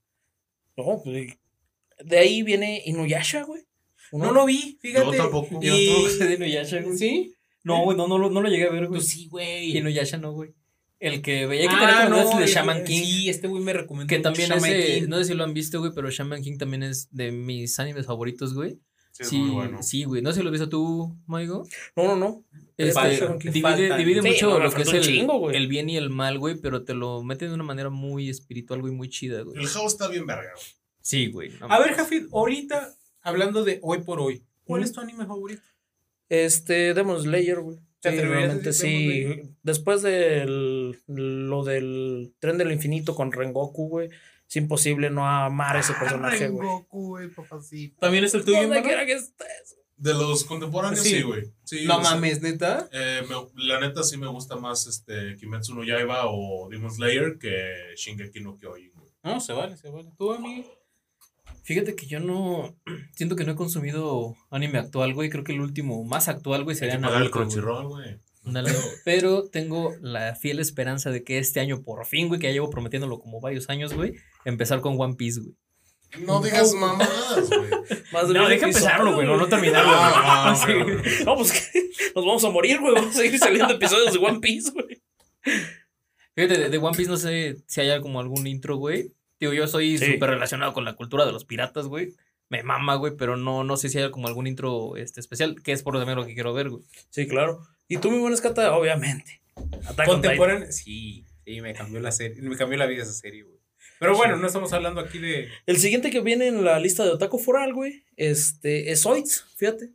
[0.76, 1.38] No, pues,
[2.04, 3.62] de ahí viene Inuyasha, güey.
[4.12, 5.04] No lo vi, fíjate.
[5.04, 5.58] Yo tampoco.
[5.60, 5.66] Y...
[5.66, 6.96] Yo tampoco sé de Inuyasha, güey.
[6.96, 7.34] ¿Sí?
[7.64, 9.00] No, güey, no, no, lo- no lo llegué a ver, güey.
[9.00, 9.70] Pues sí, güey.
[9.72, 10.54] Y Inuyasha no, güey.
[11.00, 11.78] El que veía que Ah,
[12.08, 13.02] tenía como no, de el- Shaman King.
[13.04, 14.08] Sí, este güey me recomendó.
[14.08, 15.08] Que también Shaman ese, King.
[15.08, 18.06] no sé si lo han visto, güey, pero Shaman King también es de mis animes
[18.06, 18.78] favoritos, güey.
[19.12, 19.82] Sí, Sí, muy bueno.
[19.82, 20.22] sí, güey.
[20.22, 21.64] No sé si lo has visto tú, Maigo.
[21.96, 22.44] No, no, no.
[22.76, 23.96] Este, falta, divide, falta.
[23.96, 26.56] divide Sí, mucho no, lo que es el, chingo, el bien y el mal, güey,
[26.60, 29.58] pero te lo mete de una manera muy espiritual, güey, muy chida, güey.
[29.60, 30.66] El house está bien verga, güey.
[31.00, 31.50] Sí, güey.
[31.60, 31.94] no A ver.
[31.94, 35.62] Jafid, ahorita, hablando de hoy por hoy, ¿cuál es tu anime favorito?
[36.28, 37.78] Este, Demon Slayer, güey.
[38.00, 39.42] ¿Te Sí, realmente sí.
[39.62, 40.44] Después de
[41.06, 44.08] lo del tren del infinito con Rengoku, güey,
[44.48, 46.66] es imposible no amar a ese Ah, personaje, güey.
[46.68, 47.96] Rengoku, güey, papacito.
[47.98, 49.76] ¿También es el tuyo, quiera que estés.
[49.96, 51.22] De los contemporáneos, Sí.
[51.22, 51.50] güey.
[51.64, 52.88] Sí, No mames, neta.
[52.92, 57.36] eh, me- la neta sí me gusta más este Kimetsu no Yaiba o Demon Slayer
[57.36, 59.10] que Shingeki no Kyojin, güey.
[59.24, 60.10] No, se vale, se vale.
[60.16, 60.70] ¿Tú, amigo?
[61.68, 62.74] Fíjate que yo no.
[63.12, 65.28] Siento que no he consumido anime actual, güey.
[65.28, 67.30] Creo que el último más actual, güey, sería el Naruto, güey.
[67.30, 68.18] Crunchyroll, güey.
[69.04, 72.70] Pero tengo la fiel esperanza de que este año, por fin, güey, que ya llevo
[72.70, 74.14] prometiéndolo como varios años, güey,
[74.46, 75.54] empezar con One Piece, güey.
[76.24, 77.68] No digas mamadas, güey.
[78.14, 80.00] Más No, deja empezarlo, güey, no, no terminarlo, güey.
[80.02, 80.72] Ah, Sí.
[80.72, 81.26] ok, ok.
[81.26, 82.94] No, pues que nos vamos a morir, güey.
[82.94, 85.02] Vamos a seguir saliendo episodios de One Piece, güey.
[86.34, 89.12] Fíjate, de, de One Piece no sé si haya como algún intro, güey.
[89.40, 90.12] Digo, yo soy Sí.
[90.14, 92.14] súper relacionado con la cultura de los piratas, güey.
[92.48, 95.72] Me mama, güey, pero no, no sé si haya como algún intro este, especial, que
[95.72, 96.82] es por también lo que quiero ver, güey.
[97.10, 97.60] Sí, claro.
[97.88, 99.40] Y tú, mi buena escata, obviamente.
[100.06, 100.70] Contemporáneo.
[100.72, 102.40] Sí, sí, me cambió la serie.
[102.42, 103.58] Me cambió la vida esa serie, güey.
[103.98, 105.48] Pero bueno, no estamos hablando aquí de.
[105.66, 109.90] El siguiente que viene en la lista de Otaku Foral, güey, este, es Zoids, fíjate.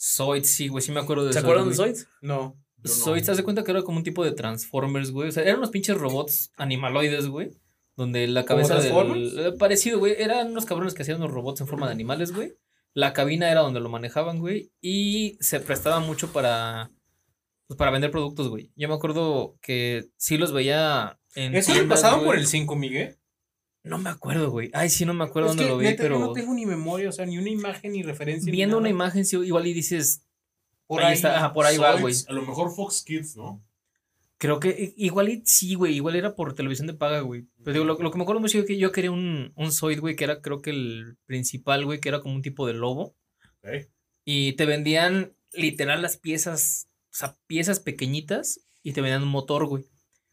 [0.00, 1.74] Zoids, sí, güey, sí me acuerdo de ¿Se acuerdan de.
[1.74, 2.08] Zoids?
[2.22, 2.56] No.
[2.82, 2.90] No.
[2.90, 5.28] Zoids, ¿te das cuenta que era como un tipo de Transformers, güey?
[5.28, 7.50] O sea, eran unos pinches robots animaloides, güey.
[7.96, 9.38] Donde la ¿Como cabeza del...
[9.38, 10.14] eh, Parecido, güey.
[10.18, 12.54] Eran unos cabrones que hacían unos robots en forma de animales, güey.
[12.92, 14.72] La cabina era donde lo manejaban, güey.
[14.80, 16.90] Y se prestaba mucho para...
[17.66, 18.70] Pues para vender productos, güey.
[18.76, 23.16] Yo me acuerdo que sí los veía en ¿Eso le pasaban por el 5, Miguel?
[23.82, 24.70] No me acuerdo, güey.
[24.74, 26.18] Ay, sí, no me acuerdo Es dónde que, lo vi, neta, pero...
[26.18, 28.46] yo no tengo ni memoria, o sea, ni una imagen ni referencia.
[28.46, 28.94] ni Viendo una nada.
[28.94, 30.26] imagen, sí, igual y dices...
[30.86, 31.14] Por ahí ahí.
[31.14, 32.14] está, ajá, por ahí va, güey.
[32.28, 33.62] A lo mejor Fox Kids, ¿no?
[34.38, 35.94] Creo que igual sí, güey.
[35.94, 37.46] Igual era por televisión de paga, güey.
[37.62, 40.00] Pero digo, lo, lo que me acuerdo mucho es que yo quería un, un Zoid,
[40.00, 43.16] güey, que era creo que el principal, güey, que era como un tipo de lobo.
[43.62, 43.88] Ok.
[44.24, 49.66] Y te vendían literal las piezas, o sea, piezas pequeñitas y te vendían un motor,
[49.66, 49.84] güey.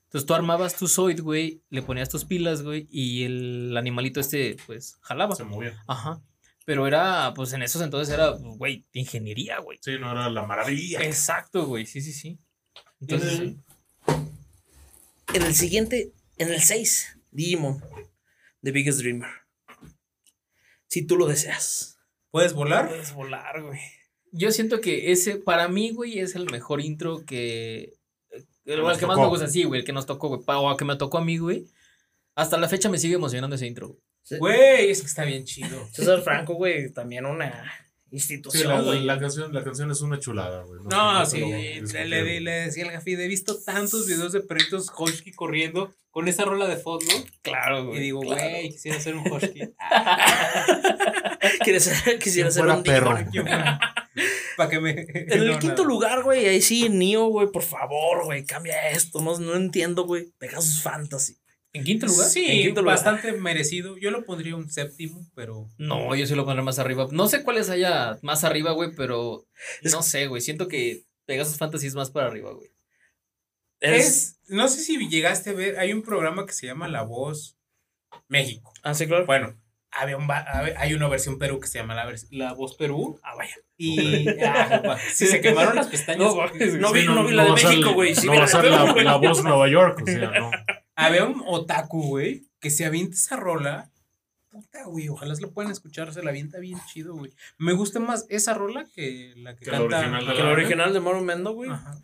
[0.06, 4.58] Entonces tú armabas tu Zoid, güey, le ponías tus pilas, güey, y el animalito este,
[4.66, 5.36] pues, jalaba.
[5.36, 5.82] Se movía.
[5.88, 6.22] Ajá.
[6.66, 9.80] Pero era, pues en esos entonces era, güey, ingeniería, güey.
[9.82, 11.02] Sí, no era la maravilla.
[11.02, 12.40] Exacto, güey, sí, sí, sí.
[13.00, 13.56] Entonces,
[15.34, 17.82] En el, en el siguiente, en el 6, Digimon,
[18.62, 19.30] The Biggest Dreamer.
[20.88, 22.00] Si tú lo deseas.
[22.32, 22.90] ¿Puedes volar?
[22.90, 23.80] Puedes volar, güey.
[24.34, 27.94] Yo siento que ese, para mí, güey, es el mejor intro que.
[28.66, 29.22] El, que más tocó.
[29.22, 30.42] me gusta, sí, güey, el que nos tocó, güey.
[30.48, 31.66] O que me tocó a mí, güey.
[32.36, 34.40] Hasta la fecha me sigue emocionando ese intro, güey.
[34.40, 35.88] Güey, es que está bien chido.
[35.94, 37.72] César Franco, güey, también una
[38.12, 39.04] Sí, institución, la, la- güey.
[39.06, 40.82] la canción, la canción es una chulada, güey.
[40.90, 42.40] No, sí, le, le- güey.
[42.42, 46.68] le decía al Gafi, he visto tantos videos de perritos Husky corriendo con esa rola
[46.68, 47.06] de fondo.
[47.42, 48.42] Claro, Y digo, claro.
[48.50, 49.24] güey, quisiera ser un
[51.80, 53.18] ser- quisiera Si ser un perro.
[54.58, 54.92] Para que me.
[54.92, 59.22] En el quinto lugar, güey, ahí sí, Neo, güey, por favor, güey, cambia esto.
[59.22, 60.32] No, no entiendo, güey.
[60.38, 61.38] Pegasus Fantasy.
[61.74, 62.28] ¿En quinto lugar?
[62.28, 62.96] Sí, En quinto lugar.
[62.98, 63.98] bastante merecido.
[63.98, 65.70] Yo lo pondría un séptimo, pero.
[65.78, 67.08] No, yo sí lo pondré más arriba.
[67.12, 69.46] No sé cuáles haya más arriba, güey, pero
[69.84, 70.42] no sé, güey.
[70.42, 72.70] Siento que Pegasus Fantasy es más para arriba, güey.
[73.80, 77.58] Es, no sé si llegaste a ver, hay un programa que se llama La Voz
[78.28, 78.74] México.
[78.84, 79.26] Ah, sí, claro.
[79.26, 79.58] Bueno,
[79.92, 80.28] había un
[80.78, 83.20] hay una versión Perú que se llama La, vers- La Voz Perú.
[83.24, 83.56] Ah, vaya.
[83.78, 86.20] Y ah, sí, se quemaron las pestañas.
[86.20, 88.14] No, no vi, no vi la de México, güey.
[88.14, 90.52] Sí, no va la a de ser la, la voz Nueva York, o sea, no.
[91.06, 93.90] Había un otaku, güey, que se avienta esa rola.
[94.50, 97.32] Puta, güey, ojalá se lo puedan escuchar, se la avienta bien chido, güey.
[97.58, 99.98] Me gusta más esa rola que la que, Que la canta.
[100.00, 101.70] original de Que el original de Moro Mendo, güey.
[101.70, 101.98] Ajá.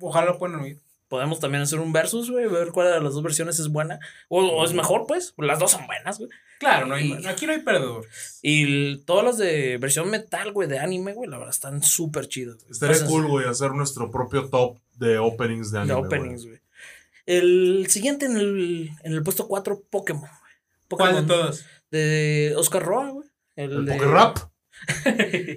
[0.00, 0.80] Ojalá lo puedan oír.
[1.08, 4.00] Podemos también hacer un versus, güey, ver cuál de las dos versiones es buena.
[4.30, 5.34] O, o es mejor, pues.
[5.36, 6.30] Las dos son buenas, güey.
[6.58, 8.06] Claro, no hay, Y- aquí no hay perdedor.
[8.40, 12.26] Y el- todas las de versión metal, güey, de anime, güey, la verdad están súper
[12.28, 12.64] chidas.
[12.70, 16.06] Estaría Entonces, cool, güey, hacer nuestro propio top de openings de De anime.
[16.06, 16.61] openings, güey.
[17.26, 20.22] El siguiente en el, en el puesto 4, Pokémon.
[20.22, 20.52] güey.
[20.88, 21.64] ¿Cuál de Pokémon todos?
[21.90, 23.28] de Oscar Roa, güey.
[23.56, 23.96] El, El de-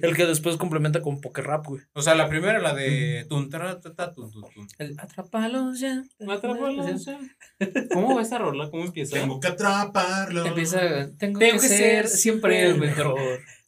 [0.03, 1.81] el que después complementa con Poker Rap, güey.
[1.93, 4.67] O sea, la primera, la de tun, tara, ta, ta, tun, tun, tun.
[4.77, 6.03] El Atrápalos ya.
[6.29, 7.17] Atrápalos ya.
[7.93, 8.69] ¿Cómo va esa rola?
[8.69, 9.15] ¿Cómo empieza?
[9.15, 10.45] Tengo que atraparlo.
[10.45, 13.15] Empieza, tengo, Tengo que, ser siempre el mejor.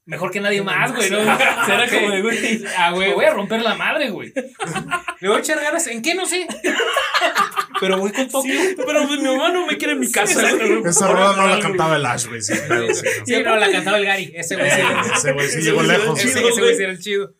[0.07, 1.17] Mejor que nadie más, güey, ¿no?
[1.65, 3.13] Será como de, güey, Ah, güey.
[3.13, 4.33] voy a romper la madre, güey.
[5.19, 5.85] Le voy a echar ganas.
[5.87, 6.15] ¿En qué?
[6.15, 6.47] No sé.
[7.81, 8.53] Pero voy con Tokio.
[8.77, 10.49] Pero pues, mi mamá no me quiere en mi casa.
[10.85, 12.41] Esa rola no la cantaba el Ash, güey.
[12.41, 12.93] sí, no.
[13.25, 14.31] Sí, no, la cantaba el Gary.
[14.33, 14.81] Ese güey sí.
[15.15, 16.23] Ese güey sí llegó lejos.
[16.23, 16.75] Ese güey.
[16.75, 17.33] sí era el chido.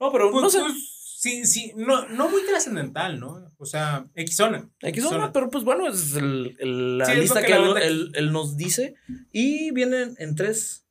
[0.00, 0.60] No, pero Pues, no sé.
[0.60, 0.74] pues,
[1.18, 1.72] sí, sí.
[1.76, 3.50] No, no muy trascendental, ¿no?
[3.58, 4.68] O sea, Xona.
[5.02, 8.32] Son, pero pues bueno, es el- el- la Sí, es lo lista que que, él
[8.32, 8.94] nos dice.
[9.32, 10.86] Y vienen en tres.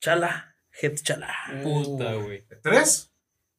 [0.00, 1.34] Chala, Head Chala.
[1.62, 2.44] Puta, güey.
[2.62, 3.10] ¿Tres?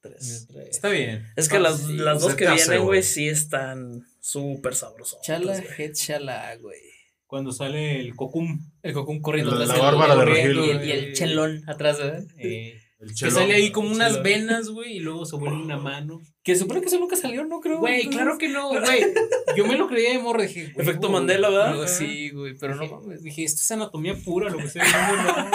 [0.01, 0.47] Tres.
[0.69, 1.25] Está bien.
[1.35, 1.93] Es que Ah, las, sí.
[1.97, 5.19] las dos que vienen, güey, sí están súper sabrosos.
[5.21, 6.79] Chala, head, chala, güey.
[7.25, 8.59] Cuando sale el cocum.
[8.83, 9.77] El cocún corriendo La- atrás.
[9.77, 10.75] la Bárbara de corriendo, Regil.
[10.75, 12.23] Y, el- y el chelón atrás, ¿verdad?
[12.38, 14.23] Eh, El que sale ahí como unas Chelo.
[14.23, 16.21] venas, güey, y luego se vuelve una mano.
[16.41, 17.59] Que supone que eso nunca salió, ¿no?
[17.59, 17.79] Creo.
[17.79, 18.81] Güey, claro que no, güey.
[19.57, 20.71] Yo me lo creía de morro, dije.
[20.77, 21.11] Efecto güey.
[21.13, 21.75] Mandela, ¿verdad?
[21.75, 23.21] No, sí, güey, pero no mames.
[23.23, 24.81] dije, esto es anatomía pura, lo que estoy
[25.17, 25.51] viendo, no.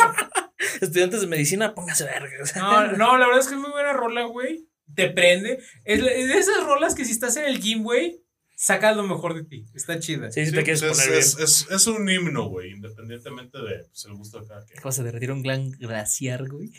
[0.81, 2.31] Estudiantes de medicina, pónganse verga.
[2.43, 2.63] o sea.
[2.63, 4.67] No, no, la verdad es que es muy buena rola, güey.
[4.95, 5.59] Te prende.
[5.85, 8.21] Es, de esas rolas que si estás en el gym, güey,
[8.55, 9.67] sacas lo mejor de ti.
[9.75, 10.31] Está chida.
[10.31, 11.45] Sí, sí, Sí, te quieres pues, poner es, bien.
[11.47, 14.79] es, es, es un himno, güey, independientemente de pues, el gusto de cada quien.
[14.83, 16.73] Vas a derretir un gran glaciar, güey.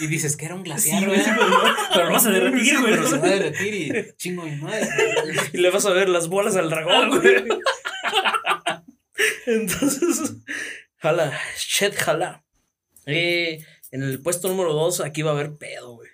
[0.00, 1.20] Y dices que era un glaciar, Sí, güey.
[1.22, 1.26] güey,
[1.92, 2.92] Pero lo vas a derretir, güey.
[2.94, 4.88] Pero se va a derretir y chingo mi madre.
[5.52, 7.44] Y le vas a ver las bolas al dragón, güey.
[9.46, 10.34] Entonces,
[10.98, 12.44] jala, shit, jala.
[13.06, 16.08] Eh, en el puesto número dos, aquí va a haber pedo, güey.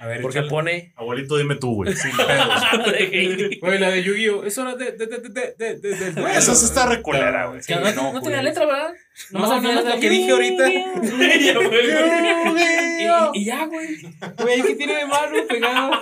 [0.00, 0.50] A ver, Porque échale.
[0.50, 0.92] pone.
[0.96, 1.92] Abuelito, dime tú, güey.
[1.94, 2.28] Sin pedos.
[3.60, 4.44] Güey, la de Yu-Gi-Oh!
[4.44, 4.92] Es hora de.
[4.92, 6.28] de, de, de, de, de, de- del duelo.
[6.28, 7.62] Esa sí está reculera, güey.
[7.62, 8.92] Sí, no, no, no tenía letra, ¿verdad?
[9.30, 10.68] No, Nomás al no, lo que dije ahorita.
[10.68, 10.76] Y,
[13.34, 13.88] y ya, güey.
[14.42, 15.92] Güey, ¿qué tiene de malo pegado?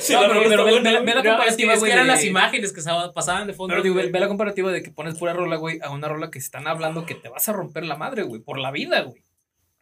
[0.00, 1.90] Sí, No, pero, ve, buena, ve- ve la es comparativa, es güey.
[1.90, 3.72] que eran de- las imágenes que estaba- pasaban de fondo.
[3.72, 6.30] Pero digo, ve, ve la comparativa de que pones pura rola, güey, a una rola
[6.30, 9.00] que se están hablando que te vas a romper la madre, güey, por la vida,
[9.02, 9.22] güey.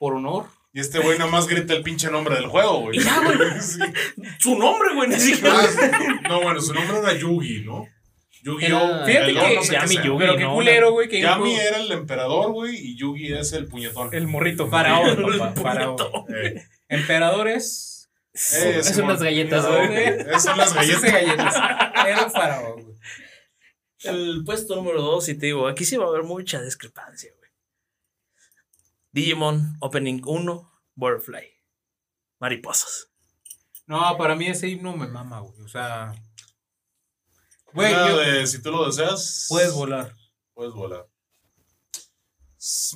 [0.01, 0.46] Por honor.
[0.72, 2.98] Y este güey nada más grita el pinche nombre del juego, güey.
[2.98, 3.36] Y ya, güey.
[3.61, 3.78] Sí.
[4.38, 5.55] Su nombre, güey, ni siquiera.
[5.61, 6.20] Ah.
[6.28, 7.86] No, bueno, su nombre era Yugi, ¿no?
[8.42, 8.78] Yu-Gi-Oh!
[8.78, 9.96] Era- Fíjate el que no sé Yami.
[9.96, 10.18] Yugi.
[10.18, 13.66] Pero qué no, culero, güey, que Yami era el emperador, güey, y Yugi es el
[13.68, 14.09] puñetón.
[14.14, 14.66] El morrito.
[14.68, 15.55] Faraón.
[15.57, 15.96] Faraón.
[16.34, 18.11] Eh, Emperadores.
[18.32, 19.11] eh, Es Simón.
[19.11, 20.05] unas galletas, No, güey.
[20.05, 21.03] Esas son las Galletas.
[21.03, 21.55] galletas.
[21.55, 22.07] galletas.
[22.07, 22.96] Era un faraón, güey.
[24.05, 27.39] El puesto número 2, y te digo, aquí sí va a haber mucha discrepancia, güey.
[29.12, 31.46] Digimon Opening 1, Butterfly.
[32.38, 33.08] Mariposas.
[33.86, 35.61] No, para mí ese himno me mama, güey.
[35.62, 36.12] O sea.
[37.72, 40.14] Güey, yo- de, si tú lo deseas, puedes volar.
[40.54, 41.06] Puedes volar.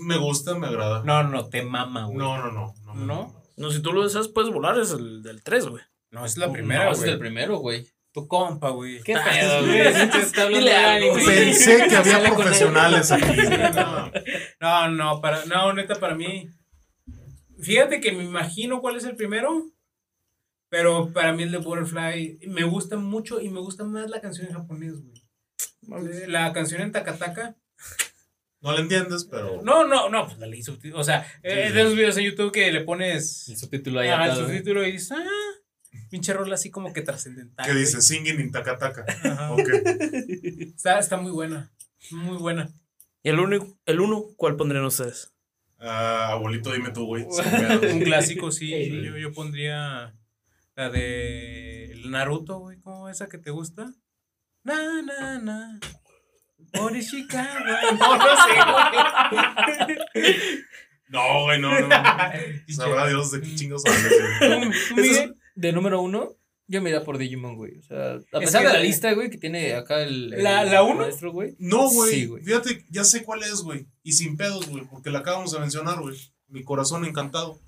[0.00, 1.02] Me gusta, me agrada.
[1.04, 2.18] No, no, te mama, güey.
[2.18, 2.74] No, no, no.
[2.84, 3.44] no, ¿No?
[3.56, 5.82] No, si tú lo deseas, puedes volar, es el del 3, güey.
[6.10, 7.10] No, es la primera, No, es güey.
[7.10, 7.88] el primero, güey.
[8.14, 9.02] Tu compa, güey.
[9.02, 9.62] ¿Qué pedo,
[11.12, 11.26] güey.
[11.26, 13.36] Pensé que había profesionales aquí.
[13.74, 14.12] No.
[14.60, 16.48] No, no, para, no, neta, para mí.
[17.60, 19.68] Fíjate que me imagino cuál es el primero.
[20.68, 24.46] Pero para mí el de Butterfly me gusta mucho y me gusta más la canción
[24.46, 26.28] en japonés, güey.
[26.28, 27.56] La canción en Takataka.
[28.60, 29.60] No le entiendes, pero.
[29.62, 31.00] No, no, no, pues la leí subtítulo.
[31.00, 31.72] O sea, eh, sí.
[31.74, 34.92] de esos videos en YouTube que le pones El subtítulo ahí ah, el subtítulo y
[34.92, 35.63] dices, ah,
[36.10, 37.66] pinche rola así como que trascendental.
[37.66, 38.00] ¿Qué dice?
[38.00, 39.04] Singing in Takataka.
[39.24, 39.52] Ajá.
[39.52, 39.68] Ok.
[40.76, 41.70] Está, está muy buena.
[42.10, 42.70] Muy buena.
[43.22, 45.32] Y el 1, el uno, ¿cuál pondrían ustedes?
[45.78, 47.24] Ah, abuelito, dime tú, güey.
[47.92, 49.02] Un clásico, sí.
[49.02, 50.14] Yo, yo pondría
[50.76, 52.78] la de Naruto, güey.
[52.80, 53.92] ¿Cómo esa que te gusta?
[54.62, 55.80] Na, na, na.
[56.80, 57.80] Orishikawa.
[57.98, 58.52] No, no sé,
[60.12, 60.64] güey.
[61.08, 61.88] No, güey, no, no.
[62.68, 64.12] Sabrá Dios de qué chingos hablas.
[65.54, 66.36] De número uno,
[66.66, 67.78] yo me iría por Digimon, güey.
[67.78, 70.32] O sea, a Es pesar que de la lista, güey, que tiene acá el.
[70.34, 71.02] el ¿La- la uno?
[71.02, 71.54] maestro, güey.
[71.58, 72.10] No, güey.
[72.12, 72.42] Sí, güey.
[72.42, 73.86] Fíjate, ya sé cuál es, güey.
[74.02, 74.84] Y sin pedos, güey.
[74.86, 76.16] Porque la acabamos de mencionar, güey.
[76.48, 77.60] Mi corazón encantado.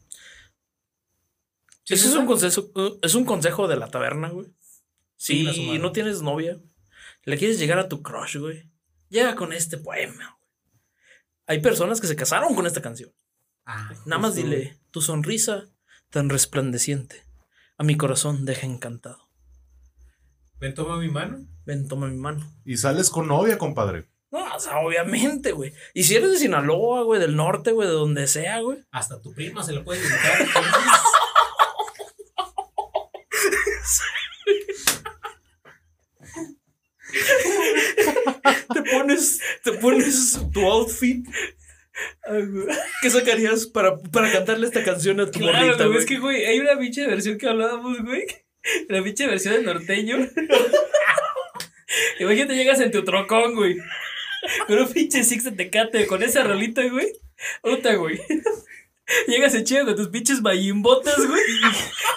[1.89, 2.69] Ese es un consejo,
[3.03, 4.49] es un consejo de la taberna, güey.
[5.17, 5.79] Si madre.
[5.79, 6.61] no tienes novia,
[7.25, 8.69] le quieres llegar a tu crush, güey.
[9.09, 10.81] Llega con este poema, güey.
[11.47, 13.13] Hay personas que se casaron con esta canción.
[13.65, 15.69] Ah, Nada más dile, tu sonrisa
[16.11, 17.25] tan resplandeciente
[17.79, 19.19] a mi corazón deja encantado.
[20.59, 21.47] Ven, toma mi mano.
[21.67, 22.51] Ven, toma mi mano.
[22.65, 24.09] Y sales con novia, compadre.
[24.31, 25.73] No, o sea, obviamente, güey.
[25.95, 28.85] Y si eres de Sinaloa, güey, del norte, güey, de donde sea, güey.
[28.91, 30.47] Hasta tu prima se la puede dedicar.
[38.73, 41.27] Te pones, te pones tu outfit.
[43.03, 45.99] ¿Qué sacarías para, para cantarle esta canción a tu Claro, morrita, güey.
[45.99, 48.27] Es que, güey, hay una pinche versión que hablábamos, güey.
[48.89, 50.17] La pinche versión del norteño.
[52.19, 53.77] Imagínate, llegas en tu trocón, güey.
[54.67, 57.13] Con un pinche Six de Tecate, con esa rolita, güey.
[57.63, 58.21] Otra, güey.
[59.29, 61.43] Llegas en chido con tus pinches bayimbotas, güey.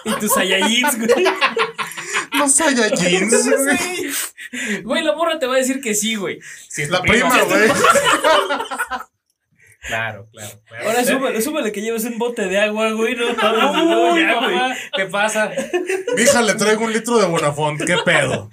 [0.05, 1.25] Y tus Saiyajins, güey.
[2.34, 4.82] Los Saiyajins, güey.
[4.84, 6.39] Güey, la morra te va a decir que sí, güey.
[6.67, 7.69] Si es La prima, güey.
[9.88, 10.61] Claro, claro.
[10.67, 10.86] claro.
[10.89, 13.15] Ahora súmale, súmale que llevas un bote de agua, güey.
[13.15, 14.59] No, no, Uy, ya, güey.
[14.95, 15.51] ¿Qué pasa?
[16.17, 17.82] Mija, le traigo un litro de Bonafont.
[17.86, 18.49] ¿Qué pedo?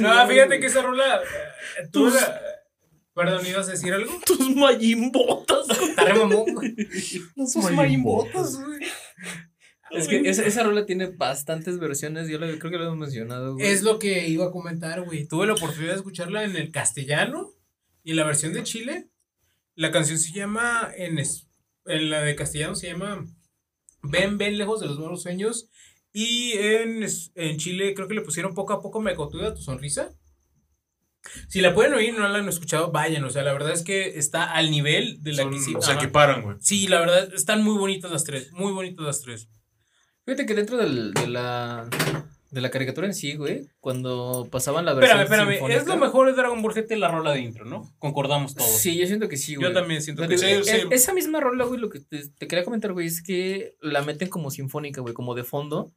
[0.00, 1.20] No, fíjate que esa rola.
[1.22, 2.40] eh, Tú la-
[3.14, 4.12] Perdón, ¿ibas a decir algo?
[4.26, 6.74] Tus mayimbotas, mamón, güey.
[7.36, 8.80] Los mayimbotas, güey.
[9.90, 12.28] Es que esa, esa rola tiene bastantes versiones.
[12.28, 13.66] Yo creo que lo hemos mencionado, güey.
[13.66, 15.26] Es lo que iba a comentar, güey.
[15.28, 17.52] Tuve la oportunidad de escucharla en el castellano
[18.02, 19.08] y la versión de Chile.
[19.76, 21.48] La canción se llama, en, es-
[21.86, 23.24] en la de castellano se llama
[24.02, 25.68] Ven, ven lejos de los malos sueños.
[26.12, 29.60] Y en, es- en Chile creo que le pusieron poco a poco me acotuda tu
[29.62, 30.10] sonrisa.
[31.48, 33.24] Si la pueden oír, no la han escuchado, vayan.
[33.24, 35.72] O sea, la verdad es que está al nivel de la Son- que sí.
[35.80, 36.02] se ajá.
[36.02, 36.56] equiparan, güey.
[36.60, 38.52] Sí, la verdad, están muy bonitas las tres.
[38.52, 39.48] Muy bonitas las tres.
[40.24, 41.88] Fíjate que dentro del- de la
[42.50, 45.58] de la caricatura en sí, güey, cuando pasaban la versión Espérame, espérame.
[45.58, 47.92] sinfónica- Es lo mejor de Dragon Ball GT la rola de intro, ¿no?
[47.98, 48.70] Concordamos todos.
[48.70, 49.66] Sí, yo siento que sí, güey.
[49.68, 50.82] Yo también siento que sí, e- sí.
[50.92, 54.28] Esa misma rola, güey, lo que te, te quería comentar, güey, es que la meten
[54.28, 55.92] como sinfónica, güey, como de fondo.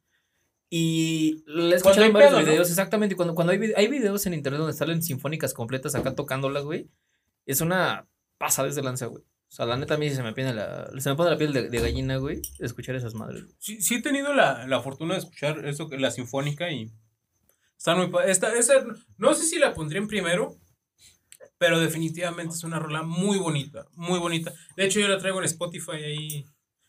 [0.68, 2.46] Y la he escuchado en varios pedo, ¿no?
[2.50, 3.14] videos, exactamente.
[3.14, 6.88] Cuando, cuando hay, hay videos en internet donde salen sinfónicas completas acá tocándolas, güey.
[7.46, 8.06] Es una
[8.36, 9.22] pasada de lanza, güey.
[9.50, 11.52] O sea, la neta a mí se me, pone la, se me pone la piel
[11.52, 13.44] de, de gallina, güey, escuchar esas madres.
[13.58, 16.90] Sí, sí he tenido la, la fortuna de escuchar eso, la sinfónica y
[17.76, 18.84] está muy esta, esa,
[19.16, 20.54] no sé si la pondría en primero,
[21.56, 24.52] pero definitivamente es una rola muy bonita, muy bonita.
[24.76, 26.46] De hecho, yo la traigo en Spotify ahí.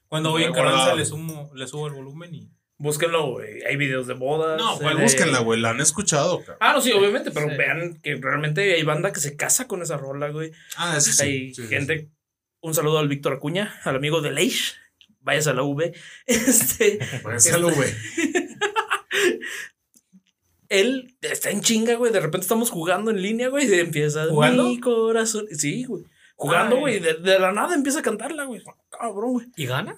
[0.07, 2.51] Cuando voy en Carranza le sumo, le subo el volumen y.
[2.81, 3.61] Búsquenlo, güey.
[3.63, 4.57] Hay videos de bodas.
[4.57, 5.59] No, eh, güey, de- búsquenla, güey.
[5.59, 6.57] La han escuchado, cabrón.
[6.61, 7.57] Ah, no, sí, obviamente, pero Sí.
[7.57, 10.51] vean que realmente hay banda que se casa con esa rola, güey.
[10.77, 11.21] Ah, eso sí.
[11.23, 12.09] hay sí, sí, gente.
[12.61, 14.75] Un saludo al Víctor Acuña, al amigo de Leish.
[15.21, 15.93] Vayas a la V.
[16.25, 16.99] Este.
[17.05, 17.17] sí.
[17.23, 17.89] Pásalo, güey.
[20.69, 22.11] él está en chinga, güey.
[22.11, 23.67] De repente estamos jugando en línea, güey.
[23.73, 24.25] Y empieza.
[24.27, 24.65] ¿Jugando?
[24.65, 25.45] Mi corazón.
[25.51, 26.03] Sí, güey.
[26.35, 26.81] Jugando, Ay.
[26.81, 26.99] güey.
[26.99, 28.61] De, de la nada empieza a cantarla, güey.
[28.89, 29.47] Cabrón, güey.
[29.55, 29.95] ¿Y gana?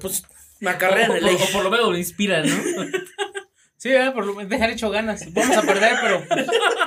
[0.00, 0.24] Pues
[0.60, 1.42] me acarrea en o, el por- Leish.
[1.48, 2.54] o por lo menos lo inspira, ¿no?
[3.80, 4.12] Sí, ¿verdad?
[4.12, 5.32] por lo menos dejar hecho ganas.
[5.32, 6.24] Vamos a perder, pero.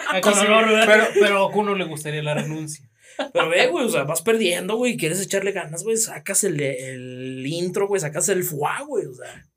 [0.10, 0.42] aquí Con sí-
[0.86, 2.86] pero, pero a Okuno le gustaría la renuncia.
[3.34, 7.46] Pero ve, güey, o sea, vas perdiendo, güey, quieres echarle ganas, güey, sacas el, el
[7.46, 9.48] intro, güey, sacas el fuá, güey, o sea.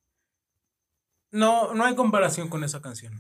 [1.31, 3.19] No, no hay comparación con esa canción.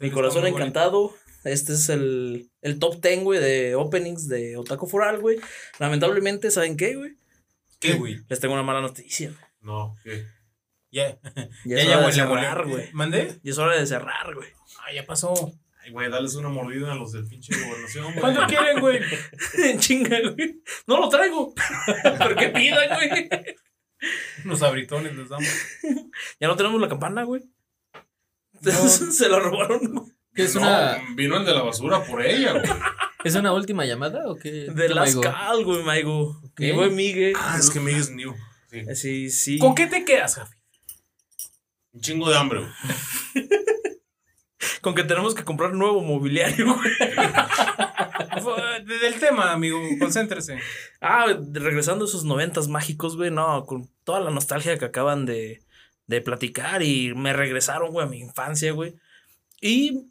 [0.00, 1.14] Mi corazón encantado.
[1.44, 5.38] Este es el, el top 10, güey, de openings de Otaku Foral, güey.
[5.78, 7.16] Lamentablemente, ¿saben qué, güey?
[7.80, 8.20] ¿Qué, güey?
[8.28, 9.32] Les tengo una mala noticia.
[9.60, 10.26] No, ¿qué?
[10.90, 11.18] Ya.
[11.64, 12.92] Ya, Ya, es ya hora de huele, cerrar, güey.
[12.92, 13.40] ¿Mandé?
[13.42, 14.48] Ya es hora de cerrar, güey.
[14.80, 15.52] Ah, ya pasó.
[15.88, 18.20] Ay, güey, dales una mordida a los del pinche gobernación, güey.
[18.20, 19.00] ¿Cuánto quieren, güey?
[19.78, 20.60] Chinga, güey.
[20.86, 21.54] No lo traigo.
[22.02, 23.28] Pero que pidan, güey.
[24.44, 25.48] Unos abritones les damos.
[26.38, 27.42] Ya no tenemos la campana, güey.
[28.60, 28.70] No.
[28.88, 30.12] Se la robaron, güey.
[30.34, 32.64] ¿Qué es No, una, Vino el de la basura por ella, güey.
[33.24, 34.50] ¿Es una última llamada o qué?
[34.70, 35.20] De ¿Qué, las Maigo?
[35.22, 36.38] cal, güey, Maigo.
[36.58, 37.32] Mi buen Migue.
[37.34, 38.34] Ah, es que Miguel es new.
[38.70, 38.94] Sí.
[38.94, 39.58] Sí, sí.
[39.58, 40.50] ¿Con qué te quedas, Javi?
[41.92, 43.48] Un chingo de hambre, güey.
[44.80, 46.92] Con que tenemos que comprar nuevo mobiliario, güey.
[49.02, 50.58] Del tema, amigo, concéntrese.
[51.00, 55.62] Ah, regresando a esos noventas mágicos, güey, no, con toda la nostalgia que acaban de,
[56.06, 58.94] de platicar y me regresaron, güey, a mi infancia, güey.
[59.60, 60.06] Y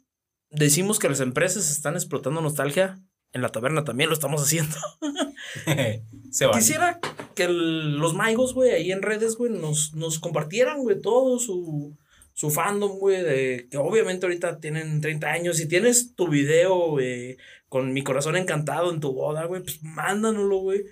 [0.50, 2.98] decimos que las empresas están explotando nostalgia.
[3.32, 4.76] En la taberna también lo estamos haciendo.
[6.30, 6.52] Se va.
[6.52, 7.00] Quisiera
[7.34, 11.96] que el- los maigos, güey, ahí en redes, güey, nos, nos compartieran, güey, todo su,
[12.38, 15.56] su fandom, güey, de que obviamente ahorita tienen 30 años.
[15.56, 17.36] Si tienes tu video, güey,
[17.68, 20.84] con mi corazón encantado en tu boda, güey, pues mándanoslo, güey.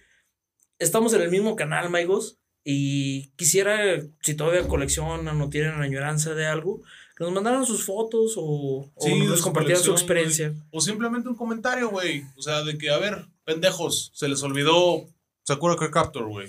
[0.81, 3.79] Estamos en el mismo canal, maigos, y quisiera,
[4.23, 6.83] si todavía coleccionan o tienen añoranza de algo,
[7.17, 10.53] que nos mandaran sus fotos o, Sí, nos compartieran su experiencia.
[10.73, 12.25] O simplemente un comentario, güey.
[12.37, 15.07] O sea, de que, a ver, pendejos, se les olvidó
[15.45, 16.49] Sakura Card Captor, güey.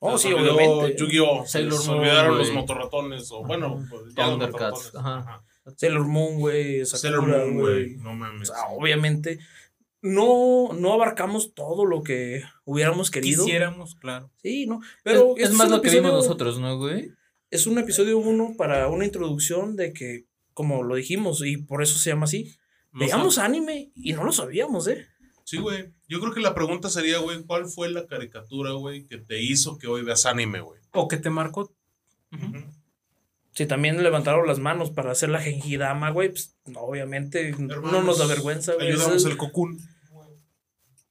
[0.00, 0.96] Oh, sí, obviamente.
[0.98, 1.42] Yu-Gi-Oh!
[1.44, 3.30] Se Sailor les Moon, olvidaron los motorratones.
[3.32, 5.18] O bueno, pues, Thundercats, ajá.
[5.18, 5.44] Ajá.
[5.76, 6.86] Sailor Moon, güey.
[6.86, 7.96] Sailor Moon, güey.
[7.96, 8.50] No mames.
[8.50, 9.38] O sea, obviamente
[10.00, 13.44] no, no abarcamos todo lo que hubiéramos querido.
[13.44, 14.30] Quisiéramos, claro.
[14.42, 14.80] Sí, no.
[15.02, 17.10] Pero es, es más un lo que vimos episodio- nosotros, ¿no, güey?
[17.50, 21.98] Es un episodio uno para una introducción de que, como lo dijimos, y por eso
[21.98, 22.54] se llama así,
[22.92, 25.06] No veíamos sab- anime y no lo sabíamos, ¿eh?
[25.44, 25.92] Sí, güey.
[26.08, 29.76] Yo creo que la pregunta sería, güey, ¿cuál fue la caricatura, güey, que te hizo
[29.78, 30.80] que hoy veas anime, güey?
[30.92, 31.70] O que te marcó.
[33.52, 38.18] Si también levantaron las manos para hacer la Gengidama, güey, pues no, obviamente no nos
[38.18, 38.88] da vergüenza, güey.
[38.88, 39.78] Ayudamos Es- el cocún.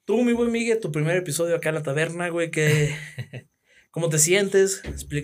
[0.06, 2.96] Tú, mi buen Miguel, tu primer episodio acá en la taberna, güey, que...
[3.92, 4.82] ¿Cómo te sientes?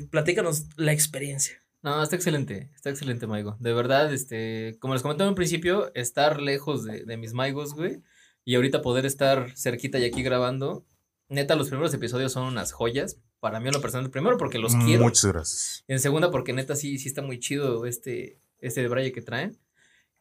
[0.10, 1.64] Platícanos la experiencia.
[1.84, 3.56] No, está excelente, está excelente, Maigo.
[3.60, 8.02] De verdad, este, como les comentaba en principio, estar lejos de, de mis Maigos, güey,
[8.46, 10.86] y ahorita poder estar cerquita y aquí grabando,
[11.30, 13.20] neta, los primeros episodios son unas joyas.
[13.40, 15.04] Para mí, en lo personal, primero porque los quiero.
[15.04, 15.84] Muchas gracias.
[15.88, 19.60] En segunda, porque neta sí, sí está muy chido este, este de Braille que traen.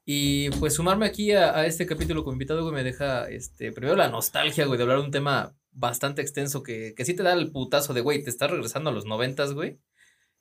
[0.05, 3.95] Y pues sumarme aquí a, a este capítulo con invitado, güey, me deja, este, primero
[3.95, 7.33] la nostalgia, güey, de hablar de un tema bastante extenso que, que sí te da
[7.33, 9.79] el putazo de, güey, te estás regresando a los noventas, güey.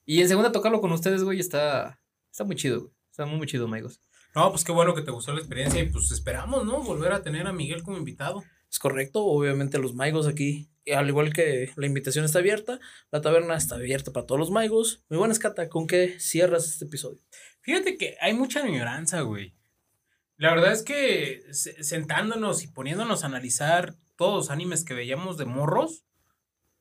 [0.04, 2.00] Y en segunda, tocarlo con ustedes, güey, está,
[2.30, 2.92] está muy chido, güey.
[3.10, 4.00] Está muy, muy chido, amigos.
[4.34, 6.82] No, pues qué bueno que te gustó la experiencia y pues esperamos, ¿no?
[6.82, 8.42] Volver a tener a Miguel como invitado.
[8.70, 12.80] Es correcto, obviamente los maigos aquí, al igual que la invitación está abierta,
[13.10, 15.04] la taberna está abierta para todos los maigos.
[15.10, 17.20] Muy buena escata, ¿con qué cierras este episodio?
[17.60, 19.54] Fíjate que hay mucha añoranza, güey.
[20.38, 25.36] La verdad es que se- sentándonos y poniéndonos a analizar todos los animes que veíamos
[25.36, 26.04] de morros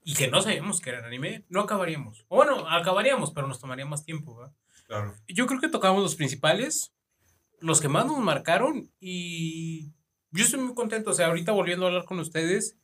[0.03, 2.25] y que no sabíamos que eran anime, no acabaríamos.
[2.29, 4.53] O bueno, acabaríamos, pero nos tomaría más tiempo, ¿verdad?
[4.87, 5.15] Claro.
[5.27, 6.93] Yo creo que tocamos los principales,
[7.61, 9.93] los que más nos marcaron y
[10.31, 11.11] yo estoy muy contento.
[11.11, 12.77] O sea, ahorita volviendo a hablar con ustedes,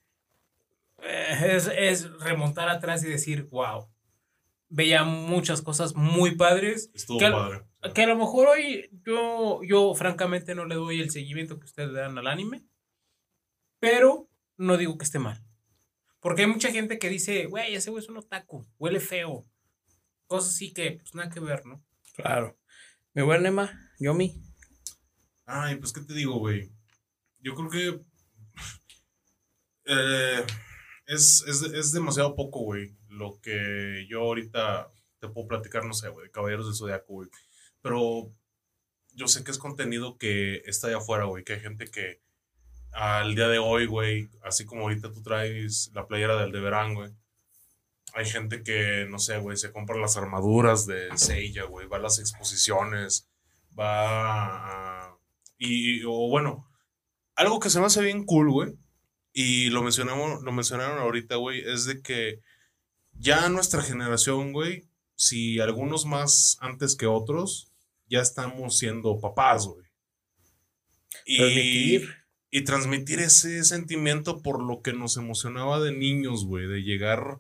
[1.00, 3.90] eh, es, es remontar atrás y decir, wow,
[4.70, 6.92] veía muchas cosas muy padres.
[6.94, 7.64] Estuvo Que padre.
[7.94, 11.92] Que a lo mejor hoy yo, yo francamente no le doy el seguimiento que ustedes
[11.92, 12.66] le dan al anime,
[13.80, 15.44] pero no digo que esté mal.
[16.20, 19.48] Porque hay mucha gente que dice, güey, ese güey es un otaku, huele feo.
[20.26, 21.82] Cosas así que, pues nada que ver, ¿no?
[22.16, 22.58] Claro.
[23.14, 24.47] Mi buen Emma, Yomi.
[25.48, 26.70] Ay, pues, ¿qué te digo, güey?
[27.40, 28.02] Yo creo que.
[29.86, 30.46] eh,
[31.06, 32.98] es, es, es demasiado poco, güey.
[33.08, 37.30] Lo que yo ahorita te puedo platicar, no sé, güey, Caballeros del Zodiaco, güey.
[37.82, 38.34] Pero
[39.14, 41.46] yo sé que es contenido que está allá afuera, güey.
[41.46, 42.22] Que hay gente que
[42.92, 46.94] al día de hoy, güey, así como ahorita tú traes la playera del de verán,
[46.94, 47.12] güey.
[48.14, 52.02] Hay gente que, no sé, güey, se compra las armaduras de Seiya, güey, va a
[52.02, 53.30] las exposiciones,
[53.78, 55.17] va a...
[55.58, 56.70] Y, o bueno,
[57.36, 58.74] algo que se me hace bien cool, güey,
[59.34, 62.42] y lo mencionamos, lo mencionaron ahorita, güey, es de que
[63.14, 67.72] ya nuestra generación, güey, si algunos más antes que otros,
[68.10, 69.86] ya estamos siendo papás, güey.
[71.26, 72.16] Y, Transmitir.
[72.52, 77.40] y transmitir ese sentimiento por lo que nos emocionaba de niños, güey, de llegar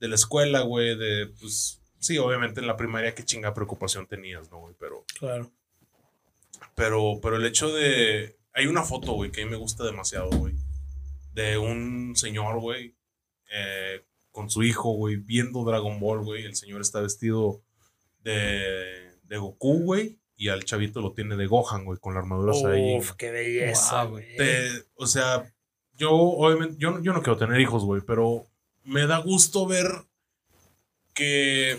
[0.00, 4.50] de la escuela, güey, de, pues, sí, obviamente en la primaria qué chinga preocupación tenías,
[4.50, 4.74] ¿no, güey?
[4.78, 5.50] Pero, Claro.
[6.74, 10.30] Pero, pero el hecho de, hay una foto, güey, que a mí me gusta demasiado,
[10.30, 10.54] güey,
[11.34, 12.94] de un señor, güey,
[13.52, 17.62] eh, con su hijo, güey, viendo Dragon Ball, güey, el señor está vestido
[18.22, 22.52] de, de Goku, güey, y al chavito lo tiene de Gohan, güey, con la armadura
[22.72, 22.98] ahí.
[22.98, 24.26] Uf, qué belleza, güey.
[24.96, 25.52] O sea,
[25.94, 28.46] yo obviamente, yo, yo no quiero tener hijos, güey, pero
[28.84, 29.86] me da gusto ver
[31.14, 31.78] que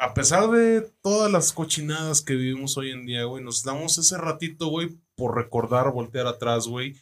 [0.00, 4.16] a pesar de todas las cochinadas que vivimos hoy en día, güey, nos damos ese
[4.16, 6.96] ratito, güey, por recordar, voltear atrás, güey,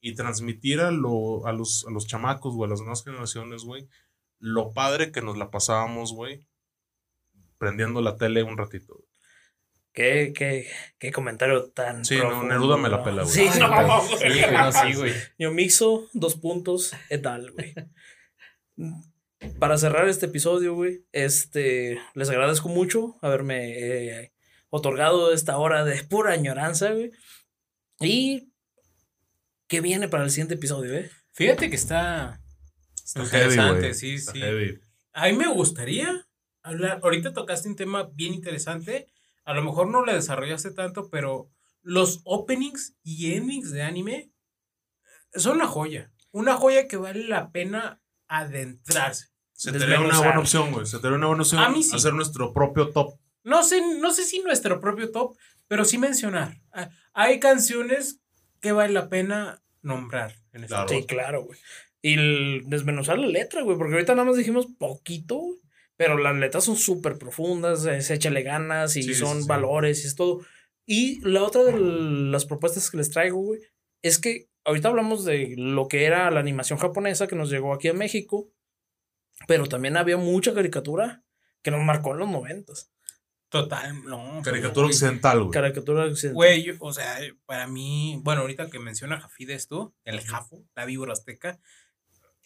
[0.00, 3.88] y transmitir a, lo- a, los, a los chamacos, güey, a las nuevas generaciones, güey,
[4.38, 6.46] lo padre que nos la pasábamos, güey,
[7.58, 9.02] prendiendo la tele un ratito.
[9.92, 10.68] Qué, qué,
[10.98, 12.04] qué comentario tan.
[12.04, 13.04] Sí, no, profundo, Neruda me la ¿no?
[13.04, 13.34] pela, güey.
[13.34, 13.86] Sí, no, güey.
[13.86, 14.32] güey.
[14.32, 15.12] Sí, güey, no, sí, güey.
[15.38, 17.74] Yo mixo, dos puntos, et al, güey.
[19.58, 24.32] Para cerrar este episodio, güey, este, les agradezco mucho haberme eh,
[24.70, 27.12] otorgado esta hora de pura añoranza, güey.
[28.00, 28.52] Y
[29.68, 31.10] ¿qué viene para el siguiente episodio, eh?
[31.32, 32.40] Fíjate que está,
[33.04, 34.40] Está interesante, heavy, sí, Está sí.
[34.40, 34.80] heavy.
[35.12, 36.26] A mí me gustaría
[36.62, 39.06] hablar, ahorita tocaste un tema bien interesante,
[39.44, 41.50] a lo mejor no lo desarrollaste tanto, pero
[41.82, 44.32] los openings y endings de anime
[45.34, 49.33] son una joya, una joya que vale la pena adentrarse.
[49.72, 50.86] Se te una buena opción, güey.
[50.86, 51.94] Se te una buena opción A mí sí.
[51.96, 53.18] hacer nuestro propio top.
[53.42, 55.36] No sé, no sé si nuestro propio top,
[55.68, 56.60] pero sí mencionar.
[56.72, 58.20] Ah, Hay canciones
[58.60, 60.34] que vale la pena nombrar.
[60.52, 60.88] En este Claro.
[60.88, 61.58] Sí, claro, güey.
[62.02, 65.58] Y el desmenuzar la letra, güey, porque ahorita nada más dijimos poquito, güey,
[65.96, 69.48] pero las letras son súper profundas, es échale ganas y sí, son sí.
[69.48, 70.40] valores y es todo.
[70.86, 73.60] Y la otra de las propuestas que les traigo, güey,
[74.02, 77.88] es que ahorita hablamos de lo que era la animación japonesa que nos llegó aquí
[77.88, 78.50] a México,
[79.46, 81.22] pero también había mucha caricatura
[81.62, 82.90] que nos marcó en los noventas.
[83.48, 84.40] Total, no.
[84.42, 84.94] Caricatura güey.
[84.94, 85.50] occidental, güey.
[85.52, 86.34] Caricatura occidental.
[86.34, 90.84] Güey, yo- o sea, para mí, bueno, ahorita que menciona Jafid esto, el Jafo, la
[90.84, 91.60] víbora azteca,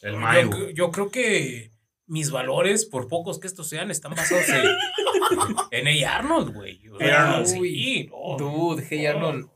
[0.02, 0.70] El yo, Mayo.
[0.70, 1.72] yo creo que
[2.06, 4.64] mis valores, por pocos que estos sean, están basados en,
[5.70, 6.86] en Hey Arnold, güey.
[6.88, 7.46] O sea, Arnold.
[7.46, 9.46] sí, no, Dude, Hey no, Arnold.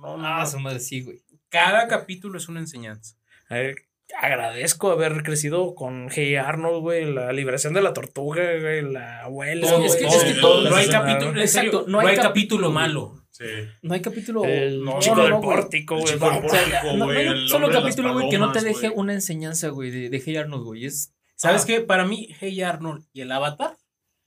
[0.00, 0.46] no, no, Ah, no.
[0.46, 1.22] su madre, sí, güey.
[1.48, 3.16] Cada capítulo es una enseñanza.
[3.48, 3.76] A ver,
[4.20, 9.66] agradezco haber crecido con Hey Arnold, güey, la liberación de la tortuga, güey, la abuela.
[9.68, 10.60] Todo, güey, es que- todo, es que todo.
[10.62, 13.20] todo- no hay capítulo, en serio, Exacto, no hay capítulo malo.
[13.30, 13.44] Sí.
[13.82, 14.44] No hay capítulo.
[14.44, 16.14] El No, chico no, del no, pórtico, güey.
[16.14, 20.08] O sea, no, hay solo capítulo, güey, que no te deje una enseñanza, güey, de,
[20.08, 20.84] de Hey Arnold, güey.
[20.86, 21.12] Es.
[21.34, 21.66] ¿Sabes Ah.
[21.66, 21.80] qué?
[21.80, 23.76] Para mí, Hey Arnold y el Avatar,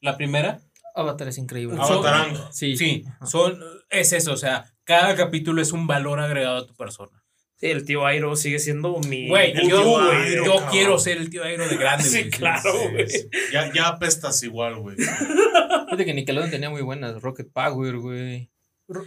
[0.02, 0.60] la primera,
[0.94, 1.78] Avatar es increíble.
[1.78, 2.36] Son- Avatarán.
[2.52, 2.76] Sí.
[2.76, 7.24] sí, son, es eso, o sea, cada capítulo es un valor agregado a tu persona.
[7.60, 9.28] Sí, el tío Airo sigue siendo mi.
[9.28, 10.70] Güey, yo, tío Airo, yo cabrón.
[10.72, 13.10] quiero ser el tío Airo de grande, Sí, claro, güey.
[13.10, 13.28] Sí, sí.
[13.52, 14.96] Ya, ya apestas igual, güey.
[14.98, 17.22] Fíjate que Nickelodeon tenía muy buenas.
[17.22, 18.52] Rocket Power, güey.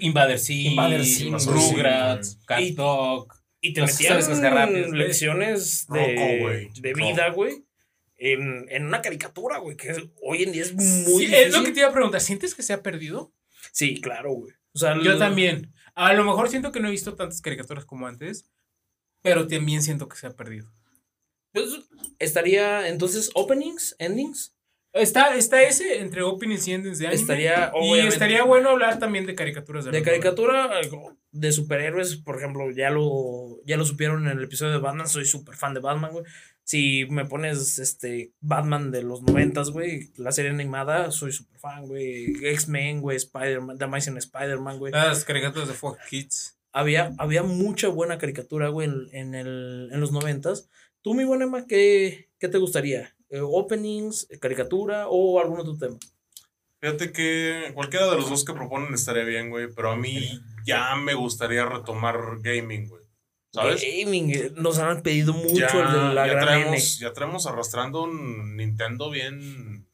[0.01, 0.77] Invader Sim,
[1.47, 3.29] Rugrats, Y- Cat Dog.
[3.63, 4.91] Y te metían güey.
[4.93, 7.65] lecciones Rocco, de, de vida, güey.
[8.17, 11.35] En, en una caricatura, güey, que hoy en día es muy Sí, difícil.
[11.35, 13.33] es lo que te iba a preguntar, ¿sientes que se ha perdido?
[13.73, 14.53] Sí, claro, güey.
[14.75, 15.73] O sea, Yo el- también.
[15.95, 18.51] A lo mejor siento que no he visto tantas caricaturas como antes,
[19.23, 20.73] pero también siento que se ha perdido.
[21.53, 21.69] pues,
[22.19, 24.55] estaría entonces openings, endings.
[24.93, 27.21] Está, está ese entre openings y endings de anime.
[27.21, 30.69] Estaría, y estaría bueno hablar también de caricaturas de, De caricatura,
[31.31, 35.27] de superhéroes, por ejemplo, ya lo, ya lo supieron en el episodio de Batman, soy
[35.27, 36.25] súper fan de Batman, güey.
[36.71, 41.89] Si me pones este Batman de los noventas, güey, la serie animada, soy súper fan,
[41.89, 42.33] güey.
[42.47, 44.93] X-Men, güey, Spider-Man, The Amazing Spider-Man, güey.
[44.93, 45.09] 90.
[45.09, 46.59] Las caricaturas de Fox Kids.
[46.71, 50.69] Había, había mucha buena caricatura, güey, en, en el, en los noventas,
[51.03, 53.17] Tú, mi buena Emma, ¿qué, qué te gustaría?
[53.31, 55.99] Eh, ¿Openings, caricatura o algún otro tema?
[56.79, 60.95] Fíjate que cualquiera de los dos que proponen estaría bien, güey, pero a mí ya
[60.95, 63.00] me gustaría retomar gaming, güey.
[63.53, 63.83] ¿Sabes?
[63.83, 66.67] Gaming, eh, nos han pedido mucho Ya, el de la ya gran N.
[66.67, 69.87] traemos, ya traemos arrastrando un Nintendo bien.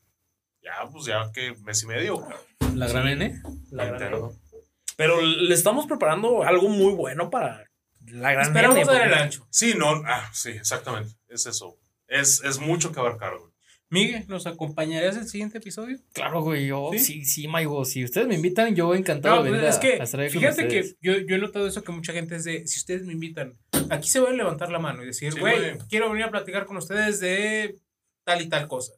[0.62, 2.78] Ya, pues ya que mes y medio, cabrón.
[2.78, 3.40] La gran N.
[3.70, 4.30] La gran Nintendo.
[4.30, 4.60] N.
[4.96, 7.70] Pero le estamos preparando algo muy bueno para
[8.06, 9.46] la gran Esperamos N, dar el ancho.
[9.50, 11.14] Sí, no, ah, sí, exactamente.
[11.28, 11.78] Es eso.
[12.08, 13.52] Es, es mucho que abarcar, güey.
[13.88, 15.98] Miguel, ¿nos acompañarías el siguiente episodio?
[16.12, 16.98] Claro, güey, yo ¿Sí?
[16.98, 17.84] sí, sí, Maigo.
[17.84, 19.80] Si ustedes me invitan, yo encantado No, de pues, venir es a-
[20.18, 22.78] que a fíjate que yo, yo he notado eso que mucha gente es de, si
[22.80, 23.54] ustedes me invitan,
[23.90, 25.78] aquí se va a levantar la mano y decir, Sí, güey, güey.
[25.88, 27.76] quiero venir a platicar con ustedes de
[28.24, 28.92] tal y tal cosa.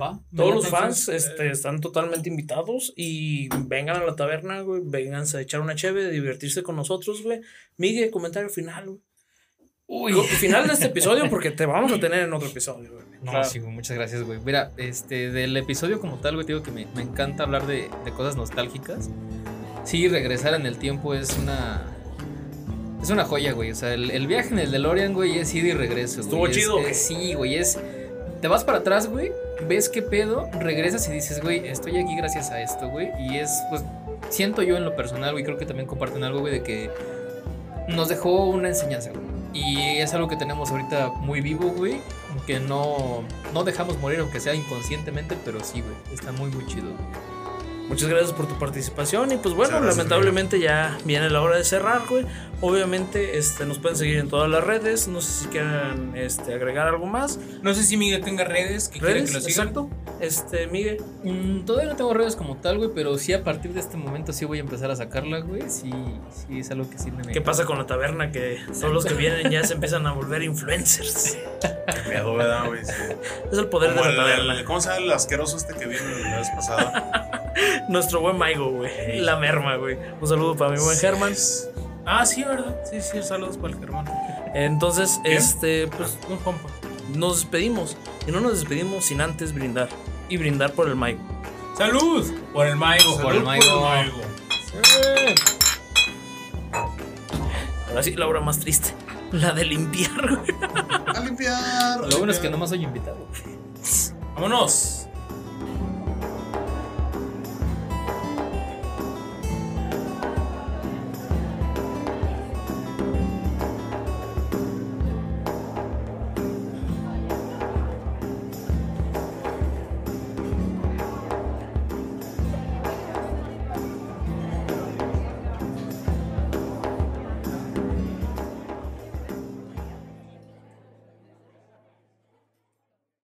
[0.00, 0.20] Va.
[0.36, 4.82] Todos los fans eh, este, están totalmente invitados y vengan a la taberna, güey.
[4.84, 7.40] Vénganse a echar una cheve, divertirse con nosotros, güey.
[7.78, 9.00] Miguel, comentario final, güey.
[9.88, 10.12] Uy.
[10.14, 13.04] Final de este episodio porque te vamos a tener en otro episodio, güey.
[13.22, 13.44] No, Claro.
[13.48, 14.40] sí, güey, muchas gracias, güey.
[14.44, 17.88] Mira, este, del episodio como tal, güey, te digo que me, me encanta hablar de,
[18.04, 19.08] de cosas nostálgicas.
[19.84, 21.84] Sí, regresar en el tiempo es una.
[23.00, 23.70] Es una joya, güey.
[23.70, 26.16] O sea, el, el viaje en el DeLorean, güey, es ida y regreso.
[26.16, 26.24] güey.
[26.26, 26.94] ¿Estuvo Es- chido, es- güey?
[26.94, 27.78] sí, güey, es.
[28.42, 29.30] Te vas para atrás, güey,
[29.68, 33.10] ves qué pedo, regresas y dices, güey, estoy aquí gracias a esto, güey.
[33.20, 33.82] Y es, pues,
[34.30, 36.90] siento yo en lo personal, güey, creo que también comparten algo, güey, de que
[37.88, 39.35] nos dejó una enseñanza, güey.
[39.56, 42.00] Y es algo que tenemos ahorita muy vivo, güey.
[42.46, 43.22] Que no,
[43.54, 45.94] no dejamos morir, aunque sea inconscientemente, pero sí, güey.
[46.12, 46.86] Está muy, muy chido.
[46.86, 47.35] güey.
[47.88, 49.30] Muchas gracias por tu participación.
[49.32, 52.26] Y pues bueno, gracias, lamentablemente ya viene la hora de cerrar, güey.
[52.60, 55.08] Obviamente, este, nos pueden seguir en todas las redes.
[55.08, 57.38] No sé si quieran este, agregar algo más.
[57.62, 59.68] No sé si Miguel tenga redes que Redes, que lo sigan.
[59.68, 59.90] exacto.
[60.20, 61.02] Este, Miguel.
[61.22, 64.32] Mm, todavía no tengo redes como tal, güey, pero sí a partir de este momento
[64.32, 65.62] sí voy a empezar a sacarla, güey.
[65.68, 65.90] Sí,
[66.30, 67.30] sí, es algo que sí me.
[67.32, 68.32] ¿Qué pasa con la taberna?
[68.32, 71.36] Que todos los que vienen ya se empiezan a volver influencers.
[71.60, 72.84] Qué pedo, ¿verdad, güey?
[72.84, 72.92] Sí.
[73.52, 74.58] Es el poder de Como la el- taberna.
[74.58, 77.42] el- ¿Cómo se llama el asqueroso este que vino la vez pasada?
[77.88, 79.20] Nuestro buen Maigo, güey.
[79.20, 79.98] La merma, güey.
[80.20, 81.32] Un saludo para mi buen Germán.
[82.04, 82.76] Ah, sí, ¿verdad?
[82.90, 84.06] Sí, sí, saludos para el Germán.
[84.54, 86.68] Entonces, este, pues Un compa.
[87.14, 87.96] nos despedimos.
[88.26, 89.88] Y no nos despedimos sin antes brindar.
[90.28, 91.20] Y brindar por el Maigo.
[91.76, 92.24] ¡Salud!
[92.52, 93.16] Por el Maigo.
[93.20, 94.20] Por el Salud Maigo.
[97.88, 98.90] Ahora sí, la hora más triste.
[99.32, 100.54] La de limpiar, güey.
[101.14, 102.00] A limpiar.
[102.00, 103.26] Lo bueno es que nomás soy invitado.
[104.34, 105.05] Vámonos.